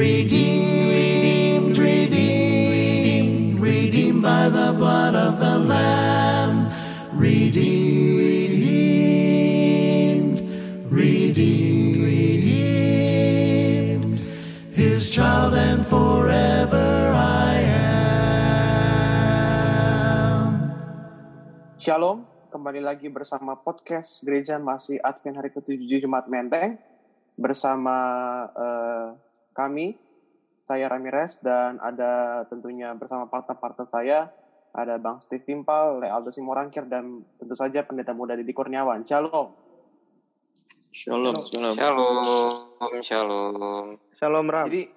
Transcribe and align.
Redeemed, 0.00 1.76
redeemed, 1.76 3.60
redeemed 3.60 4.24
by 4.24 4.48
the 4.48 4.72
blood 4.72 5.12
of 5.12 5.36
the 5.36 5.60
Lamb. 5.60 6.72
Redeemed, 7.12 7.60
redeemed, 10.88 12.00
redeemed. 12.00 13.04
His 14.72 15.12
child 15.12 15.52
and 15.52 15.84
forever 15.84 17.12
I 17.12 17.60
am. 20.32 20.72
Shalom, 21.76 22.24
kembali 22.48 22.80
lagi 22.80 23.12
bersama 23.12 23.52
podcast 23.52 24.24
Gereja 24.24 24.56
Masih 24.56 24.96
Advent 25.04 25.44
Hari 25.44 25.52
ke-7 25.52 25.76
Jumat 26.00 26.24
Menteng 26.24 26.80
bersama 27.36 28.00
eh, 28.56 29.28
kami, 29.60 30.00
saya 30.64 30.88
Ramirez 30.88 31.42
dan 31.44 31.76
ada 31.84 32.44
tentunya 32.48 32.96
bersama 32.96 33.28
partner-partner 33.28 33.86
saya 33.90 34.32
ada 34.70 34.96
Bang 35.02 35.18
Steve 35.18 35.42
Timpal, 35.42 35.98
Lealdo 35.98 36.30
Simorangkir 36.30 36.86
dan 36.86 37.26
tentu 37.36 37.58
saja 37.58 37.82
pendeta 37.82 38.14
muda 38.14 38.38
Didi 38.38 38.54
Kurniawan. 38.54 39.02
Shalom. 39.02 39.50
Shalom, 40.90 41.38
shalom. 41.42 41.74
Shalom, 41.74 43.02
shalom. 43.02 43.86
Shalom 44.14 44.46
Ram. 44.46 44.66
Jadi 44.70 44.90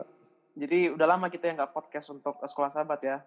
jadi 0.54 0.94
udah 0.94 1.08
lama 1.10 1.28
kita 1.34 1.50
yang 1.50 1.58
nggak 1.58 1.74
podcast 1.74 2.14
untuk 2.14 2.38
sekolah 2.46 2.70
sahabat 2.70 3.00
ya. 3.02 3.18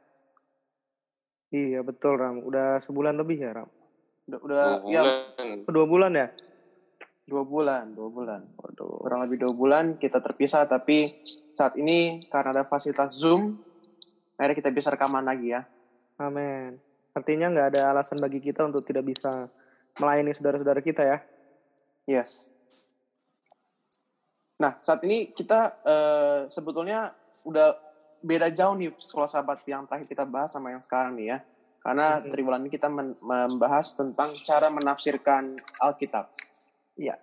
iya 1.50 1.82
betul 1.82 2.14
Ram. 2.14 2.42
Udah 2.46 2.78
sebulan 2.82 3.18
lebih 3.18 3.42
ya 3.42 3.50
Ram. 3.62 3.70
Udah, 4.30 4.38
udah 4.42 4.62
Dua 4.62 4.90
ya 4.90 5.02
bulan. 5.02 5.56
Dua 5.66 5.86
bulan 5.86 6.12
ya? 6.14 6.26
Dua 7.26 7.42
bulan, 7.42 7.90
dua 7.90 8.08
bulan. 8.08 8.40
Waduh, 8.54 9.02
kurang 9.02 9.20
lebih 9.26 9.42
dua 9.42 9.52
bulan 9.52 9.84
kita 9.98 10.22
terpisah 10.22 10.64
tapi 10.70 11.10
saat 11.50 11.74
ini 11.74 12.22
karena 12.30 12.54
ada 12.54 12.64
fasilitas 12.64 13.18
Zoom, 13.18 13.58
akhirnya 14.38 14.56
kita 14.62 14.70
bisa 14.70 14.88
rekaman 14.94 15.26
lagi 15.26 15.50
ya. 15.50 15.66
Amin. 16.22 16.78
Artinya 17.12 17.50
nggak 17.50 17.68
ada 17.74 17.82
alasan 17.90 18.22
bagi 18.22 18.38
kita 18.38 18.62
untuk 18.62 18.86
tidak 18.86 19.04
bisa 19.10 19.50
melayani 19.98 20.32
saudara-saudara 20.36 20.80
kita 20.80 21.02
ya. 21.02 21.18
Yes. 22.06 22.54
Nah, 24.56 24.78
saat 24.80 25.02
ini 25.04 25.34
kita 25.34 25.82
eh, 25.84 26.38
sebetulnya 26.48 27.12
udah 27.44 27.76
beda 28.22 28.48
jauh 28.54 28.74
nih 28.78 28.94
sekolah 28.96 29.28
sahabat 29.28 29.66
yang 29.68 29.84
terakhir 29.84 30.08
kita 30.08 30.24
bahas 30.24 30.54
sama 30.54 30.72
yang 30.72 30.80
sekarang 30.80 31.18
nih 31.18 31.36
ya. 31.36 31.38
Karena 31.82 32.18
Mhm. 32.18 32.30
tribulan 32.32 32.60
ini 32.66 32.70
kita 32.72 32.88
membahas 33.22 33.94
tentang 33.94 34.30
cara 34.42 34.68
menafsirkan 34.72 35.54
Alkitab. 35.78 36.26
Iya. 36.96 37.16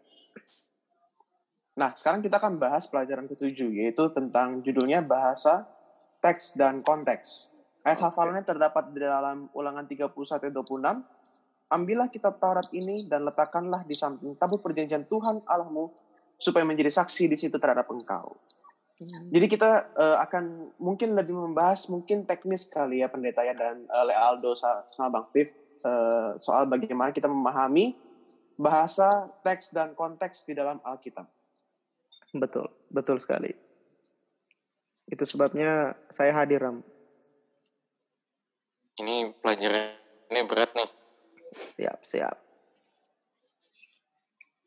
Nah, 1.74 1.98
sekarang 1.98 2.22
kita 2.22 2.38
akan 2.38 2.62
bahas 2.62 2.86
pelajaran 2.86 3.26
ketujuh, 3.26 3.74
yaitu 3.74 4.06
tentang 4.14 4.62
judulnya 4.62 5.02
bahasa, 5.02 5.66
teks, 6.22 6.54
dan 6.54 6.78
konteks. 6.86 7.50
Ayat 7.82 8.00
hafalannya 8.00 8.46
terdapat 8.46 8.94
di 8.94 9.02
dalam 9.02 9.50
ulangan 9.58 9.90
31 9.90 10.14
ayat 10.14 10.54
26. 10.54 11.04
Ambillah 11.74 12.08
kitab 12.14 12.38
Taurat 12.38 12.70
ini 12.70 13.10
dan 13.10 13.26
letakkanlah 13.26 13.82
di 13.90 13.98
samping 13.98 14.38
tabut 14.38 14.62
perjanjian 14.62 15.10
Tuhan 15.10 15.42
Allahmu 15.50 15.90
supaya 16.38 16.62
menjadi 16.62 16.94
saksi 16.94 17.26
di 17.26 17.36
situ 17.36 17.58
terhadap 17.58 17.90
engkau. 17.90 18.38
Jadi 19.04 19.46
kita 19.50 19.90
eh, 19.98 20.18
akan 20.22 20.78
mungkin 20.80 21.18
lebih 21.18 21.34
membahas 21.34 21.90
mungkin 21.90 22.24
teknis 22.24 22.70
kali 22.70 23.02
ya 23.04 23.10
pendeta 23.10 23.42
ya 23.44 23.58
dan 23.58 23.84
eh, 23.84 24.06
Lealdo 24.06 24.54
sa- 24.56 24.86
sama 24.94 25.10
Bang 25.20 25.26
Steve 25.28 25.50
eh, 25.82 26.30
soal 26.40 26.70
bagaimana 26.70 27.12
kita 27.12 27.28
memahami 27.28 27.98
bahasa, 28.58 29.30
teks 29.42 29.74
dan 29.74 29.98
konteks 29.98 30.46
di 30.46 30.54
dalam 30.54 30.82
Alkitab. 30.86 31.26
Betul, 32.34 32.70
betul 32.90 33.18
sekali. 33.22 33.54
Itu 35.06 35.28
sebabnya 35.28 35.94
saya 36.10 36.34
hadir 36.34 36.64
Ram. 36.64 36.82
Ini 38.98 39.34
pelajarannya 39.42 40.44
berat 40.46 40.72
nih. 40.74 40.90
Siap, 41.78 42.00
siap. 42.06 42.38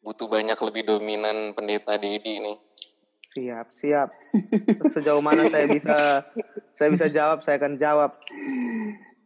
Butuh 0.03 0.31
banyak 0.31 0.55
lebih 0.55 0.83
dominan 0.87 1.51
pendeta 1.55 1.99
Dedi 1.99 2.39
nih. 2.39 2.59
Siap, 3.27 3.75
siap. 3.75 4.15
Sejauh 4.95 5.19
mana 5.19 5.51
saya 5.51 5.67
bisa 5.67 6.23
saya 6.79 6.89
bisa 6.95 7.07
jawab, 7.11 7.43
saya 7.43 7.59
akan 7.59 7.75
jawab. 7.75 8.15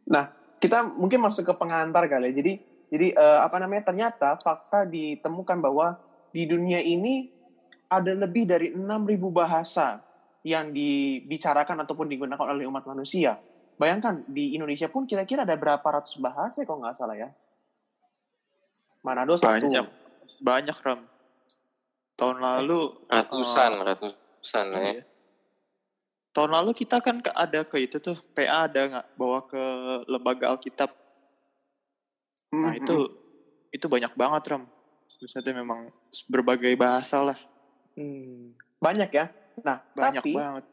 Nah, 0.08 0.32
kita 0.56 0.96
mungkin 0.96 1.20
masuk 1.20 1.52
ke 1.52 1.54
pengantar 1.56 2.08
kali 2.08 2.32
ya. 2.32 2.34
Jadi 2.40 2.52
jadi 2.90 3.14
eh, 3.14 3.40
apa 3.40 3.56
namanya? 3.62 3.86
Ternyata 3.86 4.34
fakta 4.42 4.82
ditemukan 4.84 5.62
bahwa 5.62 5.94
di 6.34 6.44
dunia 6.46 6.82
ini 6.82 7.30
ada 7.90 8.10
lebih 8.14 8.46
dari 8.46 8.74
6.000 8.74 9.30
bahasa 9.30 10.02
yang 10.42 10.74
dibicarakan 10.74 11.86
ataupun 11.86 12.10
digunakan 12.10 12.46
oleh 12.50 12.66
umat 12.66 12.86
manusia. 12.86 13.38
Bayangkan 13.78 14.26
di 14.26 14.52
Indonesia 14.58 14.90
pun 14.90 15.06
kira-kira 15.06 15.46
ada 15.46 15.56
berapa 15.56 15.82
ratus 15.82 16.18
bahasa 16.20 16.66
kalau 16.66 16.84
nggak 16.84 16.98
salah 16.98 17.16
ya. 17.16 17.30
Manado 19.00 19.38
satu. 19.40 19.56
Banyak, 19.56 19.86
banyak 20.44 20.76
Ram. 20.84 21.00
Tahun 22.20 22.36
lalu 22.36 23.00
Ratusan, 23.08 23.72
eh, 23.80 23.84
ratusan 23.88 24.66
ya. 24.76 24.80
iya. 25.00 25.02
Tahun 26.30 26.50
lalu 26.52 26.76
kita 26.76 27.00
kan 27.00 27.24
ke- 27.24 27.32
ada 27.32 27.64
ke 27.64 27.76
itu 27.80 27.96
tuh 27.96 28.14
PA 28.36 28.68
ada 28.68 28.80
nggak 28.86 29.06
bawa 29.16 29.40
ke 29.48 29.62
lembaga 30.06 30.52
Alkitab. 30.52 30.92
Nah 32.50 32.74
Mhm. 32.74 32.80
itu 32.82 32.96
itu 33.70 33.86
banyak 33.86 34.12
banget 34.18 34.42
Ram. 34.50 34.64
Maksudnya 35.20 35.54
memang 35.54 35.92
berbagai 36.26 36.74
bahasa 36.74 37.22
lah. 37.22 37.38
Hmm. 37.98 38.54
banyak 38.80 39.12
ya. 39.12 39.28
Nah, 39.60 39.84
Banyak 39.92 40.24
tapi 40.24 40.32
banget. 40.32 40.64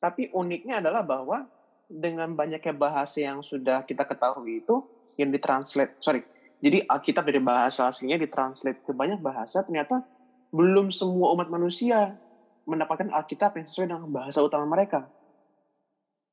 Tapi 0.00 0.22
uniknya 0.32 0.80
adalah 0.80 1.04
bahwa 1.04 1.44
dengan 1.84 2.32
banyaknya 2.32 2.72
bahasa 2.72 3.20
yang 3.20 3.44
sudah 3.44 3.84
kita 3.84 4.08
ketahui 4.08 4.64
itu 4.64 4.80
yang 5.20 5.28
ditranslate, 5.28 6.00
sorry, 6.00 6.24
jadi 6.64 6.88
Alkitab 6.88 7.28
dari 7.28 7.44
bahasa 7.44 7.92
aslinya 7.92 8.16
ditranslate 8.16 8.80
ke 8.80 8.96
banyak 8.96 9.20
bahasa, 9.20 9.60
ternyata 9.60 10.00
belum 10.48 10.88
semua 10.88 11.36
umat 11.36 11.52
manusia 11.52 12.16
mendapatkan 12.64 13.12
Alkitab 13.12 13.60
yang 13.60 13.66
sesuai 13.68 13.92
dengan 13.92 14.08
bahasa 14.08 14.40
utama 14.40 14.64
mereka. 14.64 15.04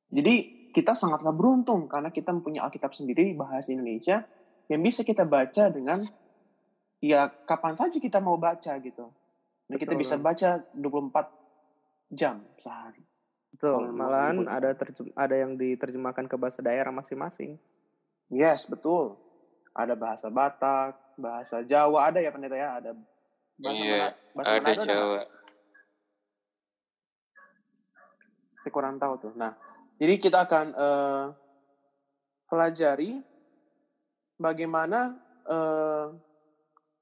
Jadi 0.08 0.70
kita 0.72 0.96
sangatlah 0.96 1.36
beruntung 1.36 1.84
karena 1.90 2.08
kita 2.08 2.32
mempunyai 2.32 2.64
Alkitab 2.64 2.96
sendiri 2.96 3.36
bahasa 3.36 3.74
Indonesia 3.76 4.24
yang 4.68 4.80
bisa 4.84 5.00
kita 5.02 5.24
baca 5.24 5.72
dengan 5.72 6.04
ya 7.00 7.32
kapan 7.48 7.74
saja 7.74 7.96
kita 7.96 8.20
mau 8.20 8.36
baca 8.36 8.76
gitu. 8.78 9.08
Dan 9.68 9.76
kita 9.76 9.92
Betul. 9.92 10.02
bisa 10.04 10.14
baca 10.16 10.48
24 10.72 11.28
jam 12.12 12.40
sehari. 12.56 13.04
Betul, 13.52 13.90
malahan 13.90 14.44
ada 14.46 14.70
terjem- 14.76 15.12
ada 15.16 15.34
yang 15.34 15.56
diterjemahkan 15.56 16.28
ke 16.28 16.36
bahasa 16.36 16.60
daerah 16.60 16.92
masing-masing. 16.92 17.56
Yes, 18.28 18.68
betul. 18.68 19.16
Ada 19.72 19.96
bahasa 19.96 20.28
Batak, 20.28 20.96
bahasa 21.16 21.64
Jawa 21.64 22.12
ada 22.12 22.20
ya 22.20 22.28
pendeta 22.28 22.56
ya, 22.56 22.76
ada 22.80 22.92
bahasa 23.56 23.82
Iya, 23.82 24.06
bahasa 24.36 24.52
Ada 24.52 24.60
Manado 24.62 24.84
Jawa. 24.84 25.20
Saya 28.62 28.72
kurang 28.72 28.96
tahu 29.00 29.14
tuh. 29.16 29.32
Nah, 29.34 29.52
jadi 29.96 30.14
kita 30.20 30.44
akan 30.44 30.66
eh, 30.76 31.24
pelajari 32.48 33.20
bagaimana 34.38 35.12
eh, 35.44 36.06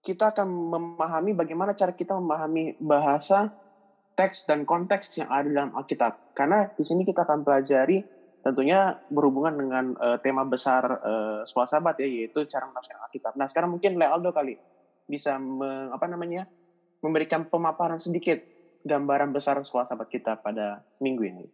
kita 0.03 0.33
akan 0.33 0.49
memahami 0.49 1.35
bagaimana 1.37 1.75
cara 1.77 1.93
kita 1.93 2.17
memahami 2.17 2.79
bahasa, 2.81 3.51
teks 4.17 4.49
dan 4.49 4.65
konteks 4.65 5.13
yang 5.21 5.29
ada 5.29 5.47
dalam 5.47 5.75
Alkitab. 5.77 6.33
Karena 6.33 6.65
di 6.73 6.85
sini 6.87 7.05
kita 7.05 7.29
akan 7.29 7.45
pelajari 7.45 8.01
tentunya 8.41 8.95
berhubungan 9.11 9.55
dengan 9.59 9.85
eh, 9.99 10.19
tema 10.23 10.47
besar 10.47 10.87
eh, 10.89 11.41
sekolah 11.45 11.69
sahabat 11.69 11.99
ya, 12.01 12.09
yaitu 12.09 12.47
cara 12.49 12.67
menafsirkan 12.71 13.03
Alkitab. 13.07 13.33
Nah, 13.37 13.47
sekarang 13.47 13.71
mungkin 13.77 13.99
Lealdo 14.01 14.31
kali 14.33 14.57
bisa 15.07 15.39
me- 15.39 15.91
apa 15.95 16.07
namanya 16.11 16.49
memberikan 17.05 17.47
pemaparan 17.47 18.01
sedikit 18.01 18.41
gambaran 18.87 19.35
besar 19.35 19.59
sekolah 19.59 19.87
sahabat 19.87 20.09
kita 20.11 20.39
pada 20.39 20.83
minggu 21.03 21.23
ini. 21.27 21.47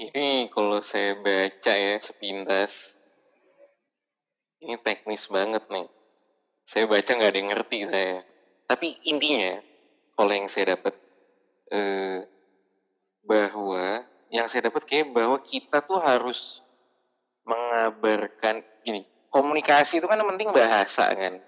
Ini 0.00 0.48
kalau 0.48 0.80
saya 0.80 1.12
baca 1.20 1.74
ya 1.76 2.00
sepintas, 2.00 2.96
ini 4.64 4.80
teknis 4.80 5.28
banget 5.28 5.60
nih. 5.68 5.84
Saya 6.64 6.88
baca 6.88 7.10
nggak 7.12 7.28
ada 7.28 7.36
yang 7.36 7.50
ngerti 7.52 7.78
saya. 7.84 8.16
Tapi 8.64 8.96
intinya, 9.12 9.60
kalau 10.16 10.32
yang 10.32 10.48
saya 10.48 10.72
dapat 10.72 10.96
eh, 11.68 12.24
bahwa 13.28 14.08
yang 14.32 14.48
saya 14.48 14.72
dapat 14.72 14.88
kayak 14.88 15.12
bahwa 15.12 15.36
kita 15.44 15.84
tuh 15.84 16.00
harus 16.00 16.64
mengabarkan 17.44 18.64
gini 18.80 19.04
komunikasi 19.28 20.00
itu 20.00 20.06
kan 20.08 20.24
penting 20.24 20.48
bahasa 20.48 21.12
kan. 21.12 21.38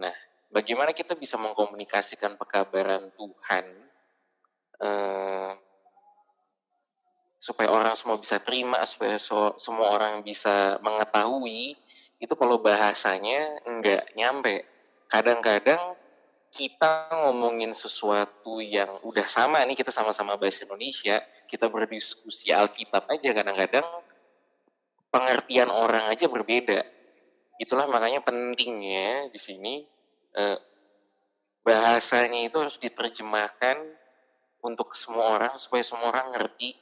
Nah, 0.00 0.14
bagaimana 0.48 0.96
kita 0.96 1.12
bisa 1.12 1.36
mengkomunikasikan 1.36 2.40
pekabaran 2.40 3.04
Tuhan 3.04 3.64
eh, 4.80 5.52
supaya 7.40 7.72
orang 7.72 7.96
semua 7.96 8.20
bisa 8.20 8.36
terima, 8.36 8.84
supaya 8.84 9.16
so- 9.16 9.56
semua 9.56 9.96
orang 9.96 10.20
bisa 10.20 10.76
mengetahui, 10.84 11.72
itu 12.20 12.34
kalau 12.36 12.60
bahasanya 12.60 13.64
nggak 13.64 14.12
nyampe. 14.12 14.68
Kadang-kadang 15.08 15.96
kita 16.52 17.08
ngomongin 17.14 17.72
sesuatu 17.72 18.60
yang 18.60 18.92
udah 19.06 19.24
sama 19.24 19.64
nih 19.64 19.78
kita 19.78 19.88
sama-sama 19.88 20.36
bahasa 20.36 20.68
Indonesia, 20.68 21.16
kita 21.48 21.70
berdiskusi 21.72 22.52
Alkitab 22.52 23.08
aja 23.08 23.30
kadang-kadang 23.32 23.86
pengertian 25.08 25.72
orang 25.72 26.12
aja 26.12 26.28
berbeda. 26.28 26.84
Itulah 27.56 27.88
makanya 27.88 28.20
pentingnya 28.20 29.32
di 29.32 29.40
sini 29.40 29.74
eh, 30.36 30.58
bahasanya 31.64 32.42
itu 32.44 32.56
harus 32.58 32.76
diterjemahkan 32.82 33.80
untuk 34.60 34.92
semua 34.92 35.40
orang 35.40 35.54
supaya 35.56 35.86
semua 35.86 36.12
orang 36.12 36.36
ngerti. 36.36 36.76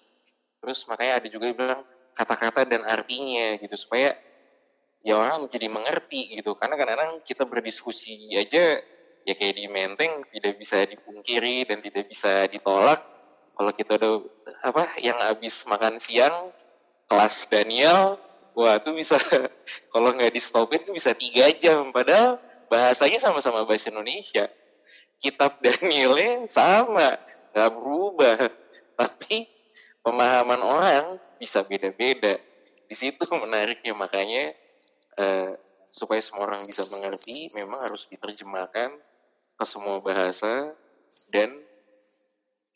Terus 0.58 0.84
makanya 0.90 1.22
ada 1.22 1.26
juga 1.31 1.44
yang 1.50 1.58
bilang 1.58 1.82
kata-kata 2.14 2.66
dan 2.66 2.82
artinya 2.82 3.55
gitu 3.62 3.78
supaya 3.78 4.19
ya 5.06 5.14
orang 5.14 5.46
jadi 5.46 5.70
mengerti 5.70 6.34
gitu. 6.34 6.58
Karena 6.58 6.75
kadang-kadang 6.75 7.22
kita 7.22 7.46
berdiskusi 7.46 8.34
aja 8.34 8.82
ya 9.28 9.34
kayak 9.37 9.55
di 9.55 9.66
Menteng 9.69 10.25
tidak 10.32 10.55
bisa 10.58 10.82
dipungkiri 10.88 11.69
dan 11.69 11.78
tidak 11.84 12.08
bisa 12.10 12.49
ditolak. 12.50 13.00
Kalau 13.55 13.72
kita 13.75 13.99
udah 13.99 14.14
apa 14.62 14.87
yang 15.02 15.19
habis 15.19 15.66
makan 15.66 15.99
siang 15.99 16.46
kelas 17.10 17.50
Daniel 17.50 18.20
wah 18.55 18.78
itu 18.78 18.90
bisa 18.94 19.19
kalau 19.94 20.10
nggak 20.10 20.34
di 20.34 20.43
stopin 20.43 20.82
itu 20.82 20.90
bisa 20.90 21.14
tiga 21.14 21.46
jam. 21.55 21.94
Padahal 21.94 22.43
bahasanya 22.66 23.19
sama-sama 23.22 23.62
bahasa 23.62 23.94
Indonesia. 23.94 24.50
Kitab 25.19 25.58
Danielnya 25.58 26.46
sama 26.46 27.19
nggak 27.55 27.70
berubah. 27.75 28.38
Tapi 28.99 29.57
pemahaman 30.08 30.60
orang 30.64 31.05
bisa 31.37 31.60
beda-beda 31.60 32.40
di 32.88 32.94
situ 32.96 33.28
menariknya 33.44 33.93
makanya 33.93 34.49
eh, 35.20 35.52
supaya 35.93 36.20
semua 36.25 36.49
orang 36.49 36.64
bisa 36.64 36.88
mengerti 36.88 37.52
memang 37.52 37.76
harus 37.76 38.08
diterjemahkan 38.08 38.96
ke 39.58 39.64
semua 39.69 40.00
bahasa 40.00 40.72
dan 41.28 41.50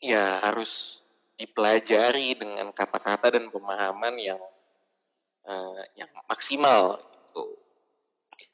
ya 0.03 0.43
harus 0.43 1.01
dipelajari 1.39 2.35
dengan 2.37 2.69
kata-kata 2.75 3.33
dan 3.33 3.49
pemahaman 3.49 4.13
yang 4.19 4.41
uh, 5.47 5.81
yang 5.97 6.11
maksimal 6.29 6.99
gitu. 6.99 7.43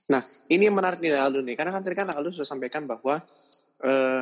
Nah, 0.09 0.21
ini 0.49 0.69
yang 0.69 0.77
menarik 0.77 1.01
nih 1.01 1.17
Aldo 1.17 1.41
nih, 1.45 1.53
karena 1.53 1.73
kan 1.73 1.81
tadi 1.85 1.95
kan 1.97 2.09
Aldo 2.09 2.33
sudah 2.33 2.47
sampaikan 2.47 2.87
bahwa 2.89 3.19
uh, 3.85 4.21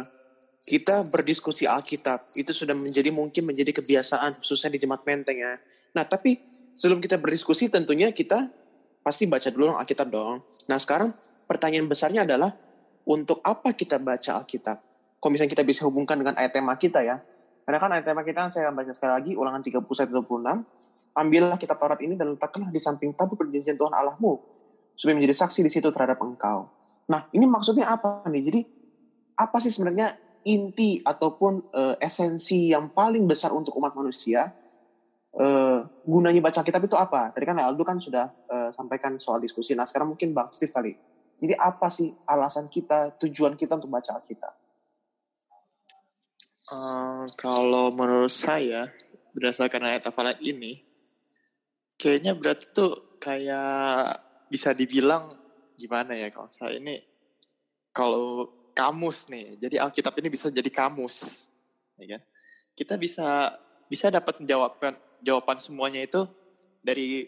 kita 0.67 1.07
berdiskusi 1.07 1.63
Alkitab 1.63 2.35
itu 2.35 2.51
sudah 2.51 2.75
menjadi 2.75 3.15
mungkin 3.15 3.47
menjadi 3.47 3.71
kebiasaan 3.71 4.43
khususnya 4.43 4.75
di 4.75 4.83
jemaat 4.83 5.07
Menteng 5.07 5.39
ya. 5.39 5.55
Nah, 5.95 6.03
tapi 6.03 6.35
sebelum 6.75 6.99
kita 6.99 7.15
berdiskusi 7.23 7.71
tentunya 7.71 8.11
kita 8.11 8.51
pasti 8.99 9.31
baca 9.31 9.47
dulu 9.47 9.71
Alkitab 9.79 10.11
dong. 10.11 10.43
Nah, 10.67 10.75
sekarang 10.75 11.07
pertanyaan 11.47 11.87
besarnya 11.87 12.27
adalah 12.27 12.51
untuk 13.07 13.39
apa 13.47 13.71
kita 13.71 13.95
baca 13.95 14.43
Alkitab? 14.43 14.83
Kalau 15.23 15.31
misalnya 15.31 15.55
kita 15.55 15.63
bisa 15.63 15.87
hubungkan 15.87 16.19
dengan 16.19 16.35
ayat 16.35 16.51
tema 16.51 16.75
kita 16.75 16.99
ya. 16.99 17.23
Karena 17.63 17.79
kan 17.79 17.89
ayat 17.95 18.03
tema 18.03 18.27
kita 18.27 18.51
saya 18.51 18.67
akan 18.67 18.75
baca 18.83 18.91
sekali 18.91 19.11
lagi, 19.15 19.31
ulangan 19.39 19.63
31 19.63 19.87
26. 19.87 21.15
Ambillah 21.15 21.57
kitab 21.57 21.79
Taurat 21.79 21.99
ini 22.03 22.19
dan 22.19 22.35
letakkanlah 22.35 22.75
di 22.75 22.77
samping 22.83 23.15
tabut 23.15 23.39
perjanjian 23.39 23.79
Tuhan 23.79 23.95
Allahmu, 23.95 24.37
supaya 24.99 25.15
menjadi 25.15 25.47
saksi 25.47 25.63
di 25.63 25.71
situ 25.71 25.87
terhadap 25.89 26.19
engkau. 26.19 26.67
Nah, 27.07 27.25
ini 27.31 27.47
maksudnya 27.47 27.89
apa 27.89 28.27
nih? 28.29 28.43
Jadi, 28.45 28.61
apa 29.39 29.57
sih 29.63 29.71
sebenarnya 29.73 30.26
inti 30.47 31.03
ataupun 31.03 31.75
uh, 31.75 31.95
esensi 31.99 32.71
yang 32.71 32.95
paling 32.95 33.27
besar 33.27 33.51
untuk 33.51 33.75
umat 33.75 33.91
manusia? 33.91 34.55
Uh, 35.37 35.85
gunanya 36.07 36.41
baca 36.41 36.65
kitab 36.65 36.81
itu 36.87 36.97
apa? 36.97 37.29
Tadi 37.29 37.45
kan 37.45 37.59
Aldo 37.59 37.85
kan 37.85 38.01
sudah 38.01 38.25
uh, 38.49 38.69
sampaikan 38.73 39.19
soal 39.21 39.37
diskusi. 39.37 39.77
Nah, 39.77 39.85
sekarang 39.85 40.15
mungkin 40.15 40.33
Bang 40.33 40.49
Steve 40.49 40.73
kali 40.73 40.97
jadi 41.37 41.53
apa 41.57 41.87
sih 41.93 42.09
alasan 42.25 42.65
kita, 42.65 43.13
tujuan 43.21 43.53
kita 43.53 43.77
untuk 43.77 43.93
baca 43.93 44.17
Alkitab? 44.17 44.53
Uh, 46.67 47.23
kalau 47.37 47.93
menurut 47.93 48.33
saya, 48.33 48.89
berdasarkan 49.37 49.85
ayat 49.85 50.09
hafalan 50.09 50.35
ini, 50.41 50.81
kayaknya 51.95 52.33
berarti 52.33 52.65
tuh 52.73 53.21
kayak 53.21 54.17
bisa 54.49 54.73
dibilang 54.73 55.37
gimana 55.77 56.17
ya 56.17 56.33
kalau 56.33 56.49
saya 56.49 56.81
ini 56.81 56.97
kalau 57.93 58.56
kamus 58.77 59.25
nih, 59.25 59.57
jadi 59.57 59.81
Alkitab 59.81 60.13
ini 60.21 60.29
bisa 60.29 60.53
jadi 60.53 60.69
kamus, 60.69 61.49
ya 61.97 62.17
kan? 62.17 62.21
Kita 62.77 62.93
bisa 62.93 63.57
bisa 63.89 64.13
dapat 64.13 64.37
jawaban 64.45 64.93
jawaban 65.25 65.57
semuanya 65.57 66.05
itu 66.05 66.29
dari 66.85 67.25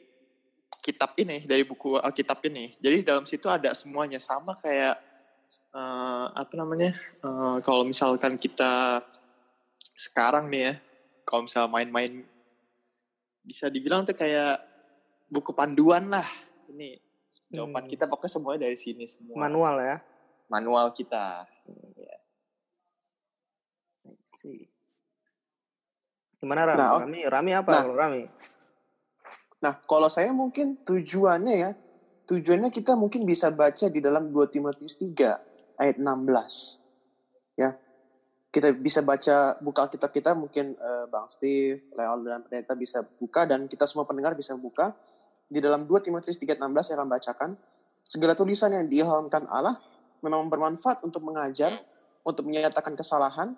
kitab 0.86 1.18
ini 1.18 1.42
dari 1.50 1.66
buku 1.66 1.98
Alkitab 1.98 2.38
ini. 2.46 2.78
Jadi 2.78 3.02
dalam 3.02 3.26
situ 3.26 3.50
ada 3.50 3.74
semuanya 3.74 4.22
sama 4.22 4.54
kayak 4.62 5.02
uh, 5.74 6.30
apa 6.38 6.54
namanya? 6.54 6.94
Uh, 7.26 7.58
kalau 7.66 7.82
misalkan 7.82 8.38
kita 8.38 9.02
sekarang 9.98 10.48
nih 10.54 10.62
ya, 10.70 10.74
kalau 11.26 11.50
misal 11.50 11.66
main-main 11.66 12.24
bisa 13.42 13.68
dibilang 13.68 14.06
tuh 14.06 14.14
kayak 14.14 14.62
buku 15.28 15.52
panduan 15.58 16.08
lah. 16.08 16.26
Ini 16.70 17.02
jawaban 17.50 17.90
hmm. 17.90 17.92
kita 17.92 18.06
pokoknya 18.06 18.32
semuanya 18.32 18.60
dari 18.70 18.78
sini 18.78 19.10
semua. 19.10 19.50
Manual 19.50 19.76
ya. 19.82 19.98
Manual 20.50 20.92
kita. 20.92 21.46
Hmm, 21.70 21.94
ya. 21.96 22.18
Gimana 26.40 26.64
Rami? 26.66 26.80
Nah, 26.80 26.92
Rami, 27.04 27.20
Rami 27.28 27.52
apa 27.54 27.72
nah, 27.72 27.84
Rami? 27.86 28.24
Nah, 29.60 29.74
kalau 29.84 30.08
saya 30.08 30.32
mungkin 30.32 30.80
tujuannya 30.88 31.56
ya, 31.60 31.72
tujuannya 32.26 32.72
kita 32.72 32.96
mungkin 32.96 33.28
bisa 33.28 33.52
baca 33.52 33.92
di 33.92 34.00
dalam 34.00 34.32
2 34.32 34.48
Timotius 34.48 34.96
3 34.96 35.36
ayat 35.78 35.96
16. 36.00 37.60
Ya. 37.60 37.76
Kita 38.50 38.74
bisa 38.74 39.06
baca 39.06 39.60
buka 39.62 39.86
kitab 39.94 40.10
kita 40.10 40.34
mungkin 40.34 40.74
uh, 40.80 41.06
Bang 41.06 41.30
Steve, 41.30 41.86
Leol 41.94 42.26
dan 42.26 42.42
Pendeta 42.48 42.74
bisa 42.74 43.06
buka 43.06 43.46
dan 43.46 43.70
kita 43.70 43.86
semua 43.86 44.10
pendengar 44.10 44.34
bisa 44.34 44.58
buka 44.58 44.96
di 45.46 45.62
dalam 45.62 45.86
2 45.86 46.06
Timotius 46.06 46.40
3 46.40 46.58
ayat 46.58 46.62
16 46.66 46.82
saya 46.82 46.96
akan 46.98 47.10
bacakan 47.10 47.50
segala 48.02 48.34
tulisan 48.34 48.74
yang 48.74 48.90
diilhamkan 48.90 49.46
Allah 49.46 49.78
memang 50.20 50.48
bermanfaat 50.48 51.04
untuk 51.06 51.24
mengajar, 51.26 51.76
untuk 52.24 52.48
menyatakan 52.48 52.94
kesalahan, 52.96 53.56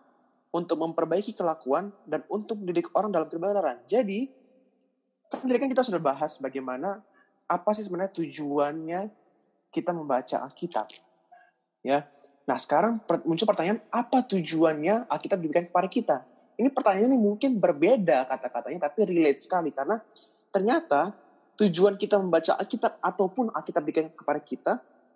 untuk 0.51 0.77
memperbaiki 0.81 1.33
kelakuan 1.33 1.89
dan 2.03 2.21
untuk 2.27 2.59
mendidik 2.59 2.91
orang 2.93 3.09
dalam 3.09 3.27
kebenaran. 3.31 3.79
Jadi, 3.87 4.41
Kan 5.31 5.47
tadi 5.47 5.59
kan 5.63 5.71
kita 5.71 5.83
sudah 5.87 6.01
bahas 6.03 6.35
bagaimana 6.43 6.99
apa 7.47 7.69
sih 7.71 7.87
sebenarnya 7.87 8.11
tujuannya 8.11 9.07
kita 9.71 9.95
membaca 9.95 10.43
Alkitab. 10.43 10.91
Ya. 11.87 12.03
Nah, 12.43 12.57
sekarang 12.59 12.99
muncul 13.23 13.47
pertanyaan 13.47 13.79
apa 13.87 14.27
tujuannya 14.27 15.07
Alkitab 15.07 15.39
diberikan 15.39 15.71
kepada 15.71 15.87
kita? 15.87 16.17
Ini 16.59 16.67
pertanyaan 16.75 17.15
ini 17.15 17.19
mungkin 17.23 17.63
berbeda 17.63 18.27
kata-katanya 18.27 18.91
tapi 18.91 19.07
relate 19.07 19.39
sekali 19.39 19.71
karena 19.71 20.03
ternyata 20.51 21.15
tujuan 21.55 21.95
kita 21.95 22.19
membaca 22.19 22.59
Alkitab 22.59 22.99
ataupun 22.99 23.55
Alkitab 23.55 23.87
diberikan 23.87 24.11
kepada 24.11 24.39
kita 24.43 24.73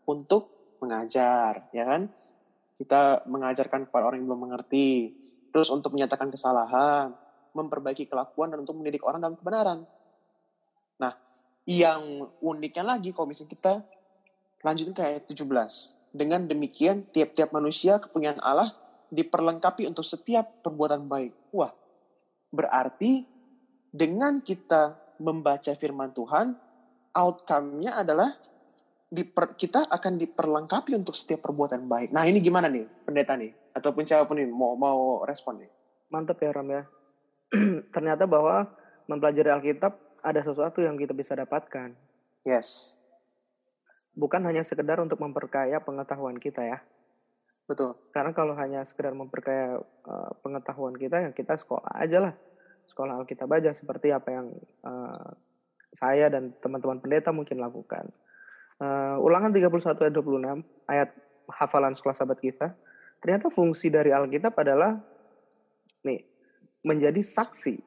untuk 0.08 0.55
mengajar, 0.82 1.70
ya 1.72 1.84
kan? 1.86 2.12
Kita 2.76 3.24
mengajarkan 3.26 3.88
kepada 3.88 4.04
orang 4.12 4.22
yang 4.24 4.28
belum 4.32 4.52
mengerti, 4.52 5.16
terus 5.56 5.72
untuk 5.72 5.96
menyatakan 5.96 6.28
kesalahan, 6.28 7.16
memperbaiki 7.56 8.12
kelakuan 8.12 8.52
dan 8.52 8.60
untuk 8.62 8.76
mendidik 8.76 9.02
orang 9.08 9.24
dalam 9.24 9.40
kebenaran. 9.40 9.88
Nah, 11.00 11.14
yang 11.64 12.28
uniknya 12.44 12.84
lagi 12.84 13.16
kalau 13.16 13.32
misalnya 13.32 13.56
kita 13.56 13.74
lanjutin 14.66 14.92
ke 14.92 15.02
ayat 15.02 15.24
17. 15.24 15.96
Dengan 16.16 16.48
demikian, 16.48 17.08
tiap-tiap 17.12 17.52
manusia 17.56 18.00
kepunyaan 18.00 18.40
Allah 18.44 18.72
diperlengkapi 19.12 19.88
untuk 19.88 20.04
setiap 20.04 20.64
perbuatan 20.64 21.08
baik. 21.08 21.32
Wah, 21.56 21.72
berarti 22.52 23.24
dengan 23.92 24.44
kita 24.44 25.00
membaca 25.24 25.72
firman 25.76 26.12
Tuhan, 26.12 26.56
outcome-nya 27.16 27.96
adalah 28.04 28.36
diper, 29.16 29.56
kita 29.56 29.88
akan 29.88 30.20
diperlengkapi 30.20 30.92
untuk 30.92 31.16
setiap 31.16 31.48
perbuatan 31.48 31.88
baik. 31.88 32.12
Nah 32.12 32.28
ini 32.28 32.44
gimana 32.44 32.68
nih 32.68 32.84
pendeta 33.08 33.40
nih? 33.40 33.56
Ataupun 33.72 34.04
siapa 34.04 34.28
pun 34.28 34.36
nih 34.36 34.48
mau, 34.52 34.76
mau 34.76 35.24
respon 35.24 35.64
nih? 35.64 35.72
Mantap 36.12 36.44
ya 36.44 36.52
Ram 36.52 36.68
ya. 36.68 36.84
Ternyata 37.96 38.28
bahwa 38.28 38.68
mempelajari 39.08 39.50
Alkitab 39.56 39.96
ada 40.20 40.42
sesuatu 40.44 40.84
yang 40.84 41.00
kita 41.00 41.16
bisa 41.16 41.34
dapatkan. 41.34 41.96
Yes. 42.44 43.00
Bukan 44.16 44.44
hanya 44.44 44.68
sekedar 44.68 45.00
untuk 45.00 45.24
memperkaya 45.24 45.80
pengetahuan 45.80 46.36
kita 46.36 46.68
ya. 46.68 46.80
Betul. 47.66 47.98
Karena 48.14 48.32
kalau 48.36 48.54
hanya 48.58 48.86
sekedar 48.86 49.14
memperkaya 49.18 49.82
uh, 49.82 50.32
pengetahuan 50.46 50.94
kita, 50.94 51.26
ya 51.26 51.30
kita 51.34 51.58
sekolah 51.58 51.98
aja 51.98 52.22
lah. 52.22 52.34
Sekolah 52.86 53.18
Alkitab 53.22 53.50
aja 53.50 53.74
seperti 53.74 54.14
apa 54.14 54.30
yang 54.30 54.48
uh, 54.86 55.34
saya 55.96 56.30
dan 56.30 56.54
teman-teman 56.62 57.02
pendeta 57.02 57.34
mungkin 57.34 57.58
lakukan. 57.58 58.12
Uh, 58.76 59.16
ulangan 59.24 59.56
31 59.56 59.72
ayat 60.04 60.14
26, 60.14 60.92
ayat 60.92 61.10
hafalan 61.48 61.96
sekolah 61.96 62.16
sahabat 62.16 62.40
kita. 62.44 62.76
Ternyata 63.24 63.48
fungsi 63.48 63.88
dari 63.88 64.12
Alkitab 64.12 64.52
adalah 64.60 65.00
nih 66.04 66.22
menjadi 66.84 67.24
saksi. 67.24 67.80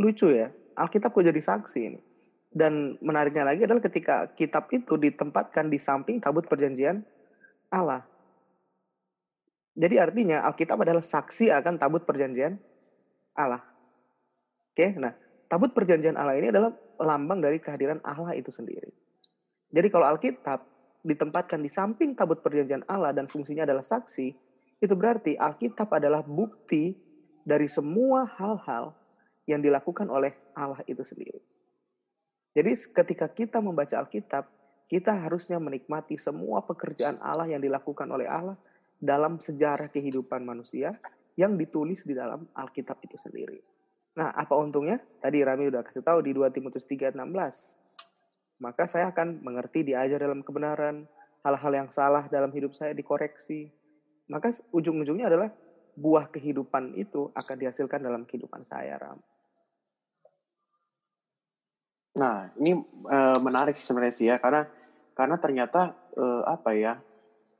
Lucu 0.00 0.32
ya, 0.32 0.48
Alkitab 0.76 1.12
kok 1.12 1.24
jadi 1.24 1.40
saksi 1.40 1.80
ini. 1.80 2.00
Dan 2.48 2.96
menariknya 3.04 3.44
lagi 3.44 3.68
adalah 3.68 3.84
ketika 3.84 4.32
kitab 4.32 4.72
itu 4.72 4.96
ditempatkan 4.96 5.68
di 5.68 5.76
samping 5.76 6.16
tabut 6.16 6.48
perjanjian 6.48 7.04
Allah. 7.68 8.08
Jadi 9.76 10.00
artinya 10.00 10.40
Alkitab 10.48 10.80
adalah 10.80 11.04
saksi 11.04 11.52
akan 11.52 11.76
tabut 11.76 12.08
perjanjian 12.08 12.56
Allah. 13.36 13.60
Oke, 14.72 14.96
nah 14.96 15.12
tabut 15.52 15.76
perjanjian 15.76 16.16
Allah 16.16 16.40
ini 16.40 16.48
adalah 16.48 16.72
lambang 16.96 17.44
dari 17.44 17.60
kehadiran 17.60 18.00
Allah 18.00 18.32
itu 18.32 18.48
sendiri. 18.48 18.88
Jadi 19.76 19.92
kalau 19.92 20.08
Alkitab 20.08 20.64
ditempatkan 21.04 21.60
di 21.60 21.68
samping 21.68 22.16
tabut 22.16 22.40
perjanjian 22.40 22.80
Allah 22.88 23.12
dan 23.12 23.28
fungsinya 23.28 23.68
adalah 23.68 23.84
saksi, 23.84 24.32
itu 24.80 24.94
berarti 24.96 25.36
Alkitab 25.36 25.92
adalah 25.92 26.24
bukti 26.24 26.96
dari 27.44 27.68
semua 27.68 28.24
hal-hal 28.40 28.96
yang 29.44 29.60
dilakukan 29.60 30.08
oleh 30.08 30.32
Allah 30.56 30.80
itu 30.88 31.04
sendiri. 31.04 31.38
Jadi 32.56 32.72
ketika 32.72 33.28
kita 33.28 33.60
membaca 33.60 34.00
Alkitab, 34.00 34.48
kita 34.88 35.12
harusnya 35.12 35.60
menikmati 35.60 36.16
semua 36.16 36.64
pekerjaan 36.64 37.20
Allah 37.20 37.44
yang 37.52 37.60
dilakukan 37.60 38.08
oleh 38.08 38.24
Allah 38.24 38.56
dalam 38.96 39.36
sejarah 39.36 39.92
kehidupan 39.92 40.40
manusia 40.40 40.96
yang 41.36 41.52
ditulis 41.60 42.00
di 42.08 42.16
dalam 42.16 42.48
Alkitab 42.56 42.96
itu 43.04 43.20
sendiri. 43.20 43.60
Nah, 44.16 44.32
apa 44.32 44.56
untungnya? 44.56 44.96
Tadi 45.20 45.44
Rami 45.44 45.68
udah 45.68 45.84
kasih 45.84 46.00
tahu 46.00 46.24
di 46.24 46.32
2 46.32 46.48
Timotius 46.48 46.88
3:16. 46.88 47.85
Maka 48.56 48.88
saya 48.88 49.12
akan 49.12 49.44
mengerti 49.44 49.84
diajar 49.84 50.16
dalam 50.16 50.40
kebenaran, 50.40 51.04
hal-hal 51.44 51.72
yang 51.72 51.88
salah 51.92 52.24
dalam 52.32 52.48
hidup 52.56 52.72
saya 52.72 52.96
dikoreksi. 52.96 53.68
Maka 54.32 54.50
ujung-ujungnya 54.72 55.28
adalah 55.28 55.52
buah 55.96 56.28
kehidupan 56.32 56.96
itu 56.96 57.30
akan 57.36 57.56
dihasilkan 57.56 58.00
dalam 58.00 58.24
kehidupan 58.24 58.64
saya, 58.64 58.96
Ram. 58.96 59.20
Nah, 62.16 62.48
ini 62.56 62.80
uh, 63.12 63.38
menarik 63.44 63.76
sebenarnya 63.76 64.14
sih 64.16 64.26
ya, 64.32 64.40
karena 64.40 64.64
karena 65.12 65.36
ternyata 65.36 65.92
uh, 66.16 66.48
apa 66.48 66.72
ya, 66.72 66.96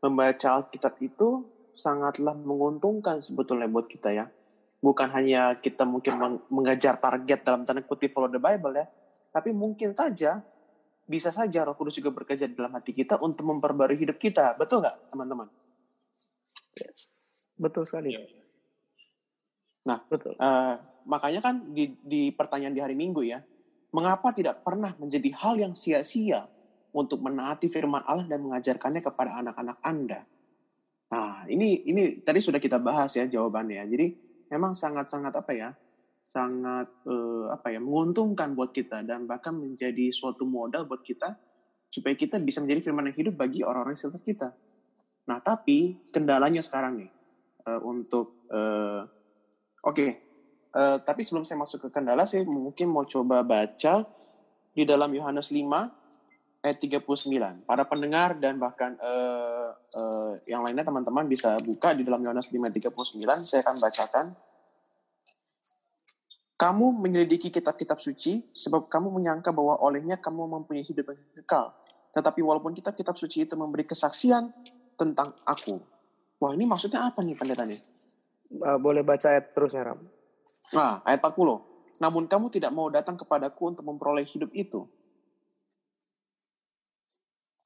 membaca 0.00 0.48
Alkitab 0.56 0.96
itu 1.04 1.44
sangatlah 1.76 2.32
menguntungkan 2.32 3.20
sebetulnya 3.20 3.68
buat 3.68 3.84
kita 3.84 4.16
ya. 4.16 4.32
Bukan 4.80 5.12
hanya 5.12 5.60
kita 5.60 5.84
mungkin 5.84 6.16
mengejar 6.48 6.96
target 6.96 7.44
dalam 7.44 7.68
tanda 7.68 7.84
kutip 7.84 8.12
follow 8.16 8.32
the 8.32 8.40
Bible 8.40 8.72
ya, 8.76 8.88
tapi 9.28 9.52
mungkin 9.52 9.92
saja 9.92 10.40
bisa 11.06 11.30
saja 11.30 11.62
Roh 11.62 11.78
Kudus 11.78 11.96
juga 11.96 12.10
bekerja 12.10 12.50
di 12.50 12.54
dalam 12.58 12.75
hati 12.75 12.92
kita 12.92 13.22
untuk 13.22 13.46
memperbarui 13.46 13.96
hidup 13.96 14.18
kita. 14.18 14.58
Betul 14.58 14.82
nggak, 14.82 15.14
teman-teman? 15.14 15.48
Yes. 16.76 16.98
Betul 17.56 17.86
sekali. 17.88 18.12
Nah, 19.86 20.02
betul. 20.10 20.34
Uh, 20.36 20.76
makanya 21.06 21.40
kan 21.40 21.72
di, 21.72 21.94
di 22.02 22.34
pertanyaan 22.34 22.75
di 22.75 22.82
hari 22.82 22.98
Minggu 22.98 23.22
ya, 23.22 23.38
Mengapa 23.96 24.34
tidak 24.36 24.60
pernah 24.60 24.92
menjadi 25.00 25.32
hal 25.40 25.56
yang 25.56 25.72
sia-sia 25.72 26.44
untuk 26.92 27.25
menaati 27.25 27.72
firman 27.72 28.04
Allah 28.04 28.28
dan 28.28 28.44
mengajarkannya 28.44 29.00
kepada 29.00 29.40
anak-anak 29.40 29.80
Anda? 29.80 30.20
Nah, 31.08 31.48
ini 31.48 31.86
ini 31.88 32.20
tadi 32.20 32.44
sudah 32.44 32.60
kita 32.60 32.76
bahas 32.76 33.16
ya 33.16 33.25
jawabannya. 33.25 33.88
Jadi 33.88 34.06
memang 34.52 34.76
sangat-sangat 34.76 35.32
apa 35.32 35.52
ya? 35.56 35.72
Sangat 36.37 36.93
eh, 37.09 37.47
apa 37.49 37.73
ya 37.73 37.81
menguntungkan 37.81 38.52
buat 38.52 38.76
kita 38.76 39.00
dan 39.09 39.25
bahkan 39.25 39.57
menjadi 39.57 40.12
suatu 40.12 40.45
modal 40.45 40.85
buat 40.85 41.00
kita 41.00 41.33
supaya 41.88 42.12
kita 42.12 42.37
bisa 42.45 42.61
menjadi 42.61 42.93
firman 42.93 43.09
yang 43.09 43.16
hidup 43.16 43.35
bagi 43.40 43.64
orang-orang 43.64 43.97
sekitar 43.97 44.21
kita. 44.21 44.49
Nah, 45.26 45.40
tapi 45.40 46.07
kendalanya 46.12 46.61
sekarang 46.61 47.02
nih 47.02 47.11
uh, 47.66 47.81
untuk 47.83 48.47
uh, 48.52 49.02
oke, 49.83 49.97
okay, 49.97 50.11
Uh, 50.76 51.00
tapi 51.00 51.25
sebelum 51.25 51.49
saya 51.49 51.57
masuk 51.57 51.88
ke 51.88 51.97
kendala, 51.97 52.28
saya 52.28 52.45
mungkin 52.45 52.93
mau 52.93 53.09
coba 53.09 53.40
baca 53.40 54.05
di 54.76 54.85
dalam 54.85 55.09
Yohanes 55.09 55.49
5 55.49 55.64
ayat 56.61 56.76
39. 56.76 57.64
Para 57.64 57.88
pendengar 57.88 58.37
dan 58.37 58.61
bahkan 58.61 58.93
uh, 59.00 59.73
uh, 59.73 60.37
yang 60.45 60.61
lainnya 60.61 60.85
teman-teman 60.85 61.25
bisa 61.25 61.57
buka 61.64 61.97
di 61.97 62.05
dalam 62.05 62.21
Yohanes 62.21 62.52
5 62.52 62.61
ayat 62.61 62.76
39. 62.76 63.49
Saya 63.49 63.64
akan 63.64 63.76
bacakan. 63.81 64.26
Kamu 66.56 67.04
menyelidiki 67.04 67.52
kitab-kitab 67.52 68.00
suci 68.00 68.48
sebab 68.56 68.88
kamu 68.88 69.12
menyangka 69.12 69.52
bahwa 69.52 69.76
olehnya 69.84 70.16
kamu 70.16 70.48
mempunyai 70.48 70.84
hidup 70.88 71.12
yang 71.12 71.20
kekal. 71.44 71.76
Tetapi 72.16 72.40
walaupun 72.40 72.72
kitab-kitab 72.72 73.12
suci 73.12 73.44
itu 73.44 73.52
memberi 73.60 73.84
kesaksian 73.84 74.48
tentang 74.96 75.36
aku. 75.44 75.76
Wah 76.40 76.56
ini 76.56 76.64
maksudnya 76.64 77.12
apa 77.12 77.20
nih 77.20 77.36
pendeta 77.36 77.68
nih? 77.68 77.76
Uh, 78.56 78.80
boleh 78.80 79.04
baca 79.04 79.36
ayat 79.36 79.52
terus 79.52 79.76
ya 79.76 79.84
Ram. 79.84 80.00
Nah, 80.72 81.04
ayat 81.04 81.20
40. 81.20 82.00
Namun 82.00 82.25
kamu 82.25 82.48
tidak 82.48 82.72
mau 82.72 82.88
datang 82.88 83.20
kepadaku 83.20 83.76
untuk 83.76 83.84
memperoleh 83.84 84.25
hidup 84.25 84.48
itu. 84.56 84.88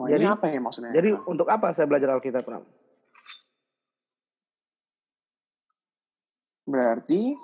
Wah, 0.03 0.09
jadi, 0.09 0.25
ini 0.25 0.33
apa 0.33 0.47
ya 0.51 0.59
maksudnya? 0.59 0.93
Jadi 0.97 1.13
untuk 1.29 1.47
apa 1.47 1.71
saya 1.77 1.87
belajar 1.87 2.17
Alkitab, 2.17 2.43
Ram? 2.43 2.65
Berarti 6.65 7.35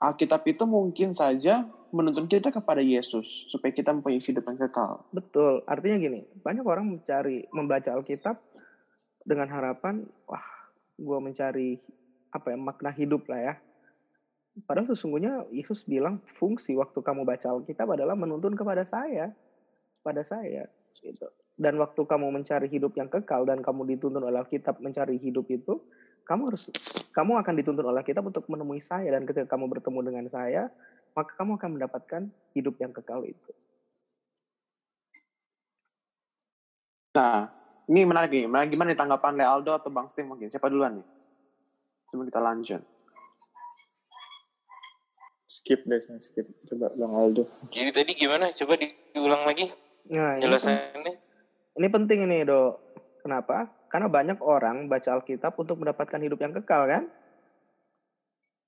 Alkitab 0.00 0.42
itu 0.48 0.64
mungkin 0.64 1.12
saja 1.12 1.68
menuntun 1.92 2.24
kita 2.24 2.48
kepada 2.48 2.80
Yesus 2.80 3.50
supaya 3.52 3.68
kita 3.74 3.92
mempunyai 3.92 4.22
hidup 4.22 4.48
yang 4.48 4.58
kekal. 4.58 5.04
Betul. 5.12 5.60
Artinya 5.68 6.00
gini, 6.00 6.20
banyak 6.40 6.64
orang 6.64 6.86
mencari 6.88 7.44
membaca 7.52 7.92
Alkitab 7.92 8.40
dengan 9.28 9.52
harapan, 9.52 10.08
wah, 10.24 10.46
gue 10.96 11.18
mencari 11.20 11.76
apa 12.32 12.54
ya 12.54 12.58
makna 12.58 12.90
hidup 12.94 13.28
lah 13.28 13.40
ya. 13.52 13.54
Padahal 14.64 14.88
sesungguhnya 14.92 15.46
Yesus 15.52 15.84
bilang 15.84 16.24
fungsi 16.26 16.74
waktu 16.74 16.98
kamu 17.04 17.28
baca 17.28 17.52
Alkitab 17.52 17.92
adalah 17.92 18.16
menuntun 18.16 18.56
kepada 18.56 18.88
saya, 18.88 19.30
pada 20.00 20.24
saya 20.24 20.64
gitu. 20.96 21.28
Dan 21.54 21.76
waktu 21.76 22.02
kamu 22.02 22.32
mencari 22.40 22.66
hidup 22.72 22.96
yang 22.96 23.12
kekal 23.12 23.44
dan 23.44 23.60
kamu 23.60 23.84
dituntun 23.94 24.24
oleh 24.24 24.40
Alkitab 24.40 24.80
mencari 24.80 25.20
hidup 25.20 25.46
itu, 25.52 25.78
kamu 26.24 26.52
harus 26.52 26.70
kamu 27.10 27.42
akan 27.42 27.54
dituntun 27.58 27.86
oleh 27.86 28.00
Alkitab 28.00 28.22
untuk 28.22 28.46
menemui 28.46 28.80
saya 28.80 29.10
dan 29.10 29.26
ketika 29.26 29.56
kamu 29.56 29.66
bertemu 29.66 29.98
dengan 30.06 30.24
saya, 30.30 30.70
maka 31.14 31.34
kamu 31.34 31.58
akan 31.58 31.70
mendapatkan 31.76 32.22
hidup 32.54 32.78
yang 32.78 32.94
kekal 32.94 33.26
itu. 33.26 33.50
Nah, 37.10 37.50
ini 37.90 38.06
menarik 38.06 38.30
nih. 38.30 38.46
Gimana 38.46 38.94
nih 38.94 38.98
tanggapan 38.98 39.34
Lealdo 39.34 39.74
atau 39.74 39.90
Bang 39.90 40.06
Steve 40.06 40.30
mungkin? 40.30 40.46
Siapa 40.46 40.70
duluan 40.70 41.02
nih? 41.02 41.06
Sebelum 42.06 42.30
kita 42.30 42.38
lanjut. 42.38 42.82
Skip 45.50 45.82
deh, 45.82 45.98
skip. 46.22 46.46
Coba 46.70 46.94
Bang 46.94 47.10
Aldo. 47.10 47.42
Jadi 47.74 47.90
tadi 47.90 48.12
gimana? 48.14 48.54
Coba 48.54 48.78
diulang 48.78 49.42
lagi. 49.42 49.66
Nah, 50.14 50.38
Jelasannya. 50.38 51.18
Ini 51.74 51.86
penting 51.90 52.30
ini, 52.30 52.46
Do. 52.46 52.78
Kenapa? 53.26 53.66
Karena 53.90 54.06
banyak 54.06 54.38
orang 54.38 54.86
baca 54.86 55.18
Alkitab 55.18 55.58
untuk 55.58 55.82
mendapatkan 55.82 56.22
hidup 56.22 56.38
yang 56.38 56.54
kekal, 56.54 56.86
kan? 56.86 57.10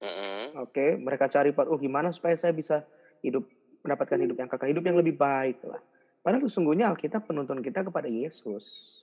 Mm-hmm. 0.03 0.59
Oke, 0.67 0.99
mereka 0.99 1.31
cari, 1.31 1.55
oh 1.55 1.79
gimana 1.79 2.11
supaya 2.11 2.35
saya 2.35 2.51
bisa 2.51 2.83
hidup 3.23 3.47
mendapatkan 3.87 4.19
hidup 4.19 4.37
yang 4.37 4.51
kekal, 4.51 4.67
hidup 4.67 4.83
yang 4.83 4.99
lebih 4.99 5.15
baik 5.15 5.63
lah. 5.63 5.79
Padahal 6.23 6.43
sesungguhnya 6.47 6.91
Alkitab 6.91 7.27
penuntun 7.27 7.63
kita 7.63 7.87
kepada 7.87 8.11
Yesus. 8.11 8.99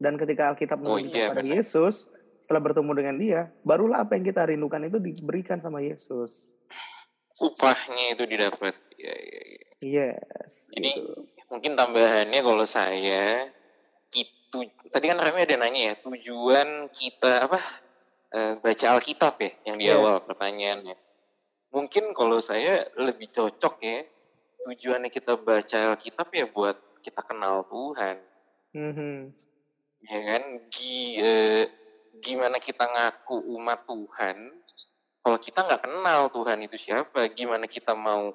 Dan 0.00 0.16
ketika 0.16 0.52
Alkitab 0.52 0.80
oh, 0.80 0.96
menuntun 0.96 1.12
oh, 1.12 1.16
iya, 1.16 1.28
kepada 1.28 1.44
benar. 1.44 1.56
Yesus, 1.60 2.08
setelah 2.40 2.60
bertemu 2.60 2.92
dengan 2.92 3.16
dia, 3.20 3.40
barulah 3.64 4.04
apa 4.04 4.16
yang 4.16 4.24
kita 4.24 4.48
rindukan 4.48 4.84
itu 4.88 5.00
diberikan 5.00 5.60
sama 5.60 5.80
Yesus. 5.80 6.48
Upahnya 7.40 8.16
itu 8.16 8.24
didapat. 8.28 8.76
Ya, 9.00 9.12
ya, 9.12 9.42
ya. 9.44 9.68
Yes. 9.84 10.72
Ini 10.72 10.96
gitu. 10.96 11.28
mungkin 11.52 11.76
tambahannya 11.76 12.40
kalau 12.40 12.64
saya 12.64 13.48
itu 14.62 14.86
tadi 14.92 15.10
kan 15.10 15.18
Rami 15.18 15.42
ada 15.42 15.56
nanya 15.58 15.80
ya 15.90 15.94
tujuan 16.04 16.86
kita 16.94 17.50
apa 17.50 17.60
uh, 18.34 18.52
baca 18.60 18.86
Alkitab 18.94 19.34
ya 19.40 19.50
yang 19.66 19.76
di 19.80 19.86
yes. 19.90 19.96
awal 19.98 20.16
pertanyaannya. 20.22 20.96
Mungkin 21.74 22.14
kalau 22.14 22.38
saya 22.38 22.86
lebih 22.94 23.34
cocok 23.34 23.74
ya 23.82 24.06
tujuannya 24.70 25.10
kita 25.10 25.34
baca 25.42 25.78
Alkitab 25.96 26.28
ya 26.30 26.46
buat 26.46 26.76
kita 27.02 27.20
kenal 27.26 27.66
Tuhan. 27.66 28.16
Mm 28.74 28.92
-hmm. 28.94 29.16
Ya 30.04 30.18
kan? 30.20 30.42
Di, 30.70 30.92
uh, 31.18 31.64
gimana 32.22 32.62
kita 32.62 32.86
ngaku 32.86 33.42
umat 33.58 33.82
Tuhan 33.88 34.36
kalau 35.24 35.40
kita 35.40 35.64
nggak 35.64 35.82
kenal 35.88 36.20
Tuhan 36.28 36.58
itu 36.68 36.76
siapa 36.76 37.32
gimana 37.32 37.64
kita 37.64 37.96
mau 37.96 38.28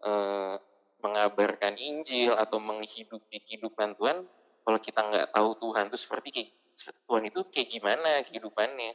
uh, 0.00 0.54
mengabarkan 1.04 1.76
Injil 1.76 2.32
atau 2.32 2.56
menghidupi 2.56 3.44
kehidupan 3.44 3.92
Tuhan 4.00 4.24
kalau 4.64 4.78
kita 4.78 5.00
nggak 5.00 5.26
tahu 5.32 5.48
Tuhan 5.56 5.84
itu 5.88 5.98
seperti 5.98 6.28
kayak 6.30 6.50
Tuhan 6.80 7.24
itu 7.28 7.40
kayak 7.48 7.68
gimana 7.68 8.10
kehidupannya. 8.24 8.92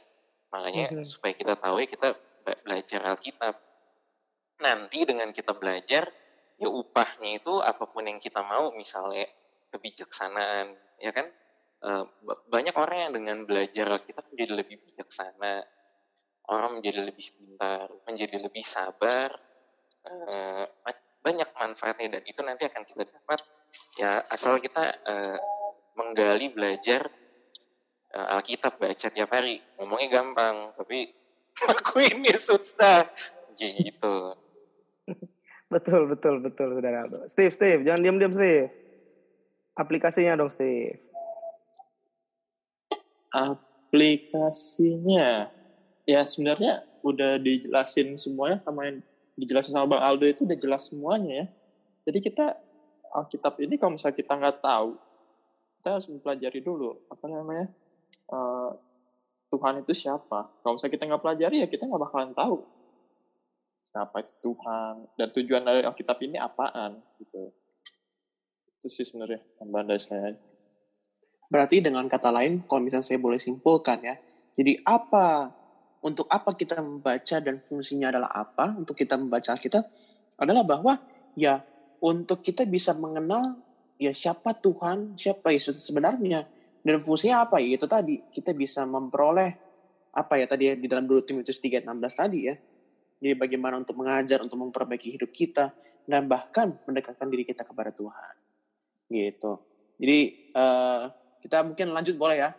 Makanya 0.50 0.84
okay. 0.90 1.06
supaya 1.06 1.34
kita 1.34 1.54
tahu 1.58 1.82
ya 1.82 1.88
kita 1.90 2.08
belajar 2.64 3.00
Alkitab. 3.14 3.54
Nanti 4.62 4.98
dengan 5.04 5.28
kita 5.30 5.52
belajar 5.58 6.08
ya 6.56 6.68
upahnya 6.72 7.36
itu 7.36 7.60
apa 7.60 7.84
pun 7.84 8.08
yang 8.08 8.16
kita 8.16 8.40
mau 8.40 8.72
misalnya 8.72 9.28
kebijaksanaan 9.74 10.72
ya 11.02 11.12
kan? 11.12 11.28
Eh, 11.86 12.04
banyak 12.48 12.72
orang 12.72 12.98
yang 13.08 13.12
dengan 13.12 13.36
belajar 13.44 14.00
kita 14.00 14.24
menjadi 14.32 14.52
lebih 14.64 14.76
bijaksana, 14.80 15.60
orang 16.48 16.80
menjadi 16.80 17.04
lebih 17.04 17.36
pintar, 17.36 17.92
menjadi 18.08 18.36
lebih 18.40 18.64
sabar, 18.64 19.34
uh, 20.08 20.64
banyak 21.20 21.48
manfaatnya 21.58 22.18
dan 22.18 22.22
itu 22.22 22.40
nanti 22.46 22.64
akan 22.70 22.82
kita 22.86 23.02
dapat. 23.02 23.40
Ya 23.98 24.22
asal 24.30 24.62
kita 24.62 24.94
uh, 25.04 25.36
menggali 25.96 26.52
belajar 26.52 27.08
eh, 28.12 28.34
Alkitab 28.36 28.78
baca 28.78 29.08
tiap 29.10 29.30
hari. 29.32 29.60
Ngomongnya 29.80 30.22
gampang, 30.22 30.76
tapi 30.76 31.10
lakuinnya 31.68 32.36
susah. 32.38 33.08
Gitu. 33.56 34.16
Betul, 35.66 36.06
betul, 36.06 36.38
betul, 36.38 36.78
saudara. 36.78 37.10
Steve, 37.26 37.50
Steve, 37.50 37.82
jangan 37.82 37.98
diam-diam, 37.98 38.30
Steve. 38.30 38.70
Aplikasinya 39.74 40.38
dong, 40.38 40.46
Steve. 40.46 41.02
Aplikasinya, 43.34 45.50
ya 46.06 46.22
sebenarnya 46.22 46.86
udah 47.02 47.42
dijelasin 47.42 48.14
semuanya 48.14 48.62
sama 48.62 48.86
yang 48.86 49.02
dijelasin 49.34 49.74
sama 49.74 49.90
Bang 49.90 50.06
Aldo 50.06 50.30
itu 50.30 50.46
udah 50.46 50.58
jelas 50.58 50.86
semuanya 50.86 51.44
ya. 51.44 51.46
Jadi 52.06 52.18
kita 52.22 52.46
Alkitab 53.10 53.58
ini 53.58 53.74
kalau 53.74 53.98
misalnya 53.98 54.16
kita 54.16 54.32
nggak 54.38 54.62
tahu, 54.62 54.94
kita 55.86 56.02
harus 56.02 56.10
mempelajari 56.10 56.66
dulu 56.66 56.98
apa 57.06 57.30
namanya 57.30 57.70
eh, 58.10 58.70
Tuhan 59.54 59.86
itu 59.86 59.94
siapa. 59.94 60.50
Kalau 60.58 60.74
misalnya 60.74 60.94
kita 60.98 61.04
nggak 61.06 61.22
pelajari 61.22 61.62
ya 61.62 61.70
kita 61.70 61.86
nggak 61.86 62.02
bakalan 62.10 62.34
tahu 62.34 62.58
siapa 63.94 64.18
itu 64.26 64.34
Tuhan 64.42 64.94
dan 65.14 65.28
tujuan 65.30 65.62
dari 65.62 65.86
Alkitab 65.86 66.18
ini 66.26 66.42
apaan 66.42 66.98
gitu. 67.22 67.54
Itu 68.82 68.90
sih 68.90 69.06
sebenarnya 69.06 69.38
tambahan 69.62 69.86
dari 69.86 70.02
saya. 70.02 70.34
Berarti 71.46 71.78
dengan 71.78 72.10
kata 72.10 72.34
lain, 72.34 72.66
kalau 72.66 72.82
misalnya 72.82 73.06
saya 73.06 73.22
boleh 73.22 73.38
simpulkan 73.38 74.02
ya, 74.02 74.18
jadi 74.58 74.82
apa, 74.82 75.54
untuk 76.02 76.26
apa 76.26 76.50
kita 76.58 76.82
membaca 76.82 77.38
dan 77.38 77.62
fungsinya 77.62 78.10
adalah 78.10 78.34
apa 78.34 78.74
untuk 78.74 78.98
kita 78.98 79.14
membaca 79.14 79.54
Alkitab, 79.54 79.86
adalah 80.34 80.66
bahwa 80.66 80.98
ya 81.38 81.62
untuk 82.02 82.42
kita 82.42 82.66
bisa 82.66 82.90
mengenal 82.98 83.62
ya 83.96 84.12
siapa 84.12 84.56
Tuhan, 84.56 85.16
siapa 85.16 85.52
Yesus 85.52 85.80
sebenarnya, 85.84 86.44
dan 86.84 87.02
fungsinya 87.02 87.48
apa 87.48 87.60
ya 87.60 87.76
itu 87.76 87.86
tadi, 87.88 88.22
kita 88.30 88.52
bisa 88.52 88.84
memperoleh 88.84 89.50
apa 90.16 90.34
ya 90.40 90.46
tadi 90.48 90.70
ya, 90.70 90.74
di 90.76 90.86
dalam 90.88 91.04
2 91.04 91.28
Timotius 91.28 91.60
3:16 91.60 91.92
tadi 92.12 92.40
ya, 92.48 92.54
jadi 93.20 93.34
bagaimana 93.36 93.80
untuk 93.80 93.96
mengajar, 93.96 94.44
untuk 94.44 94.60
memperbaiki 94.60 95.16
hidup 95.16 95.32
kita, 95.32 95.72
dan 96.04 96.28
bahkan 96.28 96.76
mendekatkan 96.84 97.26
diri 97.32 97.48
kita 97.48 97.64
kepada 97.64 97.90
Tuhan. 97.90 98.34
Gitu. 99.08 99.52
Jadi 99.96 100.18
eh, 100.52 101.02
kita 101.40 101.64
mungkin 101.64 101.96
lanjut 101.96 102.14
boleh 102.20 102.36
ya. 102.36 102.50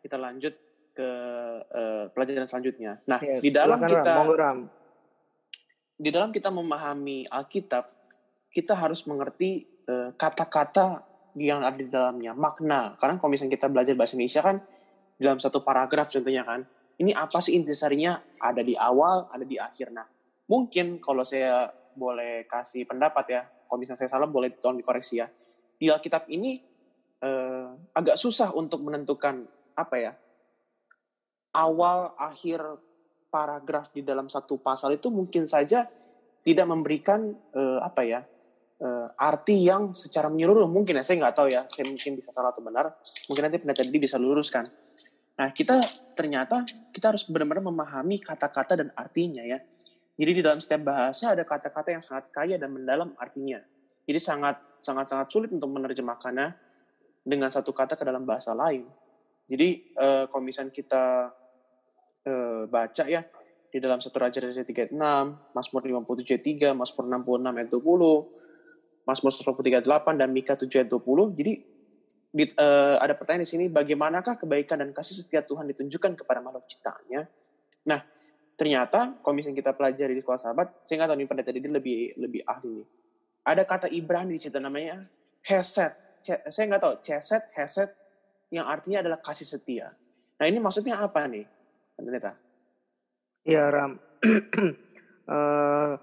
Kita 0.00 0.16
lanjut 0.16 0.54
ke 0.96 1.08
eh, 1.68 2.04
pelajaran 2.10 2.48
selanjutnya. 2.48 2.98
Nah, 3.04 3.20
Yes, 3.20 3.44
di 3.44 3.50
dalam 3.52 3.78
kita 3.84 4.24
Ram. 4.24 4.58
Di 5.96 6.10
dalam 6.12 6.28
kita 6.28 6.52
memahami 6.52 7.24
Alkitab, 7.24 7.88
kita 8.52 8.76
harus 8.76 9.04
mengerti 9.08 9.64
kata-kata 10.18 11.06
yang 11.38 11.62
ada 11.62 11.78
di 11.78 11.86
dalamnya, 11.86 12.34
makna. 12.34 12.98
Karena 12.98 13.20
kalau 13.20 13.30
misalnya 13.30 13.54
kita 13.54 13.70
belajar 13.70 13.94
bahasa 13.94 14.18
Indonesia 14.18 14.42
kan 14.42 14.56
dalam 15.20 15.38
satu 15.38 15.62
paragraf 15.62 16.10
contohnya 16.10 16.42
kan, 16.42 16.66
ini 16.98 17.12
apa 17.14 17.38
sih 17.38 17.54
intisarinya? 17.54 18.18
Ada 18.40 18.66
di 18.66 18.74
awal, 18.74 19.30
ada 19.30 19.44
di 19.46 19.60
akhir. 19.60 19.94
Nah, 19.94 20.08
mungkin 20.50 20.98
kalau 20.98 21.22
saya 21.22 21.70
boleh 21.94 22.48
kasih 22.50 22.88
pendapat 22.88 23.24
ya, 23.30 23.42
kalau 23.46 23.78
misalnya 23.78 24.00
saya 24.02 24.10
salah 24.16 24.28
boleh 24.28 24.56
tolong 24.58 24.80
dikoreksi 24.80 25.22
ya. 25.22 25.28
Di 25.76 25.92
Alkitab 25.92 26.26
ini 26.32 26.56
eh, 27.20 27.68
agak 27.92 28.16
susah 28.16 28.52
untuk 28.56 28.80
menentukan 28.84 29.44
apa 29.76 29.96
ya 30.00 30.12
awal 31.56 32.16
akhir 32.16 32.60
paragraf 33.28 33.92
di 33.92 34.04
dalam 34.04 34.28
satu 34.28 34.60
pasal 34.60 34.96
itu 34.96 35.08
mungkin 35.12 35.44
saja 35.48 35.88
tidak 36.44 36.66
memberikan 36.68 37.32
eh, 37.52 37.80
apa 37.80 38.02
ya 38.04 38.20
eh, 38.80 39.08
arti 39.16 39.64
yang 39.64 39.96
secara 39.96 40.28
menyeluruh 40.28 40.68
mungkin 40.68 41.00
ya 41.00 41.04
saya 41.04 41.22
nggak 41.24 41.36
tahu 41.36 41.48
ya 41.48 41.62
saya 41.68 41.84
mungkin 41.88 42.12
bisa 42.18 42.30
salah 42.32 42.52
atau 42.52 42.60
benar 42.60 42.84
mungkin 43.28 43.42
nanti 43.48 43.58
pendeta 43.60 43.82
Didi 43.84 43.98
bisa 44.02 44.16
luruskan. 44.20 44.64
Nah 45.36 45.48
kita 45.52 45.80
ternyata 46.16 46.64
kita 46.92 47.12
harus 47.12 47.28
benar-benar 47.28 47.64
memahami 47.68 48.20
kata-kata 48.24 48.80
dan 48.80 48.88
artinya 48.96 49.44
ya. 49.44 49.60
Jadi 50.16 50.30
di 50.32 50.40
dalam 50.40 50.64
setiap 50.64 50.88
bahasa 50.88 51.36
ada 51.36 51.44
kata-kata 51.44 51.92
yang 51.92 52.00
sangat 52.00 52.32
kaya 52.32 52.56
dan 52.56 52.72
mendalam 52.72 53.12
artinya. 53.20 53.60
Jadi 54.08 54.16
sangat 54.16 54.56
sangat 54.80 55.12
sangat 55.12 55.28
sulit 55.28 55.52
untuk 55.52 55.68
menerjemahkannya 55.76 56.56
dengan 57.20 57.52
satu 57.52 57.76
kata 57.76 58.00
ke 58.00 58.04
dalam 58.06 58.24
bahasa 58.24 58.56
lain. 58.56 58.88
Jadi 59.46 59.92
eh, 59.92 60.24
kalau 60.30 60.42
kita 60.72 61.04
eh, 62.24 62.62
baca 62.64 63.04
ya 63.04 63.20
di 63.66 63.78
dalam 63.82 64.00
satu 64.00 64.16
Raja 64.16 64.40
Raja 64.40 64.64
36, 64.64 64.94
Mazmur 65.52 65.82
57 65.84 66.32
ayat 66.32 66.72
3, 66.72 66.80
Mazmur 66.80 67.04
66 67.12 67.58
ayat 67.60 67.68
20, 67.68 68.45
Mazmur 69.06 69.30
138 69.30 70.18
dan 70.18 70.28
Mika 70.34 70.58
7 70.58 70.82
ayat 70.82 70.90
20. 70.90 71.30
Jadi 71.38 71.52
di, 72.36 72.44
eh, 72.44 72.96
ada 72.98 73.14
pertanyaan 73.14 73.46
di 73.46 73.50
sini, 73.50 73.64
bagaimanakah 73.70 74.36
kebaikan 74.36 74.82
dan 74.82 74.90
kasih 74.92 75.24
setia 75.24 75.46
Tuhan 75.46 75.64
ditunjukkan 75.70 76.18
kepada 76.20 76.42
makhluk 76.42 76.66
ciptaannya? 76.68 77.22
Nah, 77.86 78.00
ternyata 78.58 79.16
kalau 79.22 79.34
misalnya 79.38 79.62
kita 79.62 79.72
pelajari 79.72 80.12
di 80.12 80.20
sekolah 80.20 80.40
sahabat, 80.42 80.66
saya 80.84 81.00
nggak 81.00 81.08
tahu 81.14 81.18
nih 81.22 81.28
pendeta 81.30 81.50
Didi 81.54 81.68
lebih 81.70 81.98
lebih 82.18 82.42
ahli 82.44 82.82
nih. 82.82 82.86
Ada 83.46 83.62
kata 83.62 83.86
Ibrani 83.94 84.34
di 84.34 84.40
situ 84.42 84.58
namanya 84.58 85.06
Hesed. 85.46 86.20
Ce- 86.20 86.42
Saya 86.50 86.64
nggak 86.74 86.82
tahu, 86.82 86.94
Ceset, 86.98 87.46
Hesed, 87.54 87.88
yang 88.50 88.66
artinya 88.66 89.06
adalah 89.06 89.22
kasih 89.22 89.46
setia. 89.46 89.94
Nah 90.36 90.46
ini 90.50 90.58
maksudnya 90.58 90.98
apa 90.98 91.30
nih, 91.30 91.46
pendeta? 91.94 92.34
Ya 93.46 93.70
Ram, 93.70 94.02
Eh, 95.26 95.94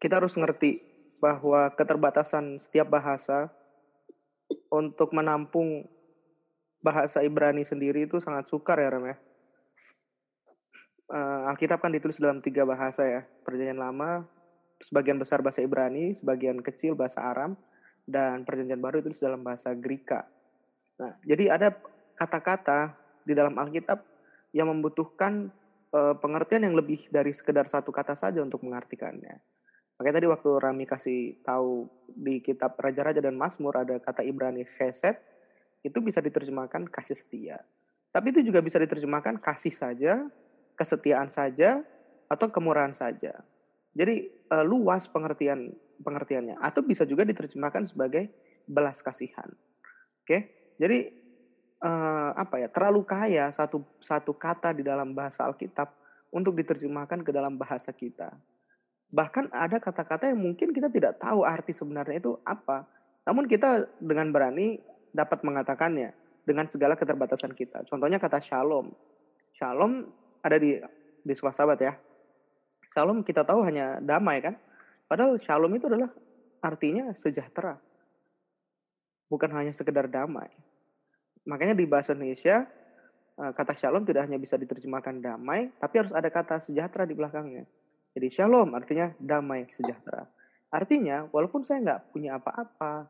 kita 0.00 0.24
harus 0.24 0.32
ngerti 0.40 0.89
bahwa 1.20 1.68
keterbatasan 1.76 2.56
setiap 2.56 2.88
bahasa 2.88 3.52
untuk 4.72 5.12
menampung 5.12 5.84
bahasa 6.80 7.20
Ibrani 7.20 7.62
sendiri 7.62 8.08
itu 8.08 8.18
sangat 8.18 8.48
sukar 8.48 8.80
ya 8.80 8.88
Ram 8.88 9.04
ya. 9.04 9.16
Eh, 11.10 11.50
Alkitab 11.52 11.82
kan 11.82 11.92
ditulis 11.92 12.16
dalam 12.16 12.40
tiga 12.40 12.64
bahasa 12.64 13.04
ya, 13.04 13.22
Perjanjian 13.44 13.82
Lama, 13.82 14.24
sebagian 14.80 15.20
besar 15.20 15.44
bahasa 15.44 15.60
Ibrani, 15.60 16.16
sebagian 16.16 16.62
kecil 16.64 16.96
bahasa 16.96 17.20
Aram, 17.20 17.58
dan 18.08 18.46
Perjanjian 18.46 18.80
Baru 18.80 19.04
ditulis 19.04 19.20
dalam 19.20 19.42
bahasa 19.44 19.74
Greka. 19.76 20.24
Nah, 21.02 21.18
jadi 21.26 21.52
ada 21.52 21.68
kata-kata 22.16 22.94
di 23.26 23.34
dalam 23.34 23.58
Alkitab 23.58 24.00
yang 24.54 24.70
membutuhkan 24.70 25.50
eh, 25.90 26.14
pengertian 26.16 26.70
yang 26.70 26.78
lebih 26.78 27.10
dari 27.10 27.34
sekedar 27.34 27.66
satu 27.66 27.90
kata 27.90 28.14
saja 28.14 28.38
untuk 28.40 28.62
mengartikannya. 28.62 29.42
Makanya 30.00 30.16
tadi 30.16 30.28
waktu 30.32 30.50
Rami 30.56 30.88
kasih 30.88 31.44
tahu 31.44 31.84
di 32.08 32.40
kitab 32.40 32.72
Raja-Raja 32.80 33.20
dan 33.20 33.36
Mazmur 33.36 33.84
ada 33.84 34.00
kata 34.00 34.24
Ibrani 34.24 34.64
chesed, 34.64 35.20
itu 35.84 36.00
bisa 36.00 36.24
diterjemahkan 36.24 36.88
kasih 36.88 37.20
setia. 37.20 37.60
Tapi 38.08 38.32
itu 38.32 38.40
juga 38.48 38.64
bisa 38.64 38.80
diterjemahkan 38.80 39.36
kasih 39.44 39.76
saja, 39.76 40.24
kesetiaan 40.72 41.28
saja, 41.28 41.84
atau 42.32 42.48
kemurahan 42.48 42.96
saja. 42.96 43.44
Jadi 43.92 44.24
eh, 44.32 44.64
luas 44.64 45.04
pengertian 45.04 45.68
pengertiannya. 46.00 46.56
Atau 46.64 46.80
bisa 46.80 47.04
juga 47.04 47.28
diterjemahkan 47.28 47.84
sebagai 47.84 48.32
belas 48.64 49.04
kasihan. 49.04 49.52
Oke, 50.24 50.48
jadi 50.80 51.12
eh, 51.76 52.30
apa 52.40 52.56
ya 52.56 52.72
terlalu 52.72 53.04
kaya 53.04 53.52
satu 53.52 53.84
satu 54.00 54.32
kata 54.32 54.72
di 54.72 54.80
dalam 54.80 55.12
bahasa 55.12 55.44
Alkitab 55.44 55.92
untuk 56.32 56.56
diterjemahkan 56.56 57.20
ke 57.20 57.36
dalam 57.36 57.60
bahasa 57.60 57.92
kita. 57.92 58.32
Bahkan 59.10 59.50
ada 59.50 59.82
kata-kata 59.82 60.30
yang 60.30 60.38
mungkin 60.38 60.70
kita 60.70 60.86
tidak 60.86 61.18
tahu 61.18 61.42
arti 61.42 61.74
sebenarnya 61.74 62.22
itu 62.22 62.38
apa. 62.46 62.86
Namun 63.26 63.50
kita 63.50 63.90
dengan 63.98 64.30
berani 64.30 64.78
dapat 65.10 65.42
mengatakannya 65.42 66.14
dengan 66.46 66.70
segala 66.70 66.94
keterbatasan 66.94 67.52
kita. 67.58 67.82
Contohnya 67.90 68.22
kata 68.22 68.38
shalom. 68.38 68.94
Shalom 69.54 70.06
ada 70.40 70.56
di 70.56 70.78
di 71.26 71.32
sekolah 71.34 71.54
sahabat 71.54 71.78
ya. 71.82 71.92
Shalom 72.90 73.26
kita 73.26 73.42
tahu 73.42 73.66
hanya 73.66 73.98
damai 73.98 74.38
kan. 74.42 74.54
Padahal 75.10 75.42
shalom 75.42 75.74
itu 75.74 75.90
adalah 75.90 76.10
artinya 76.62 77.10
sejahtera. 77.18 77.82
Bukan 79.26 79.50
hanya 79.50 79.74
sekedar 79.74 80.06
damai. 80.06 80.50
Makanya 81.50 81.74
di 81.74 81.82
bahasa 81.86 82.14
Indonesia 82.14 82.62
eh, 83.42 83.52
kata 83.58 83.74
shalom 83.74 84.06
tidak 84.06 84.30
hanya 84.30 84.38
bisa 84.38 84.54
diterjemahkan 84.54 85.18
damai, 85.18 85.74
tapi 85.82 85.94
harus 85.98 86.14
ada 86.14 86.30
kata 86.30 86.62
sejahtera 86.62 87.02
di 87.06 87.14
belakangnya. 87.18 87.66
Jadi 88.10 88.26
shalom 88.26 88.74
artinya 88.74 89.14
damai 89.22 89.70
sejahtera. 89.70 90.26
Artinya 90.70 91.30
walaupun 91.30 91.62
saya 91.62 91.78
nggak 91.82 92.02
punya 92.10 92.38
apa-apa, 92.38 93.06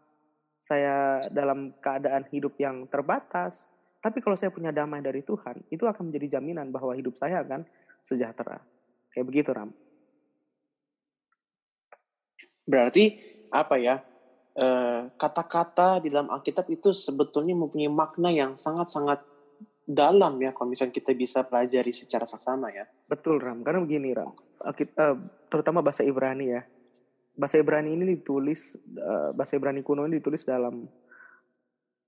saya 0.60 1.24
dalam 1.32 1.72
keadaan 1.80 2.28
hidup 2.28 2.56
yang 2.60 2.84
terbatas, 2.88 3.64
tapi 4.00 4.20
kalau 4.20 4.36
saya 4.36 4.52
punya 4.52 4.72
damai 4.72 5.00
dari 5.00 5.24
Tuhan, 5.24 5.64
itu 5.72 5.84
akan 5.84 6.08
menjadi 6.12 6.40
jaminan 6.40 6.68
bahwa 6.72 6.92
hidup 6.96 7.16
saya 7.16 7.40
akan 7.44 7.64
sejahtera. 8.04 8.60
Kayak 9.12 9.26
begitu 9.28 9.50
Ram. 9.52 9.72
Berarti 12.64 13.04
apa 13.52 13.76
ya? 13.80 14.00
eh, 14.56 15.00
Kata-kata 15.16 16.00
di 16.04 16.08
dalam 16.12 16.32
Alkitab 16.32 16.68
itu 16.68 16.92
sebetulnya 16.92 17.56
mempunyai 17.56 17.92
makna 17.92 18.28
yang 18.32 18.56
sangat-sangat 18.56 19.20
dalam 19.90 20.38
ya 20.38 20.54
kalau 20.54 20.70
misalnya 20.70 20.94
kita 20.94 21.10
bisa 21.18 21.42
pelajari 21.42 21.90
secara 21.90 22.22
saksama 22.22 22.70
ya. 22.70 22.86
Betul 23.10 23.42
Ram, 23.42 23.66
karena 23.66 23.82
begini 23.82 24.14
Ram, 24.14 24.30
eh, 24.62 25.16
terutama 25.50 25.82
bahasa 25.82 26.06
Ibrani 26.06 26.46
ya. 26.46 26.62
Bahasa 27.34 27.58
Ibrani 27.58 27.98
ini 27.98 28.14
ditulis, 28.14 28.78
eh, 28.78 29.30
bahasa 29.34 29.58
Ibrani 29.58 29.82
kuno 29.82 30.06
ini 30.06 30.22
ditulis 30.22 30.46
dalam 30.46 30.86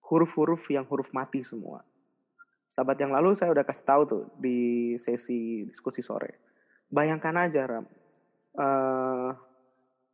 huruf-huruf 0.06 0.62
yang 0.70 0.86
huruf 0.86 1.10
mati 1.10 1.42
semua. 1.42 1.82
Sahabat 2.70 2.96
yang 3.02 3.10
lalu 3.10 3.34
saya 3.34 3.50
udah 3.50 3.66
kasih 3.66 3.84
tahu 3.84 4.02
tuh 4.06 4.24
di 4.38 4.94
sesi 5.02 5.66
diskusi 5.66 6.00
sore. 6.00 6.38
Bayangkan 6.86 7.34
aja 7.34 7.66
Ram, 7.66 7.86
eh, 8.62 9.30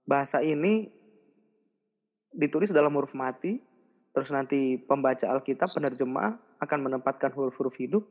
bahasa 0.09 0.41
ini 0.41 0.89
ditulis 2.33 2.73
dalam 2.73 2.97
huruf 2.97 3.13
mati, 3.13 3.61
terus 4.19 4.35
nanti 4.35 4.75
pembaca 4.75 5.31
Alkitab, 5.31 5.71
penerjemah 5.71 6.59
akan 6.59 6.79
menempatkan 6.91 7.31
huruf-huruf 7.31 7.79
hidup, 7.79 8.03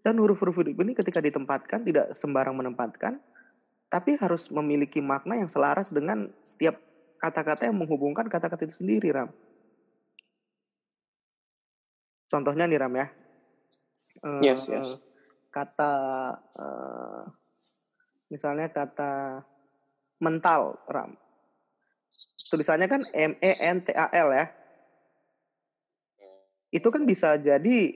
dan 0.00 0.16
huruf-huruf 0.16 0.64
hidup 0.64 0.80
ini 0.80 0.96
ketika 0.96 1.20
ditempatkan 1.20 1.84
tidak 1.84 2.16
sembarang 2.16 2.56
menempatkan, 2.56 3.20
tapi 3.92 4.16
harus 4.16 4.48
memiliki 4.48 5.04
makna 5.04 5.36
yang 5.36 5.52
selaras 5.52 5.92
dengan 5.92 6.32
setiap 6.40 6.80
kata-kata 7.20 7.68
yang 7.68 7.76
menghubungkan 7.76 8.32
kata-kata 8.32 8.64
itu 8.64 8.80
sendiri, 8.80 9.12
Ram. 9.12 9.28
Contohnya 12.32 12.64
nih, 12.64 12.80
Ram 12.80 12.96
ya. 12.96 13.06
Eh, 14.24 14.40
Yes, 14.40 14.72
yes. 14.72 14.96
Kata, 15.52 15.92
eh, 16.56 17.22
misalnya 18.32 18.72
kata 18.72 19.44
mental, 20.24 20.80
Ram. 20.88 21.12
Tulisannya 22.48 22.88
kan 22.88 23.04
M-E-N-T-A-L 23.12 24.28
ya. 24.32 24.46
Itu 26.72 26.88
kan 26.88 27.04
bisa 27.04 27.36
jadi 27.36 27.94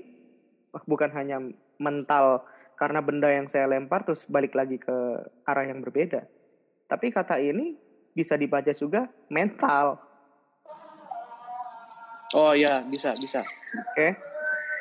bukan 0.84 1.10
hanya 1.16 1.40
mental 1.80 2.44
karena 2.76 3.00
benda 3.00 3.32
yang 3.32 3.48
saya 3.48 3.64
lempar 3.64 4.04
terus 4.04 4.28
balik 4.28 4.52
lagi 4.52 4.76
ke 4.76 4.96
arah 5.48 5.64
yang 5.64 5.80
berbeda. 5.80 6.28
Tapi 6.86 7.08
kata 7.08 7.40
ini 7.40 7.74
bisa 8.12 8.36
dibaca 8.36 8.70
juga 8.76 9.08
mental, 9.32 10.06
Oh 12.34 12.52
iya, 12.58 12.82
bisa, 12.82 13.14
bisa. 13.14 13.46
oke? 13.94 14.08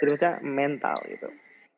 Jadi 0.02 0.10
baca 0.18 0.32
mental 0.42 0.98
gitu. 1.06 1.30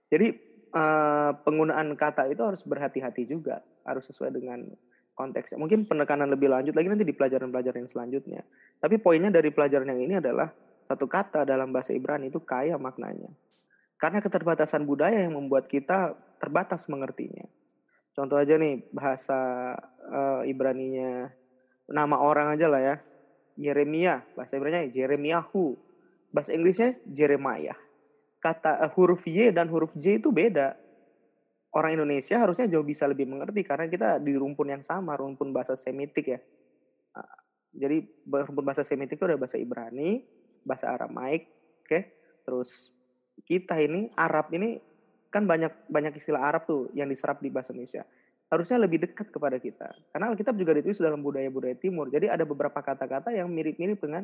Jadi 0.08 0.28
eh, 0.72 1.32
penggunaan 1.44 1.92
kata 2.00 2.32
itu 2.32 2.40
harus 2.40 2.64
berhati-hati 2.64 3.28
juga, 3.28 3.60
harus 3.84 4.08
sesuai 4.08 4.32
dengan 4.32 4.64
konteksnya. 5.12 5.60
Mungkin 5.60 5.90
penekanan 5.90 6.32
lebih 6.32 6.48
lanjut 6.48 6.72
lagi 6.72 6.88
nanti 6.88 7.04
di 7.04 7.12
pelajaran-pelajaran 7.12 7.84
yang 7.84 7.92
selanjutnya. 7.92 8.42
Tapi 8.80 8.96
poinnya 9.02 9.34
dari 9.34 9.52
pelajaran 9.52 9.92
yang 9.92 10.02
ini 10.08 10.16
adalah 10.24 10.48
satu 10.88 11.06
kata 11.06 11.44
dalam 11.44 11.76
bahasa 11.76 11.92
Ibrani 11.92 12.32
itu 12.32 12.40
kaya 12.40 12.80
maknanya. 12.80 13.28
Karena 14.00 14.24
keterbatasan 14.24 14.88
budaya 14.88 15.28
yang 15.28 15.36
membuat 15.36 15.68
kita 15.68 16.16
terbatas 16.40 16.88
mengertinya. 16.88 17.44
Contoh 18.16 18.40
aja 18.40 18.56
nih 18.56 18.88
bahasa 18.96 19.74
eh, 20.08 20.50
Ibraninya 20.50 21.28
nama 21.92 22.18
orang 22.18 22.56
aja 22.56 22.72
lah 22.72 22.82
ya. 22.82 22.96
Yeremia, 23.58 24.24
bahasa 24.38 24.56
Ibrani 24.56 24.94
Jeremiahu. 24.94 25.76
Bahasa 26.32 26.54
Inggrisnya 26.54 26.96
Jeremiah. 27.04 27.76
Kata 28.40 28.88
eh, 28.88 28.92
huruf 28.96 29.28
Y 29.28 29.52
dan 29.52 29.68
huruf 29.68 29.92
J 29.98 30.24
itu 30.24 30.32
beda. 30.32 30.78
Orang 31.76 32.00
Indonesia 32.00 32.40
harusnya 32.40 32.66
jauh 32.72 32.86
bisa 32.86 33.06
lebih 33.06 33.28
mengerti 33.28 33.62
karena 33.62 33.92
kita 33.92 34.24
di 34.24 34.34
rumpun 34.40 34.72
yang 34.72 34.82
sama, 34.82 35.20
rumpun 35.20 35.52
bahasa 35.52 35.76
Semitik 35.76 36.26
ya. 36.32 36.40
Jadi 37.78 38.02
rumpun 38.26 38.66
bahasa 38.66 38.82
Semitik 38.82 39.22
itu 39.22 39.26
ada 39.30 39.38
bahasa 39.38 39.62
Ibrani, 39.62 40.26
bahasa 40.68 40.92
Aramaik, 40.92 41.48
oke. 41.88 42.00
Terus 42.44 42.92
kita 43.48 43.80
ini 43.80 44.12
Arab 44.20 44.52
ini 44.52 44.76
kan 45.32 45.48
banyak 45.48 45.88
banyak 45.88 46.20
istilah 46.20 46.44
Arab 46.44 46.68
tuh 46.68 46.92
yang 46.92 47.08
diserap 47.08 47.40
di 47.40 47.48
bahasa 47.48 47.72
Indonesia. 47.72 48.04
Harusnya 48.48 48.80
lebih 48.80 49.04
dekat 49.04 49.28
kepada 49.28 49.60
kita. 49.60 49.92
Karena 50.12 50.32
Alkitab 50.32 50.56
juga 50.56 50.72
ditulis 50.76 51.00
dalam 51.04 51.20
budaya-budaya 51.20 51.76
timur. 51.76 52.08
Jadi 52.08 52.32
ada 52.32 52.48
beberapa 52.48 52.80
kata-kata 52.80 53.36
yang 53.36 53.52
mirip-mirip 53.52 54.00
dengan 54.00 54.24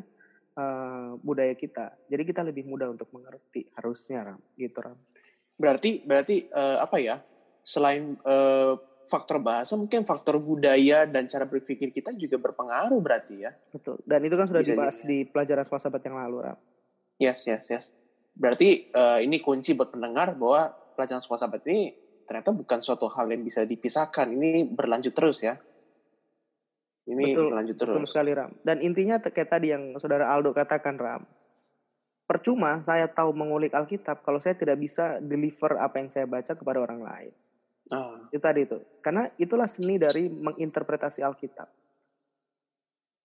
eh, 0.56 1.12
budaya 1.20 1.52
kita. 1.60 2.08
Jadi 2.08 2.24
kita 2.24 2.40
lebih 2.48 2.64
mudah 2.64 2.88
untuk 2.88 3.12
mengerti 3.12 3.68
harusnya 3.76 4.32
Ram, 4.32 4.40
gitu 4.56 4.80
Ram. 4.80 4.96
Berarti, 5.60 6.08
berarti 6.08 6.48
eh, 6.48 6.78
apa 6.80 6.98
ya? 7.04 7.20
Selain 7.68 8.16
eh, 8.16 8.74
faktor 9.04 9.44
bahasa, 9.44 9.76
mungkin 9.76 10.08
faktor 10.08 10.40
budaya 10.40 11.04
dan 11.04 11.28
cara 11.28 11.44
berpikir 11.44 11.92
kita 11.92 12.16
juga 12.16 12.40
berpengaruh 12.40 13.00
berarti 13.04 13.44
ya. 13.44 13.52
Betul. 13.72 14.00
Dan 14.08 14.24
itu 14.24 14.36
kan 14.36 14.48
sudah 14.48 14.64
Bisa 14.64 14.72
dibahas 14.74 14.98
jadi. 15.04 15.08
di 15.08 15.18
pelajaran 15.28 15.66
swasta 15.68 16.00
yang 16.00 16.18
lalu 16.20 16.38
Ram. 16.44 16.60
Yes, 17.20 17.46
yes, 17.46 17.64
yes. 17.70 17.86
Berarti 18.34 18.90
eh, 18.90 19.20
ini 19.22 19.38
kunci 19.44 19.78
buat 19.78 19.94
pendengar 19.94 20.34
bahwa 20.40 20.74
pelajaran 20.98 21.22
sekolah 21.22 21.40
sahabat 21.46 21.64
ini 21.70 21.94
ternyata 22.24 22.56
bukan 22.56 22.80
suatu 22.80 23.06
hal 23.12 23.30
yang 23.30 23.44
bisa 23.44 23.68
dipisahkan. 23.68 24.28
Ini 24.32 24.66
berlanjut 24.72 25.14
terus 25.14 25.44
ya. 25.44 25.60
Ini 27.04 27.36
Betul, 27.36 27.46
berlanjut 27.52 27.76
terus. 27.76 27.96
Betul 28.00 28.08
sekali 28.08 28.32
Ram. 28.32 28.52
Dan 28.64 28.80
intinya 28.80 29.20
kayak 29.20 29.50
tadi 29.52 29.76
yang 29.76 30.00
saudara 30.00 30.32
Aldo 30.32 30.56
katakan 30.56 30.96
Ram. 30.96 31.24
Percuma 32.24 32.80
saya 32.88 33.12
tahu 33.12 33.36
mengulik 33.36 33.76
Alkitab 33.76 34.24
kalau 34.24 34.40
saya 34.40 34.56
tidak 34.56 34.80
bisa 34.80 35.20
deliver 35.20 35.76
apa 35.76 36.00
yang 36.00 36.08
saya 36.08 36.24
baca 36.24 36.56
kepada 36.56 36.80
orang 36.80 37.04
lain. 37.04 37.34
Ah, 37.92 38.16
Itu 38.32 38.40
tadi 38.40 38.64
itu. 38.64 38.80
Karena 39.04 39.28
itulah 39.36 39.68
seni 39.68 40.00
dari 40.00 40.32
menginterpretasi 40.32 41.20
Alkitab. 41.20 41.68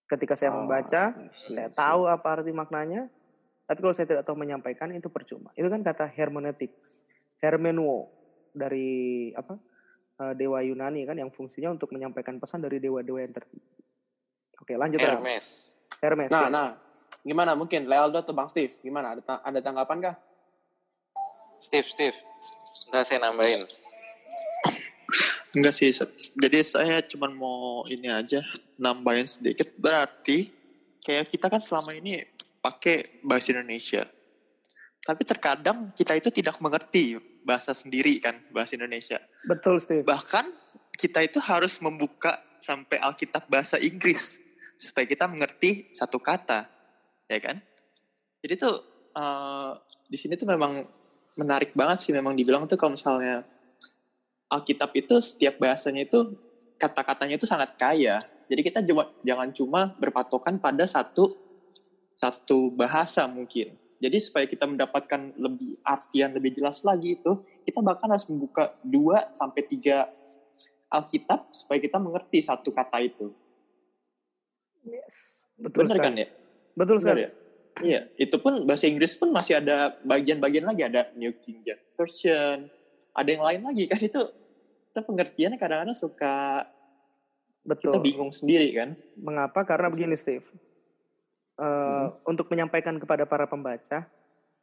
Ketika 0.09 0.33
saya 0.35 0.51
ah, 0.51 0.57
membaca, 0.59 1.15
I 1.15 1.29
see, 1.31 1.53
saya 1.53 1.69
I 1.69 1.71
see. 1.71 1.77
tahu 1.77 2.01
apa 2.09 2.27
arti 2.41 2.51
maknanya, 2.51 3.07
tapi 3.69 3.79
kalau 3.85 3.93
saya 3.93 4.09
tidak 4.09 4.25
tahu 4.25 4.35
menyampaikan 4.35 4.89
itu 4.91 5.07
percuma. 5.07 5.53
Itu 5.53 5.69
kan 5.69 5.85
kata 5.85 6.09
hermeneutics, 6.09 7.05
hermenuo 7.39 8.09
dari 8.49 9.29
apa 9.37 9.53
eh, 10.25 10.33
dewa 10.33 10.59
Yunani 10.65 11.05
kan 11.05 11.15
yang 11.15 11.29
fungsinya 11.29 11.69
untuk 11.77 11.93
menyampaikan 11.93 12.41
pesan 12.41 12.65
dari 12.65 12.81
dewa-dewa 12.81 13.21
yang 13.21 13.31
tertinggi. 13.31 13.79
Oke, 14.59 14.73
lanjut. 14.73 14.99
Hermes. 14.99 15.77
Hermes. 16.01 16.29
Nah, 16.33 16.45
ya. 16.45 16.49
nah, 16.49 16.69
gimana 17.21 17.53
mungkin 17.53 17.85
Lealdo 17.85 18.17
atau 18.19 18.33
Bang 18.33 18.49
Steve? 18.49 18.73
Gimana? 18.81 19.13
Ada, 19.13 19.45
ada 19.45 19.59
tanggapan 19.61 19.97
kah? 20.01 20.15
Steve, 21.61 21.85
Steve. 21.85 22.17
Ntar 22.89 23.05
saya 23.05 23.21
nambahin. 23.21 23.63
Enggak 25.55 25.73
sih. 25.73 25.89
Jadi 26.37 26.59
saya 26.61 27.01
cuma 27.05 27.25
mau 27.31 27.81
ini 27.89 28.09
aja 28.09 28.45
nambahin 28.77 29.25
sedikit. 29.25 29.73
Berarti 29.79 30.49
kayak 31.01 31.29
kita 31.29 31.49
kan 31.49 31.57
selama 31.57 31.97
ini 31.97 32.21
pakai 32.61 33.23
bahasa 33.25 33.55
Indonesia. 33.55 34.05
Tapi 34.99 35.23
terkadang 35.25 35.89
kita 35.95 36.13
itu 36.13 36.29
tidak 36.29 36.59
mengerti 36.61 37.17
bahasa 37.41 37.73
sendiri 37.73 38.21
kan, 38.21 38.37
bahasa 38.53 38.77
Indonesia. 38.77 39.17
Betul, 39.47 39.81
Steve. 39.81 40.05
Bahkan 40.05 40.45
kita 40.93 41.23
itu 41.25 41.39
harus 41.41 41.79
membuka 41.81 42.37
sampai 42.59 42.99
Alkitab 42.99 43.47
bahasa 43.47 43.79
Inggris 43.79 44.37
supaya 44.75 45.07
kita 45.07 45.25
mengerti 45.25 45.89
satu 45.95 46.19
kata, 46.19 46.67
ya 47.25 47.39
kan? 47.41 47.57
Jadi 48.43 48.53
tuh 48.59 48.75
eh, 49.15 49.71
di 50.05 50.17
sini 50.19 50.35
tuh 50.35 50.45
memang 50.45 50.83
menarik 51.39 51.71
banget 51.71 51.97
sih 52.03 52.11
memang 52.11 52.35
dibilang 52.35 52.67
tuh 52.67 52.75
kalau 52.75 52.99
misalnya 52.99 53.47
Alkitab 54.49 54.89
itu 54.97 55.15
setiap 55.21 55.61
bahasanya 55.61 56.09
itu 56.09 56.33
kata-katanya 56.81 57.37
itu 57.37 57.45
sangat 57.45 57.77
kaya. 57.77 58.25
Jadi 58.49 58.61
kita 58.65 58.79
jangan 59.21 59.53
cuma 59.53 59.93
berpatokan 60.01 60.57
pada 60.57 60.89
satu 60.89 61.29
satu 62.17 62.73
bahasa 62.73 63.29
mungkin. 63.29 63.77
Jadi 63.99 64.17
supaya 64.17 64.49
kita 64.49 64.65
mendapatkan 64.65 65.37
lebih 65.37 65.77
artian 65.85 66.33
lebih 66.33 66.55
jelas 66.55 66.81
lagi 66.81 67.19
itu, 67.19 67.45
kita 67.67 67.83
bahkan 67.83 68.09
harus 68.09 68.25
membuka 68.31 68.73
dua 68.81 69.29
sampai 69.35 69.61
tiga 69.67 70.09
Alkitab 70.89 71.53
supaya 71.53 71.77
kita 71.77 72.01
mengerti 72.01 72.41
satu 72.41 72.73
kata 72.73 72.97
itu. 73.05 73.29
Yes. 74.81 75.45
Betul 75.59 75.85
Benar 75.85 75.99
sekali. 75.99 76.05
kan 76.07 76.13
ya? 76.15 76.27
Betul 76.73 76.97
sekali. 77.03 77.21
ya? 77.21 77.31
Iya, 77.79 78.01
itu 78.19 78.35
pun 78.43 78.67
bahasa 78.67 78.87
Inggris 78.89 79.15
pun 79.15 79.31
masih 79.31 79.61
ada 79.61 79.95
bagian-bagian 80.03 80.67
lagi 80.67 80.83
ada 80.83 81.11
New 81.15 81.31
King 81.39 81.63
James 81.63 81.85
Version, 81.95 82.67
ada 83.15 83.29
yang 83.29 83.43
lain 83.43 83.61
lagi 83.67 83.83
kan 83.87 83.99
itu 83.99 84.21
kita 84.99 85.07
pengertiannya 85.07 85.55
kadang-kadang 85.55 85.95
suka 85.95 86.67
Betul. 87.63 87.95
kita 87.95 87.99
bingung 88.03 88.35
sendiri 88.35 88.67
kan. 88.75 88.99
Mengapa? 89.15 89.63
Karena 89.63 89.87
begini, 89.87 90.19
Steve. 90.19 90.43
Eh, 91.55 92.05
Untuk 92.27 92.51
menyampaikan 92.51 92.99
kepada 92.99 93.23
para 93.23 93.47
pembaca, 93.47 94.03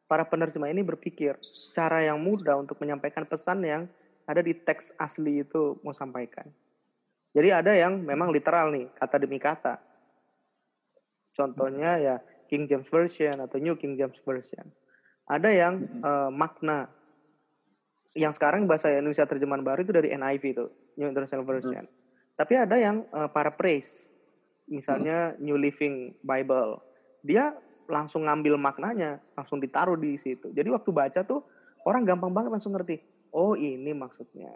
para 0.04 0.24
penerjemah 0.28 0.68
ini 0.68 0.84
berpikir 0.84 1.40
cara 1.72 2.04
yang 2.04 2.20
mudah 2.20 2.60
untuk 2.60 2.76
menyampaikan 2.84 3.24
pesan 3.24 3.64
yang 3.64 3.82
ada 4.28 4.44
di 4.44 4.52
teks 4.52 4.92
asli 5.00 5.40
itu 5.40 5.80
mau 5.80 5.96
sampaikan. 5.96 6.44
Jadi 7.32 7.48
ada 7.52 7.72
yang 7.72 7.96
memang 7.96 8.28
literal 8.28 8.68
nih, 8.76 8.92
kata 8.92 9.16
demi 9.16 9.40
kata. 9.40 9.80
Contohnya 11.32 11.96
ya 11.96 12.16
King 12.48 12.68
James 12.68 12.88
Version 12.92 13.40
atau 13.40 13.56
New 13.56 13.76
King 13.80 13.96
James 13.96 14.20
Version. 14.20 14.68
Ada 15.24 15.48
yang 15.48 15.74
eh, 15.80 16.28
makna 16.28 16.92
yang 18.16 18.32
sekarang 18.32 18.64
bahasa 18.64 18.88
Indonesia 18.88 19.28
terjemahan 19.28 19.60
baru 19.60 19.84
itu 19.84 19.92
dari 19.92 20.08
NIV 20.16 20.44
itu, 20.56 20.66
New 20.96 21.08
International 21.12 21.44
Version. 21.44 21.84
Tapi 22.36 22.52
ada 22.56 22.76
yang 22.80 23.04
eh, 23.04 23.28
paraphrase, 23.28 24.08
misalnya 24.66 25.36
New 25.36 25.60
Living 25.60 26.16
Bible. 26.24 26.80
Dia 27.20 27.52
langsung 27.86 28.26
ngambil 28.26 28.58
maknanya, 28.58 29.22
langsung 29.36 29.60
ditaruh 29.62 29.94
di 30.00 30.18
situ. 30.18 30.50
Jadi 30.50 30.68
waktu 30.72 30.90
baca 30.90 31.20
tuh 31.22 31.44
orang 31.86 32.02
gampang 32.02 32.32
banget 32.32 32.50
langsung 32.56 32.74
ngerti. 32.74 32.98
Oh 33.30 33.54
ini 33.54 33.92
maksudnya. 33.92 34.50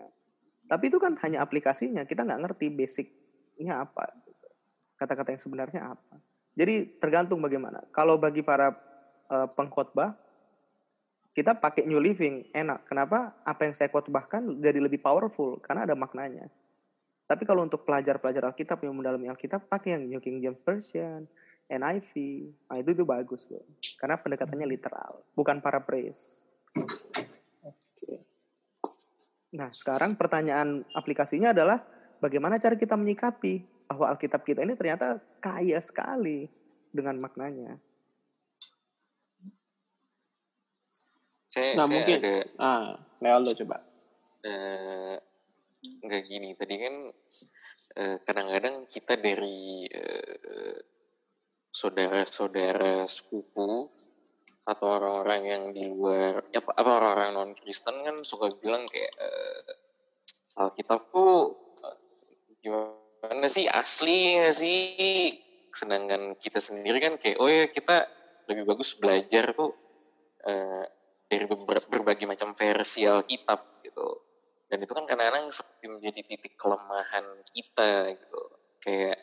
Tapi 0.67 0.91
itu 0.91 0.99
kan 1.03 1.19
hanya 1.27 1.43
aplikasinya, 1.43 2.07
kita 2.07 2.27
nggak 2.27 2.41
ngerti 2.47 2.67
basicnya 2.73 3.87
apa. 3.87 4.11
Kata-kata 4.99 5.37
yang 5.37 5.43
sebenarnya 5.43 5.81
apa. 5.95 6.15
Jadi 6.55 6.99
tergantung 6.99 7.41
bagaimana. 7.45 7.85
Kalau 7.93 8.19
bagi 8.19 8.43
para 8.43 8.73
eh, 9.31 9.49
pengkhotbah, 9.55 10.30
kita 11.31 11.57
pakai 11.57 11.87
New 11.87 12.03
Living 12.03 12.51
enak. 12.51 12.91
Kenapa? 12.91 13.39
Apa 13.47 13.67
yang 13.71 13.75
saya 13.75 13.87
khotbahkan 13.89 14.59
jadi 14.59 14.83
lebih 14.83 14.99
powerful 14.99 15.63
karena 15.63 15.87
ada 15.87 15.95
maknanya. 15.95 16.51
Tapi 17.31 17.47
kalau 17.47 17.63
untuk 17.63 17.87
pelajar-pelajar 17.87 18.43
Alkitab 18.51 18.83
yang 18.83 18.99
mendalami 18.99 19.31
Alkitab 19.31 19.71
pakai 19.71 19.95
yang 19.95 20.03
New 20.11 20.19
King 20.19 20.43
James 20.43 20.59
Version, 20.67 21.31
NIV, 21.71 22.13
nah 22.67 22.77
itu 22.83 22.91
itu 22.91 23.05
bagus 23.07 23.47
loh. 23.47 23.63
Karena 23.95 24.19
pendekatannya 24.19 24.67
literal, 24.67 25.23
bukan 25.39 25.63
paraphrase. 25.63 26.43
Nah, 29.55 29.71
sekarang 29.71 30.19
pertanyaan 30.19 30.83
aplikasinya 30.95 31.55
adalah 31.55 31.83
bagaimana 32.19 32.59
cara 32.59 32.75
kita 32.75 32.99
menyikapi 32.99 33.87
bahwa 33.87 34.11
Alkitab 34.11 34.43
kita 34.47 34.63
ini 34.63 34.75
ternyata 34.75 35.19
kaya 35.43 35.79
sekali 35.83 36.47
dengan 36.91 37.19
maknanya. 37.19 37.79
Saya, 41.51 41.75
Nah, 41.75 41.87
saya 41.87 41.95
mungkin- 41.99 42.21
ada 42.23 42.35
Ah, 42.59 42.87
Lealdo 43.19 43.51
coba. 43.59 43.77
eh 44.41 45.17
nggak 46.01 46.23
gini. 46.25 46.55
Tadi 46.55 46.75
kan 46.79 46.95
eh, 47.91 48.17
kadang-kadang 48.23 48.87
kita 48.87 49.19
dari 49.19 49.85
eh, 49.85 50.79
saudara-saudara 51.71 53.05
sepupu 53.05 53.91
atau 54.63 54.87
orang-orang 54.87 55.43
yang 55.43 55.63
di 55.75 55.85
luar 55.89 56.47
ya, 56.55 56.63
apa 56.63 56.91
orang-orang 56.91 57.31
non 57.35 57.51
Kristen 57.53 58.01
kan 58.01 58.23
suka 58.23 58.49
bilang 58.63 58.87
kayak 58.87 59.11
eh, 59.19 59.63
Alkitab 60.57 61.11
tuh 61.11 61.57
gimana 62.61 63.47
sih? 63.47 63.67
Asli 63.67 64.39
nggak 64.39 64.55
sih? 64.55 64.81
Sedangkan 65.71 66.37
kita 66.37 66.63
sendiri 66.63 66.99
kan 67.01 67.15
kayak 67.17 67.37
oh 67.41 67.51
ya 67.51 67.67
kita 67.67 68.07
lebih 68.47 68.65
bagus 68.67 68.95
belajar 68.95 69.53
kok. 69.53 69.73
Eh, 70.47 70.85
dari 71.31 71.47
berbagai 71.47 72.27
macam 72.27 72.53
versi 72.59 73.07
Alkitab 73.07 73.87
gitu 73.87 74.09
dan 74.67 74.83
itu 74.83 74.91
kan 74.91 75.07
kadang-kadang 75.07 75.47
seperti 75.55 75.87
menjadi 75.87 76.21
titik 76.27 76.59
kelemahan 76.59 77.27
kita 77.55 78.19
gitu 78.19 78.43
kayak 78.83 79.19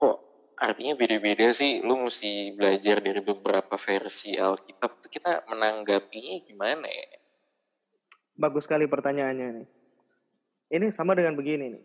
kok 0.00 0.18
artinya 0.56 0.96
beda-beda 0.96 1.52
sih 1.52 1.84
lu 1.84 2.00
mesti 2.08 2.56
belajar 2.56 3.04
dari 3.04 3.20
beberapa 3.20 3.76
versi 3.76 4.40
Alkitab 4.40 5.04
tuh 5.04 5.10
kita 5.12 5.44
menanggapinya 5.52 6.40
gimana 6.48 6.88
ya 6.88 7.20
Bagus 8.40 8.64
sekali 8.64 8.88
pertanyaannya 8.88 9.48
nih. 9.52 9.68
Ini 10.72 10.88
sama 10.96 11.12
dengan 11.12 11.36
begini 11.36 11.76
nih. 11.76 11.84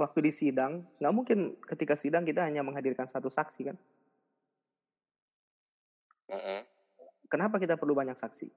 Waktu 0.00 0.24
di 0.24 0.32
sidang, 0.32 0.88
nggak 0.96 1.12
mungkin 1.12 1.60
ketika 1.60 1.92
sidang 1.92 2.24
kita 2.24 2.40
hanya 2.40 2.64
menghadirkan 2.64 3.04
satu 3.04 3.28
saksi 3.28 3.60
kan? 3.68 3.76
Kenapa 7.30 7.62
kita 7.62 7.78
perlu 7.78 7.94
banyak 7.94 8.18
saksi? 8.18 8.50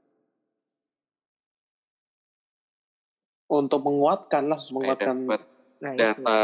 Untuk 3.53 3.85
menguatkan 3.85 4.49
lah, 4.49 4.57
supaya 4.57 4.97
menguatkan 4.97 5.17
dapat 5.29 5.41
Nah, 5.83 5.91
itu. 5.91 5.99
data 5.99 6.39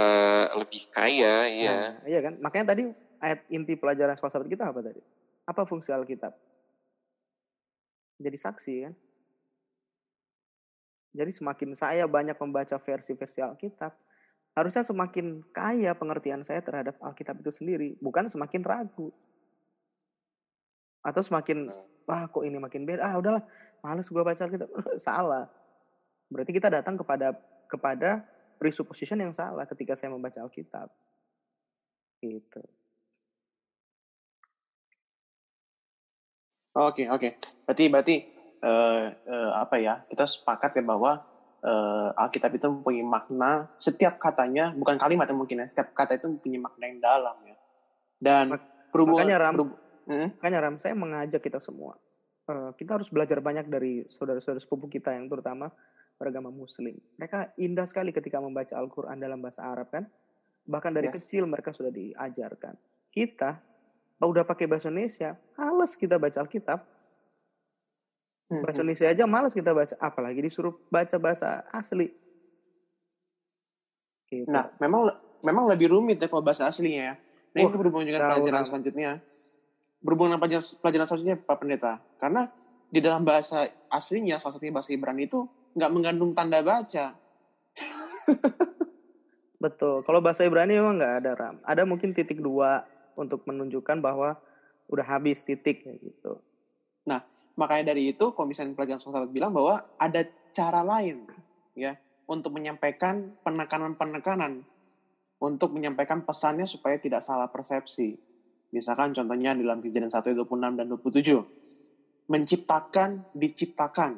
lebih 0.60 0.84
kaya 0.92 1.48
ya 1.48 1.72
Nah, 1.72 1.92
iya 2.04 2.20
kan? 2.20 2.36
Makanya 2.44 2.76
tadi 2.76 2.92
ayat 3.24 3.40
inti 3.48 3.80
pelajaran 3.80 4.20
sekolah 4.20 4.32
sahabat 4.36 4.52
kita 4.52 4.68
apa 4.68 4.80
tadi? 4.84 5.00
Apa 5.48 5.64
fungsi 5.64 5.96
Alkitab? 5.96 6.36
Jadi 8.20 8.38
saksi 8.38 8.74
kan? 8.84 8.94
Jadi 11.16 11.32
semakin 11.32 11.72
saya 11.74 12.04
banyak 12.06 12.36
membaca 12.36 12.76
versi-versi 12.78 13.40
Alkitab, 13.40 13.96
harusnya 14.54 14.84
semakin 14.84 15.42
kaya 15.56 15.96
pengertian 15.96 16.44
saya 16.44 16.60
terhadap 16.60 17.00
Alkitab 17.00 17.40
itu 17.40 17.50
sendiri, 17.50 17.96
bukan 18.04 18.28
semakin 18.28 18.62
ragu. 18.62 19.10
Atau 21.00 21.24
semakin, 21.24 21.72
wah 22.04 22.28
kok 22.28 22.44
ini 22.44 22.60
makin 22.60 22.84
beda, 22.84 23.02
ah 23.02 23.14
udahlah, 23.16 23.44
males 23.80 24.08
gue 24.08 24.24
baca 24.24 24.42
Alkitab. 24.44 24.70
salah. 25.08 25.48
Berarti 26.30 26.52
kita 26.54 26.70
datang 26.70 27.00
kepada 27.00 27.34
kepada 27.70 28.26
presupposition 28.60 29.18
yang 29.18 29.32
salah 29.32 29.64
ketika 29.64 29.96
saya 29.96 30.12
membaca 30.12 30.44
Alkitab. 30.44 30.92
Gitu. 32.20 32.62
Oke, 36.76 37.08
oke. 37.08 37.28
Berarti 37.66 37.84
berarti 37.88 38.16
eh, 38.60 39.06
eh, 39.16 39.52
apa 39.56 39.76
ya? 39.80 40.04
Kita 40.06 40.28
sepakat 40.28 40.76
ya 40.78 40.84
bahwa 40.84 41.24
eh, 41.64 42.10
Alkitab 42.20 42.52
itu 42.56 42.68
mempunyai 42.68 43.04
makna 43.08 43.72
setiap 43.80 44.20
katanya, 44.20 44.76
bukan 44.76 45.00
kalimat 45.00 45.26
yang 45.26 45.40
mungkin 45.40 45.64
ya, 45.64 45.68
setiap 45.68 45.96
kata 45.96 46.20
itu 46.20 46.28
mempunyai 46.28 46.62
makna 46.62 46.84
yang 46.86 47.00
dalam 47.00 47.38
ya. 47.48 47.58
Dan 48.20 48.46
berhubungan 48.92 49.26
makanya, 49.26 49.38
Ram, 49.40 49.54
berhub- 49.56 49.80
Mm, 50.10 50.42
Makanya 50.42 50.60
Ram, 50.60 50.76
saya 50.82 50.98
mengajak 50.98 51.40
kita 51.40 51.62
semua. 51.62 51.94
eh, 52.50 52.74
kita 52.82 52.98
harus 52.98 53.14
belajar 53.14 53.38
banyak 53.46 53.70
dari 53.70 54.10
saudara-saudara 54.10 54.58
sepupu 54.58 54.90
kita 54.90 55.14
yang 55.14 55.30
terutama 55.30 55.70
beragama 56.18 56.50
muslim. 56.50 56.98
Mereka 57.22 57.54
indah 57.62 57.86
sekali 57.86 58.10
ketika 58.10 58.42
membaca 58.42 58.74
Al-Quran 58.74 59.22
dalam 59.22 59.38
bahasa 59.38 59.62
Arab 59.62 59.94
kan. 59.94 60.10
Bahkan 60.66 60.92
dari 60.98 61.14
Yes. 61.14 61.30
kecil 61.30 61.46
mereka 61.46 61.78
sudah 61.78 61.94
diajarkan. 61.94 62.74
Kita, 63.14 63.54
kalau 64.18 64.34
udah 64.34 64.50
pakai 64.50 64.66
bahasa 64.66 64.90
Indonesia, 64.90 65.38
males 65.56 65.94
kita 65.94 66.18
baca 66.18 66.38
Alkitab. 66.42 66.80
Bahasa. 68.50 68.82
Indonesia 68.82 69.06
aja 69.06 69.24
males 69.30 69.54
kita 69.54 69.70
baca. 69.70 69.94
Apalagi 70.02 70.42
disuruh 70.42 70.74
baca 70.90 71.22
bahasa 71.22 71.70
asli. 71.70 72.10
Gitu. 74.26 74.50
Nah, 74.50 74.74
memang 74.82 75.06
memang 75.46 75.70
lebih 75.70 75.94
rumit 75.94 76.18
ya 76.18 76.26
kalau 76.26 76.42
bahasa 76.42 76.66
aslinya 76.66 77.14
ya. 77.14 77.16
Nah, 77.54 77.60
Wah, 77.62 77.70
itu 77.70 77.78
berhubungan 77.78 78.06
dengan 78.10 78.22
pelajaran 78.26 78.66
selanjutnya. 78.66 79.12
Berhubungan 80.00 80.36
dengan 80.36 80.42
pelajaran, 80.48 80.66
pelajaran 80.80 81.06
selanjutnya, 81.08 81.38
Pak 81.44 81.58
Pendeta. 81.60 81.94
Karena 82.20 82.42
di 82.90 83.00
dalam 83.04 83.22
bahasa 83.28 83.68
aslinya, 83.92 84.40
salah 84.40 84.56
satunya 84.56 84.74
bahasa 84.74 84.96
Ibrani 84.96 85.28
itu 85.28 85.44
nggak 85.76 85.92
mengandung 85.92 86.32
tanda 86.32 86.64
baca. 86.64 87.14
Betul. 89.64 90.02
Kalau 90.08 90.20
bahasa 90.24 90.48
Ibrani 90.48 90.80
memang 90.80 90.96
nggak 90.98 91.14
ada 91.20 91.32
ram. 91.36 91.56
Ada 91.68 91.84
mungkin 91.84 92.16
titik 92.16 92.40
dua 92.40 92.88
untuk 93.20 93.44
menunjukkan 93.44 94.00
bahwa 94.00 94.40
udah 94.88 95.06
habis 95.06 95.44
titik 95.44 95.84
kayak 95.84 96.00
gitu. 96.00 96.40
Makanya 97.60 97.92
dari 97.92 98.16
itu, 98.16 98.32
misalnya 98.48 98.72
pelajaran 98.72 99.04
sahabat 99.04 99.32
bilang 99.36 99.52
bahwa 99.52 99.84
ada 100.00 100.24
cara 100.56 100.80
lain 100.80 101.28
ya 101.76 102.00
untuk 102.24 102.56
menyampaikan 102.56 103.36
penekanan-penekanan 103.44 104.64
untuk 105.44 105.76
menyampaikan 105.76 106.24
pesannya 106.24 106.64
supaya 106.64 106.96
tidak 106.96 107.20
salah 107.20 107.52
persepsi. 107.52 108.16
Misalkan 108.70 109.18
contohnya 109.18 109.58
di 109.58 109.66
dalam 109.66 109.82
kejadian 109.82 110.14
1, 110.14 110.38
26 110.38 110.78
dan 110.78 110.86
27. 110.86 112.30
Menciptakan, 112.30 113.26
diciptakan. 113.34 114.12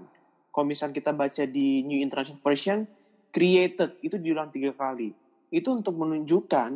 Kalau 0.52 0.66
misalnya 0.68 1.00
kita 1.00 1.12
baca 1.16 1.44
di 1.48 1.88
New 1.88 2.00
International 2.04 2.44
Version, 2.44 2.84
created, 3.32 3.96
itu 4.04 4.20
diulang 4.20 4.52
tiga 4.52 4.76
kali. 4.76 5.16
Itu 5.48 5.72
untuk 5.80 5.96
menunjukkan 5.96 6.72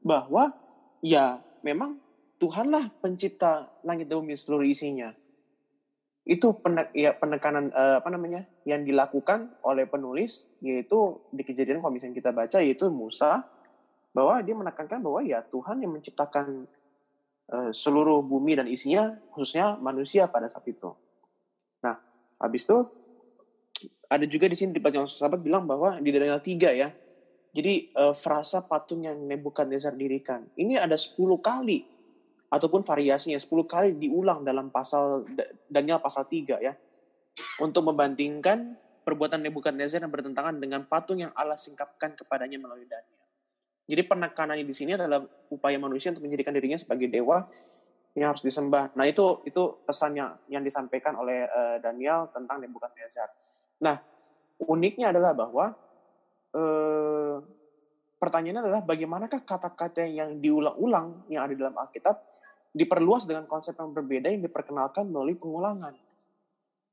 bahwa 0.00 0.56
ya 1.04 1.44
memang 1.60 2.00
Tuhanlah 2.40 2.90
pencipta 2.98 3.70
langit 3.86 4.10
dan 4.10 4.18
bumi 4.24 4.34
seluruh 4.34 4.66
isinya. 4.66 5.14
Itu 6.26 6.58
pene- 6.58 6.90
ya, 6.90 7.14
penekanan 7.14 7.70
eh, 7.70 7.96
apa 8.02 8.08
namanya 8.10 8.42
yang 8.66 8.82
dilakukan 8.82 9.62
oleh 9.62 9.86
penulis 9.86 10.50
yaitu 10.58 11.22
di 11.30 11.46
kejadian 11.46 11.78
kalau 11.78 11.94
misalnya 11.94 12.18
kita 12.18 12.30
baca 12.34 12.58
yaitu 12.58 12.90
Musa 12.90 13.46
bahwa 14.10 14.42
dia 14.42 14.58
menekankan 14.58 15.02
bahwa 15.02 15.22
ya 15.22 15.42
Tuhan 15.46 15.82
yang 15.86 15.94
menciptakan 15.94 16.66
seluruh 17.52 18.24
bumi 18.24 18.56
dan 18.56 18.64
isinya 18.64 19.12
khususnya 19.36 19.76
manusia 19.76 20.24
pada 20.24 20.48
saat 20.48 20.64
itu. 20.64 20.88
Nah, 21.84 22.00
habis 22.40 22.64
itu 22.64 22.88
ada 24.08 24.24
juga 24.28 24.48
di 24.48 24.56
sini 24.56 24.76
di 24.76 24.80
bacaan 24.80 25.08
sahabat 25.08 25.40
bilang 25.40 25.64
bahwa 25.64 25.96
di 26.00 26.08
Daniel 26.12 26.40
3 26.40 26.72
ya. 26.72 26.88
Jadi 27.52 27.92
eh, 27.92 28.14
frasa 28.16 28.64
patung 28.64 29.04
yang 29.04 29.20
Nebukadnezar 29.28 29.92
dirikan. 29.92 30.48
Ini 30.56 30.80
ada 30.80 30.96
10 30.96 31.16
kali 31.40 31.84
ataupun 32.52 32.84
variasinya 32.84 33.40
10 33.40 33.48
kali 33.68 33.88
diulang 33.96 34.44
dalam 34.44 34.68
pasal 34.72 35.24
Daniel 35.68 36.00
pasal 36.00 36.28
3 36.28 36.60
ya. 36.60 36.72
Untuk 37.60 37.88
membandingkan 37.88 38.76
perbuatan 39.04 39.40
Nebukadnezar 39.44 40.04
yang 40.04 40.12
bertentangan 40.12 40.56
dengan 40.60 40.84
patung 40.84 41.20
yang 41.20 41.32
Allah 41.36 41.56
singkapkan 41.56 42.16
kepadanya 42.16 42.60
melalui 42.60 42.88
Daniel. 42.88 43.21
Jadi 43.92 44.08
penekanannya 44.08 44.64
di 44.64 44.72
sini 44.72 44.96
adalah 44.96 45.20
upaya 45.52 45.76
manusia 45.76 46.16
untuk 46.16 46.24
menjadikan 46.24 46.56
dirinya 46.56 46.80
sebagai 46.80 47.12
dewa 47.12 47.44
yang 48.16 48.32
harus 48.32 48.40
disembah. 48.40 48.88
Nah 48.96 49.04
itu 49.04 49.44
itu 49.44 49.84
pesan 49.84 50.16
yang, 50.16 50.32
yang 50.48 50.64
disampaikan 50.64 51.12
oleh 51.20 51.44
eh, 51.44 51.76
Daniel 51.84 52.32
tentang 52.32 52.64
Nebukadnezar. 52.64 53.28
Nah 53.84 54.00
uniknya 54.64 55.12
adalah 55.12 55.36
bahwa 55.36 55.76
eh, 56.56 57.36
pertanyaannya 58.16 58.62
adalah 58.64 58.80
bagaimanakah 58.80 59.44
kata-kata 59.44 60.08
yang 60.08 60.40
diulang-ulang 60.40 61.28
yang 61.28 61.44
ada 61.44 61.52
dalam 61.52 61.76
Alkitab 61.76 62.16
diperluas 62.72 63.28
dengan 63.28 63.44
konsep 63.44 63.76
yang 63.76 63.92
berbeda 63.92 64.32
yang 64.32 64.40
diperkenalkan 64.40 65.04
melalui 65.04 65.36
pengulangan. 65.36 65.92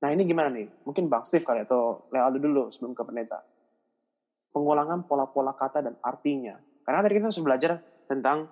Nah 0.04 0.10
ini 0.12 0.28
gimana 0.28 0.52
nih? 0.52 0.68
Mungkin 0.84 1.08
Bang 1.08 1.24
Steve 1.24 1.48
kali 1.48 1.64
atau 1.64 2.12
Lealdo 2.12 2.44
dulu 2.44 2.64
sebelum 2.76 2.92
ke 2.92 3.08
pendeta. 3.08 3.40
Pengulangan 4.52 5.08
pola-pola 5.08 5.56
kata 5.56 5.80
dan 5.80 5.96
artinya. 6.04 6.60
Karena 6.89 7.06
tadi 7.06 7.21
kita 7.21 7.30
sudah 7.30 7.54
belajar 7.54 7.71
tentang 8.10 8.49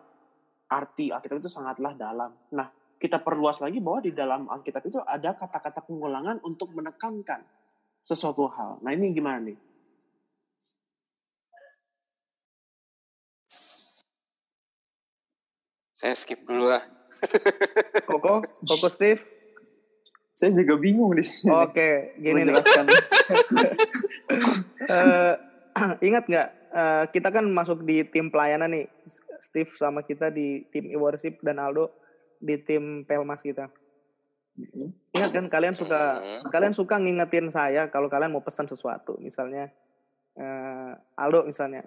arti 0.69 1.10
Alkitab 1.10 1.41
itu 1.41 1.50
sangatlah 1.50 1.97
dalam. 1.97 2.30
Nah 2.54 2.69
kita 3.02 3.17
perluas 3.26 3.58
lagi 3.58 3.82
bahwa 3.82 4.06
di 4.06 4.13
dalam 4.13 4.45
Alkitab 4.45 4.86
itu 4.86 5.02
ada 5.02 5.34
kata-kata 5.34 5.82
pengulangan 5.82 6.38
untuk 6.45 6.69
menekankan 6.69 7.41
sesuatu 8.06 8.45
hal. 8.54 8.78
Nah 8.86 8.93
ini 8.93 9.10
gimana 9.10 9.41
nih? 9.41 9.58
Saya 15.97 16.13
skip 16.13 16.45
dulu 16.45 16.69
lah. 16.69 16.86
Koko, 18.06 18.45
Koko 18.45 18.88
Steve. 18.93 19.26
Saya 20.38 20.54
juga 20.54 20.78
bingung 20.78 21.10
di 21.17 21.26
sini. 21.26 21.50
Oke, 21.50 22.13
gini 22.21 22.45
nih. 22.45 22.54
Eh, 24.88 25.36
ingat 26.08 26.32
nggak 26.32 26.47
eh, 26.78 27.04
kita 27.10 27.34
kan 27.34 27.46
masuk 27.50 27.82
di 27.82 28.06
tim 28.06 28.30
pelayanan 28.30 28.70
nih 28.70 28.86
Steve 29.42 29.70
sama 29.74 30.06
kita 30.06 30.30
di 30.30 30.66
tim 30.70 30.90
e-worship 30.94 31.42
dan 31.42 31.58
Aldo 31.62 31.94
di 32.38 32.58
tim 32.62 33.06
Pelmas 33.06 33.42
kita. 33.42 33.70
Ingat 35.13 35.32
kan 35.34 35.46
kalian 35.54 35.78
suka 35.78 36.18
Hmm. 36.18 36.50
kalian 36.50 36.74
suka 36.74 36.98
ngingetin 36.98 37.54
saya 37.54 37.90
kalau 37.94 38.10
kalian 38.10 38.34
mau 38.34 38.42
pesan 38.42 38.66
sesuatu. 38.66 39.18
Misalnya 39.22 39.70
eh, 40.38 40.94
Aldo 41.18 41.46
misalnya 41.46 41.86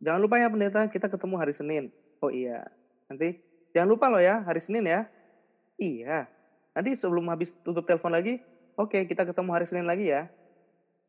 jangan 0.00 0.20
lupa 0.20 0.40
ya 0.40 0.48
pendeta 0.48 0.88
kita 0.88 1.12
ketemu 1.12 1.34
hari 1.36 1.52
Senin. 1.52 1.84
Oh 2.24 2.32
iya 2.32 2.64
nanti 3.08 3.40
jangan 3.76 3.88
lupa 3.88 4.08
loh 4.08 4.20
ya 4.20 4.40
hari 4.44 4.60
Senin 4.64 4.88
ya. 4.88 5.08
Iya 5.80 6.28
nanti 6.72 6.96
sebelum 6.96 7.28
habis 7.28 7.52
tutup 7.60 7.84
telepon 7.84 8.12
lagi 8.12 8.40
oke 8.80 9.04
kita 9.04 9.28
ketemu 9.28 9.50
hari 9.52 9.66
Senin 9.68 9.84
lagi 9.84 10.08
ya. 10.08 10.28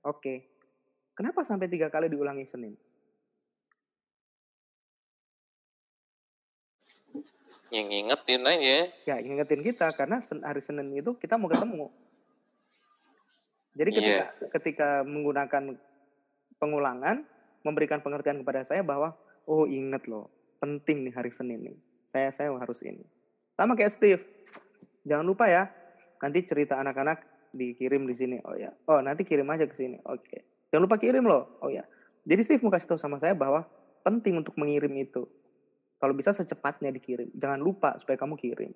Oke 0.04 0.52
kenapa 1.15 1.47
sampai 1.47 1.71
tiga 1.71 1.88
kali 1.88 2.12
diulangi 2.12 2.43
Senin 2.43 2.76
Yang 7.71 7.86
ngingetin 7.88 8.41
aja. 8.43 8.77
ya 9.07 9.15
ingetin 9.23 9.63
kita 9.63 9.88
karena 9.95 10.19
hari 10.43 10.60
Senin 10.60 10.91
itu 10.91 11.15
kita 11.15 11.39
mau 11.39 11.47
ketemu. 11.47 11.88
Jadi 13.71 13.89
ketika 13.95 14.25
ketika 14.60 14.89
menggunakan 15.07 15.79
pengulangan 16.60 17.23
memberikan 17.63 18.03
pengertian 18.03 18.43
kepada 18.43 18.67
saya 18.67 18.84
bahwa 18.84 19.15
oh 19.47 19.63
inget 19.63 20.03
loh 20.12 20.27
penting 20.60 21.07
nih 21.07 21.15
hari 21.15 21.31
Senin 21.31 21.63
nih. 21.63 21.77
Saya 22.12 22.29
saya 22.36 22.51
harus 22.60 22.84
ini. 22.84 23.07
Sama 23.55 23.79
kayak 23.79 23.95
Steve. 23.95 24.23
Jangan 25.07 25.23
lupa 25.23 25.47
ya 25.47 25.71
nanti 26.19 26.43
cerita 26.43 26.75
anak-anak 26.75 27.23
dikirim 27.55 28.03
di 28.03 28.15
sini. 28.19 28.38
Oh 28.43 28.60
ya. 28.60 28.75
Oh 28.91 28.99
nanti 28.99 29.23
kirim 29.23 29.47
aja 29.47 29.63
ke 29.63 29.75
sini. 29.79 29.95
Oke. 30.03 30.67
Jangan 30.75 30.84
lupa 30.91 30.99
kirim 30.99 31.23
loh. 31.23 31.55
Oh 31.63 31.71
ya. 31.71 31.88
Jadi 32.27 32.41
Steve 32.43 32.62
mau 32.67 32.69
kasih 32.75 32.91
tahu 32.91 32.99
sama 32.99 33.15
saya 33.23 33.31
bahwa 33.31 33.63
penting 34.03 34.43
untuk 34.43 34.60
mengirim 34.60 34.91
itu 34.99 35.23
kalau 36.01 36.17
bisa 36.17 36.33
secepatnya 36.33 36.89
dikirim. 36.89 37.29
Jangan 37.37 37.61
lupa 37.61 37.93
supaya 38.01 38.17
kamu 38.17 38.33
kirim. 38.41 38.73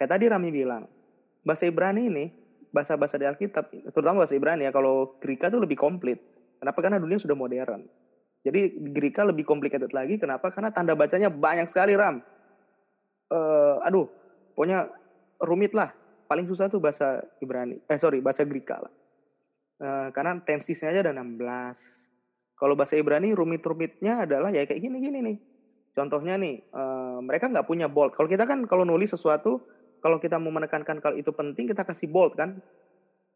Kayak 0.00 0.10
tadi 0.16 0.24
Rami 0.24 0.48
bilang, 0.48 0.88
bahasa 1.44 1.68
Ibrani 1.68 2.08
ini, 2.08 2.24
bahasa-bahasa 2.72 3.20
di 3.20 3.28
Alkitab, 3.28 3.68
terutama 3.92 4.24
bahasa 4.24 4.32
Ibrani 4.32 4.64
ya, 4.64 4.72
kalau 4.72 5.20
Greka 5.20 5.52
itu 5.52 5.60
lebih 5.60 5.76
komplit. 5.76 6.16
Kenapa? 6.56 6.80
Karena 6.80 6.96
dunia 6.96 7.20
sudah 7.20 7.36
modern. 7.36 7.84
Jadi 8.40 8.72
Greka 8.96 9.28
lebih 9.28 9.44
complicated 9.44 9.92
lagi. 9.92 10.16
Kenapa? 10.16 10.48
Karena 10.48 10.72
tanda 10.72 10.96
bacanya 10.96 11.28
banyak 11.28 11.68
sekali, 11.68 11.92
Ram. 11.92 12.24
Eh, 13.28 13.76
aduh, 13.84 14.08
pokoknya 14.56 14.88
rumit 15.44 15.76
lah. 15.76 15.92
Paling 16.24 16.48
susah 16.48 16.72
tuh 16.72 16.80
bahasa 16.80 17.20
Ibrani. 17.44 17.84
Eh, 17.84 18.00
sorry, 18.00 18.24
bahasa 18.24 18.48
Greka 18.48 18.80
lah. 18.80 18.92
Eh, 19.76 20.08
karena 20.16 20.40
tensisnya 20.40 20.88
aja 20.88 21.00
ada 21.04 21.12
16. 21.12 22.08
Kalau 22.56 22.72
bahasa 22.72 22.96
Ibrani 22.96 23.36
rumit-rumitnya 23.36 24.24
adalah 24.24 24.48
ya 24.48 24.64
kayak 24.64 24.80
gini-gini 24.80 25.20
nih. 25.20 25.36
Contohnya 25.96 26.36
nih, 26.36 26.60
eh, 26.60 27.18
mereka 27.24 27.48
nggak 27.48 27.64
punya 27.64 27.88
bold. 27.88 28.12
Kalau 28.12 28.28
kita 28.28 28.44
kan 28.44 28.68
kalau 28.68 28.84
nulis 28.84 29.16
sesuatu, 29.16 29.64
kalau 30.04 30.20
kita 30.20 30.36
mau 30.36 30.52
menekankan 30.52 31.00
kalau 31.00 31.16
itu 31.16 31.32
penting, 31.32 31.72
kita 31.72 31.88
kasih 31.88 32.12
bold 32.12 32.36
kan 32.36 32.60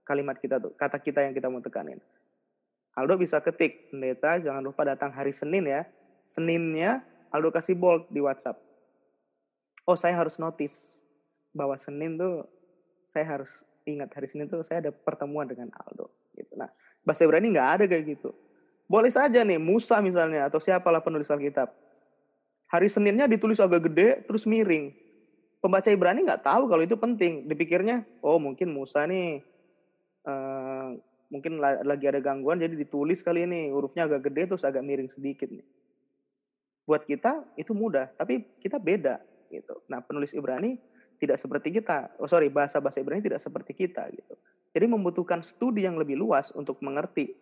kalimat 0.04 0.36
kita 0.36 0.60
tuh, 0.60 0.76
kata 0.76 1.00
kita 1.00 1.24
yang 1.24 1.32
kita 1.32 1.48
mau 1.48 1.64
tekanin. 1.64 1.96
Aldo 2.92 3.16
bisa 3.16 3.40
ketik, 3.40 3.88
pendeta 3.88 4.36
jangan 4.36 4.60
lupa 4.60 4.84
datang 4.84 5.08
hari 5.08 5.32
Senin 5.32 5.64
ya. 5.64 5.88
Seninnya 6.28 7.00
Aldo 7.32 7.48
kasih 7.48 7.78
bold 7.80 8.12
di 8.12 8.20
WhatsApp. 8.20 8.60
Oh 9.88 9.96
saya 9.96 10.20
harus 10.20 10.36
notice 10.36 11.00
bahwa 11.56 11.80
Senin 11.80 12.20
tuh 12.20 12.44
saya 13.08 13.24
harus 13.24 13.64
ingat 13.88 14.12
hari 14.12 14.28
Senin 14.28 14.52
tuh 14.52 14.60
saya 14.66 14.84
ada 14.84 14.92
pertemuan 14.92 15.48
dengan 15.48 15.72
Aldo. 15.72 16.12
Gitu. 16.36 16.52
Nah 16.60 16.68
bahasa 17.00 17.24
Ibrani 17.24 17.56
nggak 17.56 17.68
ada 17.80 17.84
kayak 17.88 18.04
gitu. 18.18 18.36
Boleh 18.84 19.08
saja 19.08 19.40
nih 19.46 19.56
Musa 19.56 20.02
misalnya 20.04 20.50
atau 20.50 20.60
siapalah 20.60 21.00
penulis 21.00 21.30
Alkitab 21.30 21.70
hari 22.70 22.86
Seninnya 22.86 23.26
ditulis 23.26 23.58
agak 23.58 23.90
gede 23.90 24.22
terus 24.24 24.46
miring. 24.46 24.94
Pembaca 25.60 25.90
Ibrani 25.92 26.24
nggak 26.24 26.46
tahu 26.46 26.70
kalau 26.70 26.82
itu 26.86 26.96
penting. 26.96 27.44
Dipikirnya, 27.44 28.06
oh 28.24 28.40
mungkin 28.40 28.72
Musa 28.72 29.04
nih 29.04 29.42
eh, 30.24 30.88
mungkin 31.28 31.60
la- 31.60 31.84
lagi 31.84 32.08
ada 32.08 32.22
gangguan 32.22 32.58
jadi 32.58 32.72
ditulis 32.72 33.20
kali 33.20 33.44
ini 33.44 33.68
hurufnya 33.68 34.08
agak 34.08 34.30
gede 34.30 34.54
terus 34.54 34.64
agak 34.64 34.86
miring 34.86 35.10
sedikit 35.10 35.50
nih. 35.50 35.66
Buat 36.88 37.04
kita 37.04 37.44
itu 37.60 37.76
mudah, 37.76 38.08
tapi 38.16 38.46
kita 38.62 38.80
beda 38.80 39.20
gitu. 39.52 39.84
Nah 39.90 40.00
penulis 40.00 40.32
Ibrani 40.32 40.78
tidak 41.20 41.36
seperti 41.36 41.74
kita. 41.74 42.16
Oh 42.16 42.30
sorry, 42.30 42.48
bahasa 42.48 42.80
bahasa 42.80 43.02
Ibrani 43.02 43.20
tidak 43.20 43.42
seperti 43.42 43.76
kita 43.76 44.08
gitu. 44.14 44.34
Jadi 44.70 44.86
membutuhkan 44.86 45.42
studi 45.42 45.84
yang 45.84 45.98
lebih 45.98 46.16
luas 46.16 46.54
untuk 46.56 46.80
mengerti 46.80 47.36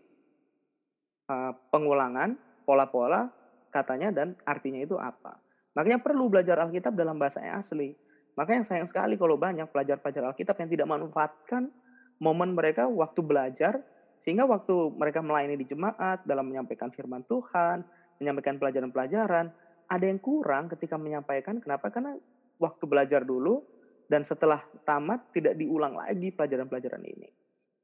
eh, 1.30 1.52
pengulangan, 1.70 2.34
pola-pola 2.66 3.37
katanya 3.70 4.12
dan 4.12 4.34
artinya 4.44 4.80
itu 4.82 4.96
apa. 4.96 5.38
Makanya 5.76 6.02
perlu 6.02 6.26
belajar 6.26 6.58
Alkitab 6.58 6.96
dalam 6.96 7.16
bahasa 7.20 7.38
yang 7.38 7.60
asli. 7.62 7.94
Makanya 8.34 8.62
sayang 8.66 8.86
sekali 8.86 9.18
kalau 9.18 9.38
banyak 9.38 9.70
pelajar-pelajar 9.70 10.30
Alkitab 10.30 10.56
yang 10.62 10.70
tidak 10.70 10.86
memanfaatkan 10.86 11.70
momen 12.18 12.54
mereka 12.54 12.86
waktu 12.90 13.20
belajar 13.22 13.82
sehingga 14.18 14.46
waktu 14.50 14.74
mereka 14.98 15.22
melayani 15.22 15.54
di 15.54 15.66
jemaat 15.66 16.26
dalam 16.26 16.50
menyampaikan 16.50 16.90
firman 16.90 17.22
Tuhan, 17.26 17.86
menyampaikan 18.18 18.58
pelajaran-pelajaran, 18.58 19.46
ada 19.86 20.04
yang 20.04 20.18
kurang 20.18 20.66
ketika 20.66 20.98
menyampaikan. 20.98 21.62
Kenapa? 21.62 21.94
Karena 21.94 22.18
waktu 22.58 22.84
belajar 22.90 23.22
dulu 23.22 23.62
dan 24.10 24.26
setelah 24.26 24.66
tamat 24.82 25.30
tidak 25.30 25.54
diulang 25.54 25.94
lagi 25.94 26.34
pelajaran-pelajaran 26.34 27.02
ini. 27.06 27.28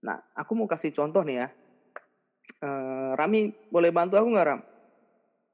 Nah, 0.04 0.18
aku 0.34 0.52
mau 0.58 0.66
kasih 0.66 0.90
contoh 0.90 1.22
nih 1.22 1.46
ya. 1.46 1.48
Eh, 2.60 3.10
Rami 3.16 3.70
boleh 3.72 3.90
bantu 3.94 4.20
aku 4.20 4.28
nggak 4.34 4.46
Ram? 4.46 4.60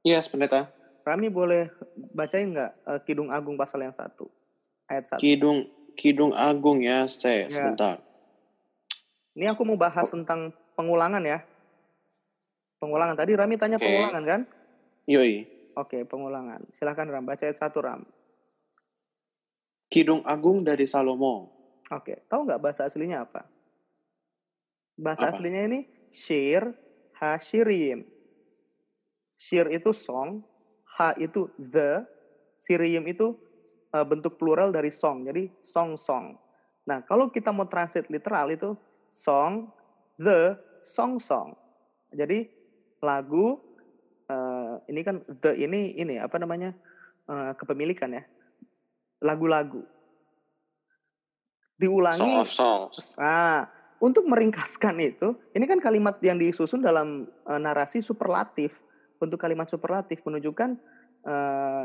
Yes, 0.00 0.26
pendeta. 0.26 0.72
Rami 1.04 1.28
boleh 1.28 1.68
bacain 2.12 2.48
nggak 2.48 2.72
eh, 2.86 3.00
Kidung 3.04 3.28
Agung 3.28 3.56
pasal 3.56 3.84
yang 3.84 3.92
satu 3.92 4.28
ayat 4.86 5.08
satu. 5.08 5.20
Kidung 5.20 5.68
Kidung 5.96 6.32
Agung 6.32 6.80
ya, 6.80 7.04
saya 7.04 7.44
Ya. 7.44 7.52
sebentar. 7.52 8.00
Ini 9.32 9.52
aku 9.52 9.62
mau 9.64 9.76
bahas 9.76 10.08
tentang 10.08 10.52
pengulangan 10.74 11.20
ya. 11.22 11.40
Pengulangan 12.80 13.16
tadi 13.16 13.32
Rami 13.36 13.54
tanya 13.56 13.76
Oke. 13.76 13.84
pengulangan 13.84 14.24
kan? 14.24 14.40
Yoi. 15.04 15.44
Oke 15.76 16.04
pengulangan. 16.04 16.64
Silahkan 16.72 17.08
Ram 17.08 17.24
baca 17.24 17.44
ayat 17.44 17.56
satu 17.56 17.80
Ram. 17.80 18.02
Kidung 19.90 20.22
Agung 20.22 20.62
dari 20.62 20.86
Salomo. 20.86 21.50
Oke, 21.90 22.22
tahu 22.30 22.46
nggak 22.46 22.62
bahasa 22.62 22.86
aslinya 22.86 23.26
apa? 23.26 23.42
Bahasa 24.94 25.26
Apa? 25.28 25.34
aslinya 25.34 25.66
ini 25.66 25.80
shir 26.14 26.70
hashirim. 27.18 28.06
Shir 29.40 29.72
itu 29.72 29.88
song, 29.96 30.44
ha 31.00 31.16
itu 31.16 31.48
the, 31.56 32.04
siriim 32.60 33.08
itu 33.08 33.32
uh, 33.96 34.04
bentuk 34.04 34.36
plural 34.36 34.68
dari 34.68 34.92
song. 34.92 35.24
Jadi 35.24 35.48
song-song. 35.64 36.36
Nah, 36.84 37.00
kalau 37.08 37.32
kita 37.32 37.48
mau 37.48 37.64
translate 37.64 38.12
literal 38.12 38.52
itu 38.52 38.76
song, 39.08 39.72
the, 40.20 40.60
song-song. 40.84 41.56
Jadi 42.12 42.52
lagu 43.00 43.56
uh, 44.28 44.76
ini 44.92 45.00
kan 45.00 45.24
the 45.40 45.56
ini 45.56 45.96
ini 45.96 46.20
apa 46.20 46.36
namanya? 46.36 46.76
uh, 47.30 47.52
kepemilikan 47.54 48.10
ya. 48.10 48.22
Lagu-lagu. 49.22 49.86
Diulangi 51.80 52.20
Song 52.20 52.36
of 52.36 52.48
Songs. 52.50 53.16
Nah, 53.16 53.64
untuk 54.00 54.28
meringkaskan 54.28 55.00
itu, 55.00 55.36
ini 55.56 55.64
kan 55.64 55.80
kalimat 55.80 56.20
yang 56.20 56.36
disusun 56.36 56.84
dalam 56.84 57.24
eh, 57.24 57.60
narasi 57.60 58.04
superlatif. 58.04 58.76
Untuk 59.20 59.36
kalimat 59.36 59.68
superlatif 59.68 60.24
menunjukkan 60.24 60.70
eh, 61.28 61.84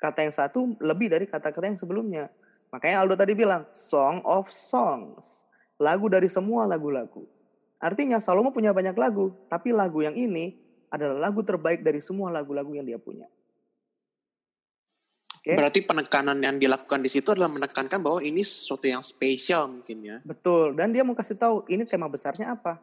kata 0.00 0.18
yang 0.24 0.34
satu 0.34 0.74
lebih 0.82 1.12
dari 1.12 1.28
kata-kata 1.28 1.68
yang 1.68 1.78
sebelumnya. 1.78 2.32
Makanya 2.72 3.04
Aldo 3.04 3.14
tadi 3.20 3.36
bilang 3.36 3.68
song 3.76 4.24
of 4.24 4.48
songs, 4.48 5.44
lagu 5.76 6.08
dari 6.08 6.26
semua 6.32 6.64
lagu-lagu. 6.64 7.28
Artinya 7.76 8.16
Salomo 8.16 8.48
punya 8.50 8.72
banyak 8.72 8.96
lagu, 8.96 9.36
tapi 9.52 9.76
lagu 9.76 10.00
yang 10.00 10.16
ini 10.16 10.56
adalah 10.88 11.28
lagu 11.28 11.44
terbaik 11.44 11.84
dari 11.84 12.00
semua 12.00 12.32
lagu-lagu 12.32 12.72
yang 12.72 12.88
dia 12.88 12.96
punya. 12.96 13.28
Oke. 15.42 15.58
Berarti 15.58 15.82
penekanan 15.82 16.38
yang 16.38 16.56
dilakukan 16.62 17.02
di 17.02 17.10
situ 17.10 17.34
adalah 17.34 17.50
menekankan 17.50 17.98
bahwa 17.98 18.22
ini 18.22 18.46
sesuatu 18.46 18.86
yang 18.86 19.02
spesial 19.02 19.66
mungkin 19.66 19.98
ya. 19.98 20.16
Betul, 20.22 20.78
dan 20.78 20.94
dia 20.94 21.02
mau 21.02 21.18
kasih 21.18 21.34
tahu 21.34 21.66
ini 21.66 21.82
tema 21.82 22.06
besarnya 22.06 22.54
apa. 22.54 22.78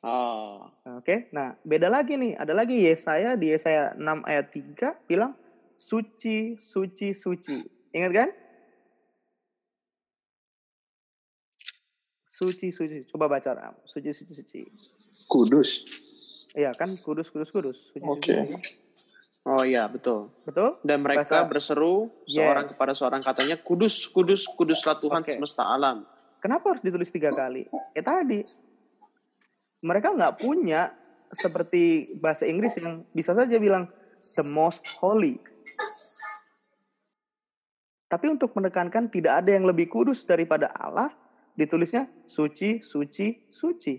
Oh. 0.00 0.64
Oke. 0.96 1.04
Okay? 1.04 1.18
Nah, 1.36 1.52
beda 1.60 1.92
lagi 1.92 2.16
nih. 2.16 2.32
Ada 2.40 2.52
lagi 2.56 2.88
Yesaya 2.88 3.36
di 3.36 3.52
Yesaya 3.52 3.92
6 3.96 4.24
ayat 4.24 4.46
3 4.48 5.08
bilang 5.08 5.36
suci, 5.76 6.56
suci, 6.56 7.12
suci. 7.12 7.56
Ingat 7.92 8.12
kan? 8.12 8.30
Suci, 12.24 12.72
suci. 12.72 13.04
Coba 13.12 13.28
baca. 13.28 13.52
Ram. 13.52 13.74
Suci, 13.84 14.08
suci, 14.16 14.32
suci. 14.32 14.60
Kudus. 15.28 15.84
Iya 16.56 16.72
kan? 16.72 16.96
Kudus, 16.96 17.28
kudus, 17.28 17.52
kudus. 17.52 17.78
Oke. 18.00 18.32
Okay. 18.32 18.40
Oh 19.40 19.64
iya, 19.64 19.88
betul. 19.88 20.28
Betul? 20.44 20.76
Dan 20.84 21.00
mereka 21.00 21.24
Bahasa. 21.24 21.48
berseru 21.48 22.12
yes. 22.28 22.36
seorang 22.36 22.66
kepada 22.68 22.92
seorang 22.92 23.20
katanya, 23.24 23.56
"Kudus, 23.56 24.04
kudus, 24.12 24.44
kuduslah 24.44 25.00
Tuhan 25.00 25.24
okay. 25.24 25.40
semesta 25.40 25.64
alam." 25.64 26.04
Kenapa 26.44 26.76
harus 26.76 26.84
ditulis 26.84 27.08
tiga 27.08 27.32
kali? 27.32 27.64
Ya 27.96 28.02
tadi, 28.04 28.44
mereka 29.80 30.12
nggak 30.12 30.36
punya 30.40 30.92
seperti 31.30 32.14
bahasa 32.18 32.44
Inggris 32.44 32.76
yang 32.76 33.06
bisa 33.14 33.32
saja 33.32 33.56
bilang 33.56 33.88
the 34.36 34.44
most 34.50 34.84
holy. 35.00 35.40
Tapi 38.10 38.26
untuk 38.26 38.50
menekankan 38.58 39.06
tidak 39.06 39.46
ada 39.46 39.54
yang 39.54 39.64
lebih 39.64 39.86
kudus 39.86 40.26
daripada 40.26 40.66
Allah, 40.74 41.14
ditulisnya 41.54 42.10
suci, 42.26 42.82
suci, 42.82 43.46
suci. 43.46 43.94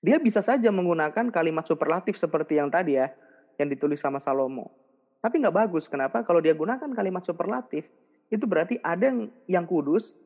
Dia 0.00 0.16
bisa 0.16 0.40
saja 0.40 0.72
menggunakan 0.72 1.28
kalimat 1.28 1.68
superlatif 1.68 2.16
seperti 2.16 2.56
yang 2.56 2.72
tadi 2.72 2.96
ya, 2.96 3.12
yang 3.60 3.68
ditulis 3.68 4.00
sama 4.00 4.16
Salomo. 4.16 4.72
Tapi 5.20 5.44
nggak 5.44 5.52
bagus. 5.52 5.84
Kenapa? 5.92 6.24
Kalau 6.24 6.40
dia 6.40 6.56
gunakan 6.56 6.88
kalimat 6.96 7.20
superlatif, 7.20 7.84
itu 8.32 8.44
berarti 8.48 8.80
ada 8.80 9.12
yang, 9.12 9.28
yang 9.44 9.64
kudus, 9.68 10.16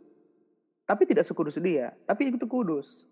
tapi 0.85 1.09
tidak 1.09 1.25
sekudus 1.25 1.57
dia. 1.61 1.97
Tapi 2.05 2.33
itu 2.33 2.45
kudus. 2.45 3.09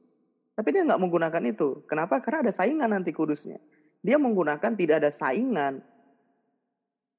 Tapi 0.53 0.69
dia 0.73 0.85
nggak 0.85 1.01
menggunakan 1.01 1.43
itu. 1.49 1.85
Kenapa? 1.89 2.21
Karena 2.21 2.45
ada 2.49 2.53
saingan 2.53 2.93
nanti 2.93 3.13
kudusnya. 3.13 3.57
Dia 4.05 4.21
menggunakan 4.21 4.77
tidak 4.77 5.01
ada 5.01 5.11
saingan 5.11 5.81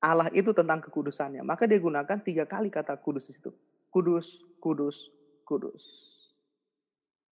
Allah 0.03 0.27
itu 0.35 0.51
tentang 0.51 0.83
kekudusannya. 0.83 1.41
Maka 1.47 1.63
dia 1.63 1.79
gunakan 1.79 2.19
tiga 2.19 2.43
kali 2.43 2.67
kata 2.67 2.99
kudus 2.99 3.31
di 3.31 3.39
situ. 3.39 3.55
Kudus, 3.87 4.43
kudus, 4.59 5.07
kudus. 5.47 5.83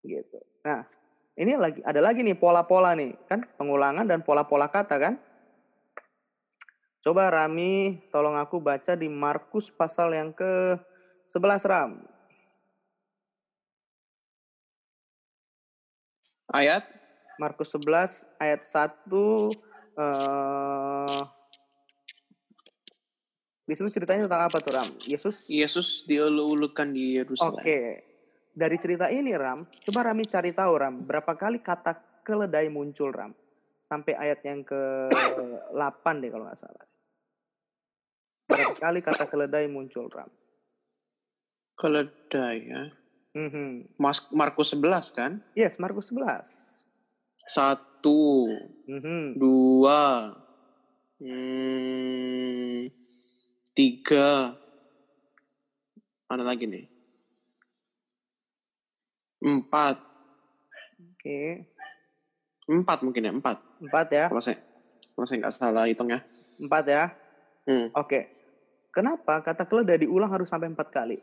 Gitu. 0.02 0.40
Nah, 0.64 0.88
ini 1.36 1.60
lagi 1.60 1.84
ada 1.84 2.00
lagi 2.00 2.24
nih 2.24 2.40
pola-pola 2.40 2.96
nih, 2.96 3.14
kan 3.28 3.44
pengulangan 3.60 4.08
dan 4.08 4.24
pola-pola 4.24 4.72
kata 4.72 4.96
kan? 4.98 5.14
Coba 7.02 7.34
Rami, 7.34 8.08
tolong 8.14 8.38
aku 8.38 8.62
baca 8.62 8.94
di 8.94 9.10
Markus 9.10 9.68
pasal 9.74 10.14
yang 10.16 10.32
ke 10.32 10.78
11 11.34 11.66
Ram. 11.68 11.92
Ayat 16.52 16.84
Markus 17.40 17.72
11 17.74 18.28
ayat 18.44 18.62
1 18.68 19.08
eh 19.98 21.22
di 23.72 23.80
situ 23.80 23.88
ceritanya 23.88 24.28
tentang 24.28 24.52
apa 24.52 24.60
tuh 24.60 24.76
Ram? 24.76 24.90
Yesus 25.08 25.48
Yesus 25.48 26.04
diulu-ulukan 26.04 26.92
di 26.92 27.16
Yerusalem. 27.24 27.64
Oke. 27.64 28.04
Dari 28.52 28.76
cerita 28.76 29.08
ini 29.08 29.32
Ram, 29.32 29.64
coba 29.64 30.12
Rami 30.12 30.28
cari 30.28 30.52
tahu 30.52 30.76
Ram, 30.76 31.08
berapa 31.08 31.32
kali 31.40 31.64
kata 31.64 32.20
keledai 32.28 32.68
muncul 32.68 33.16
Ram? 33.16 33.32
Sampai 33.80 34.12
ayat 34.20 34.44
yang 34.44 34.68
ke-8 34.68 36.04
deh 36.20 36.28
kalau 36.28 36.52
nggak 36.52 36.60
salah. 36.60 36.84
Berapa 38.52 38.76
kali 38.76 39.00
kata 39.00 39.24
keledai 39.32 39.72
muncul 39.72 40.12
Ram? 40.12 40.28
Keledai 41.80 42.58
ya. 42.68 42.92
Mhm. 43.32 43.96
Mas 43.96 44.20
Markus 44.32 44.76
11 44.76 45.12
kan? 45.16 45.40
Yes, 45.56 45.80
Markus 45.80 46.12
11. 46.12 46.52
Satu, 47.48 48.48
Mhm. 48.88 49.40
dua, 49.40 50.36
hmm, 51.20 52.92
tiga. 53.72 54.56
Mana 56.28 56.44
lagi 56.48 56.68
nih? 56.68 56.86
Empat. 59.42 60.00
Oke. 61.12 61.66
Empat 62.70 63.00
mungkin 63.04 63.26
ya, 63.26 63.32
empat. 63.34 63.58
Empat 63.82 64.08
ya. 64.14 64.26
Kalau 64.30 64.44
saya, 64.44 64.60
kalau 65.18 65.26
saya 65.28 65.38
nggak 65.44 65.56
salah 65.56 65.84
hitung 65.90 66.08
ya. 66.14 66.20
Empat 66.62 66.84
ya. 66.88 67.04
Hmm. 67.68 67.90
Oke. 67.96 68.32
Kenapa 68.92 69.40
kata 69.40 69.64
keledai 69.66 70.04
diulang 70.04 70.30
harus 70.30 70.52
sampai 70.52 70.68
empat 70.68 70.92
kali? 70.92 71.18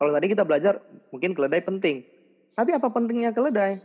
Kalau 0.00 0.16
tadi 0.16 0.32
kita 0.32 0.48
belajar, 0.48 0.80
mungkin 1.12 1.36
keledai 1.36 1.60
penting. 1.60 2.08
Tapi 2.56 2.72
apa 2.72 2.88
pentingnya 2.88 3.36
keledai? 3.36 3.84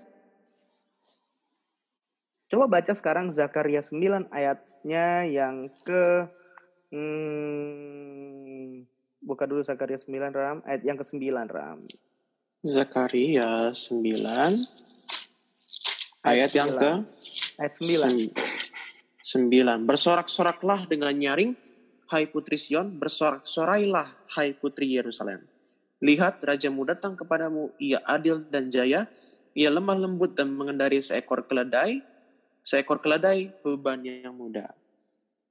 Coba 2.47 2.71
baca 2.71 2.95
sekarang 2.95 3.35
Zakaria 3.35 3.83
9 3.83 4.31
ayatnya 4.31 5.27
yang 5.27 5.67
ke... 5.83 6.31
Hmm, 6.95 8.87
buka 9.19 9.43
dulu 9.43 9.67
Zakaria 9.67 9.99
9 9.99 10.31
Ram, 10.31 10.63
ayat 10.63 10.87
yang 10.87 10.95
ke-9 10.95 11.19
Ram. 11.51 11.83
Zakaria 12.63 13.75
9 13.75 13.91
ayat 16.23 16.51
yang 16.55 16.71
ke 16.79 16.91
Ayat 17.55 17.79
9. 17.79 18.35
9. 19.23 19.87
Bersorak-soraklah 19.87 20.91
dengan 20.91 21.15
nyaring, 21.15 21.55
hai 22.11 22.27
putri 22.27 22.59
Sion, 22.59 22.99
bersorak-sorailah, 22.99 24.11
hai 24.35 24.51
putri 24.51 24.91
Yerusalem. 24.91 25.54
Lihat, 26.03 26.43
rajamu 26.43 26.83
datang 26.83 27.15
kepadamu, 27.15 27.71
ia 27.79 28.03
adil 28.03 28.43
dan 28.51 28.67
jaya, 28.67 29.07
ia 29.55 29.69
lemah 29.71 29.95
lembut 29.95 30.35
dan 30.35 30.51
mengendari 30.51 30.99
seekor 30.99 31.47
keledai, 31.47 32.03
seekor 32.67 32.99
keledai 32.99 33.55
bebannya 33.63 34.27
yang 34.27 34.35
muda. 34.35 34.75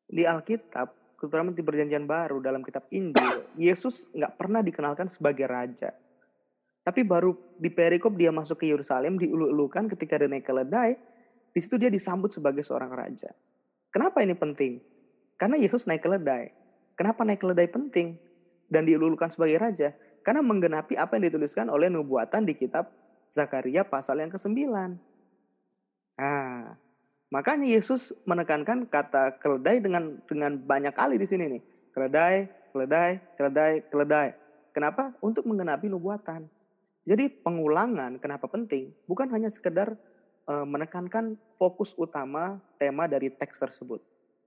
Di 0.05 0.29
Alkitab, 0.29 1.17
terutama 1.17 1.57
di 1.57 1.65
perjanjian 1.65 2.05
baru 2.05 2.45
dalam 2.45 2.61
kitab 2.61 2.85
Injil, 2.93 3.49
Yesus 3.57 4.05
nggak 4.13 4.37
pernah 4.37 4.61
dikenalkan 4.61 5.09
sebagai 5.09 5.49
raja. 5.49 5.97
Tapi 6.85 7.01
baru 7.01 7.33
di 7.57 7.73
perikop 7.73 8.13
dia 8.13 8.29
masuk 8.29 8.61
ke 8.61 8.69
Yerusalem, 8.69 9.17
diulu-ulukan 9.17 9.89
ketika 9.97 10.21
dia 10.21 10.29
naik 10.29 10.45
keledai, 10.45 11.01
di 11.57 11.61
situ 11.65 11.81
dia 11.81 11.89
disambut 11.89 12.37
sebagai 12.37 12.61
seorang 12.61 12.93
raja. 12.93 13.33
Kenapa 13.89 14.21
ini 14.21 14.37
penting? 14.37 14.85
Karena 15.41 15.57
Yesus 15.57 15.89
naik 15.89 16.05
keledai. 16.05 16.53
Kenapa 16.93 17.25
naik 17.25 17.41
keledai 17.41 17.73
penting? 17.73 18.21
Dan 18.69 18.85
diulu-ulukan 18.85 19.33
sebagai 19.33 19.57
raja? 19.57 19.97
Karena 20.25 20.41
menggenapi 20.41 20.97
apa 20.97 21.21
yang 21.21 21.29
dituliskan 21.29 21.69
oleh 21.69 21.93
nubuatan 21.93 22.49
di 22.49 22.57
kitab 22.57 22.89
Zakaria 23.29 23.85
pasal 23.85 24.25
yang 24.25 24.33
ke-9. 24.33 24.57
Nah, 26.17 26.75
makanya 27.29 27.69
Yesus 27.69 28.17
menekankan 28.25 28.89
kata 28.89 29.37
keledai 29.37 29.85
dengan 29.85 30.17
dengan 30.25 30.57
banyak 30.57 30.97
kali 30.97 31.21
di 31.21 31.29
sini 31.29 31.45
nih. 31.59 31.63
Keledai, 31.93 32.35
keledai, 32.73 33.11
keledai, 33.37 33.73
keledai. 33.93 34.29
Kenapa? 34.73 35.13
Untuk 35.21 35.45
menggenapi 35.45 35.93
nubuatan. 35.93 36.49
Jadi 37.05 37.29
pengulangan 37.29 38.17
kenapa 38.17 38.49
penting? 38.49 38.97
Bukan 39.05 39.29
hanya 39.29 39.53
sekedar 39.53 39.93
eh, 40.49 40.67
menekankan 40.67 41.37
fokus 41.61 41.93
utama 42.01 42.65
tema 42.81 43.05
dari 43.05 43.29
teks 43.29 43.61
tersebut 43.61 44.01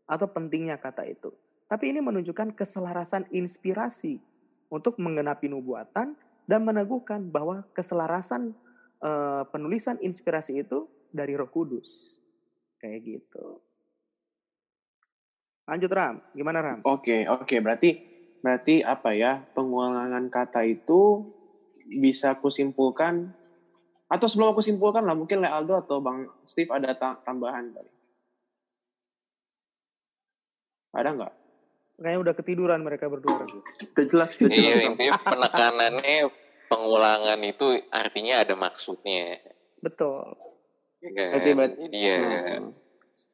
atau 0.09 0.25
pentingnya 0.25 0.81
kata 0.81 1.05
itu. 1.05 1.29
Tapi 1.67 1.91
ini 1.91 1.99
menunjukkan 1.99 2.55
keselarasan 2.55 3.27
inspirasi 3.29 4.23
untuk 4.67 4.99
menggenapi 4.99 5.47
nubuatan 5.47 6.15
dan 6.47 6.61
meneguhkan 6.63 7.27
bahwa 7.27 7.67
keselarasan 7.75 8.55
eh, 9.03 9.43
penulisan 9.51 9.99
inspirasi 9.99 10.63
itu 10.63 10.87
dari 11.11 11.35
Roh 11.35 11.49
Kudus. 11.51 12.17
Kayak 12.77 12.99
gitu. 13.03 13.59
Lanjut 15.67 15.91
Ram, 15.91 16.23
gimana 16.31 16.59
Ram? 16.63 16.79
Oke, 16.87 17.27
oke. 17.27 17.59
Berarti 17.59 17.99
berarti 18.39 18.79
apa 18.79 19.11
ya? 19.11 19.43
Pengulangan 19.51 20.31
kata 20.31 20.63
itu 20.63 21.27
bisa 21.87 22.39
kusimpulkan 22.39 23.35
atau 24.07 24.27
sebelum 24.31 24.55
aku 24.55 24.63
simpulkan 24.63 25.03
lah 25.03 25.15
mungkin 25.15 25.43
Le 25.43 25.51
Aldo 25.51 25.75
atau 25.75 25.99
Bang 25.99 26.31
Steve 26.47 26.71
ada 26.71 26.95
ta- 26.95 27.19
tambahan 27.27 27.75
kali. 27.75 27.91
Ada 30.95 31.11
nggak? 31.11 31.33
Kayaknya 31.97 32.19
udah 32.21 32.33
ketiduran 32.33 32.79
mereka 32.81 33.09
berdua. 33.09 33.41
Udah 33.41 34.05
jelas. 34.05 34.37
Iya, 34.37 34.85
intinya 34.85 35.17
penekanannya 35.17 36.29
pengulangan 36.67 37.39
itu 37.41 37.65
artinya 37.89 38.45
ada 38.45 38.53
maksudnya. 38.53 39.41
Betul. 39.79 40.37
Ya 40.99 41.09
kan? 41.11 41.29
Berarti- 41.33 41.53
berarti- 41.53 41.79
Jadi 41.83 41.97
ya, 41.99 42.17
Hmm. 42.21 42.69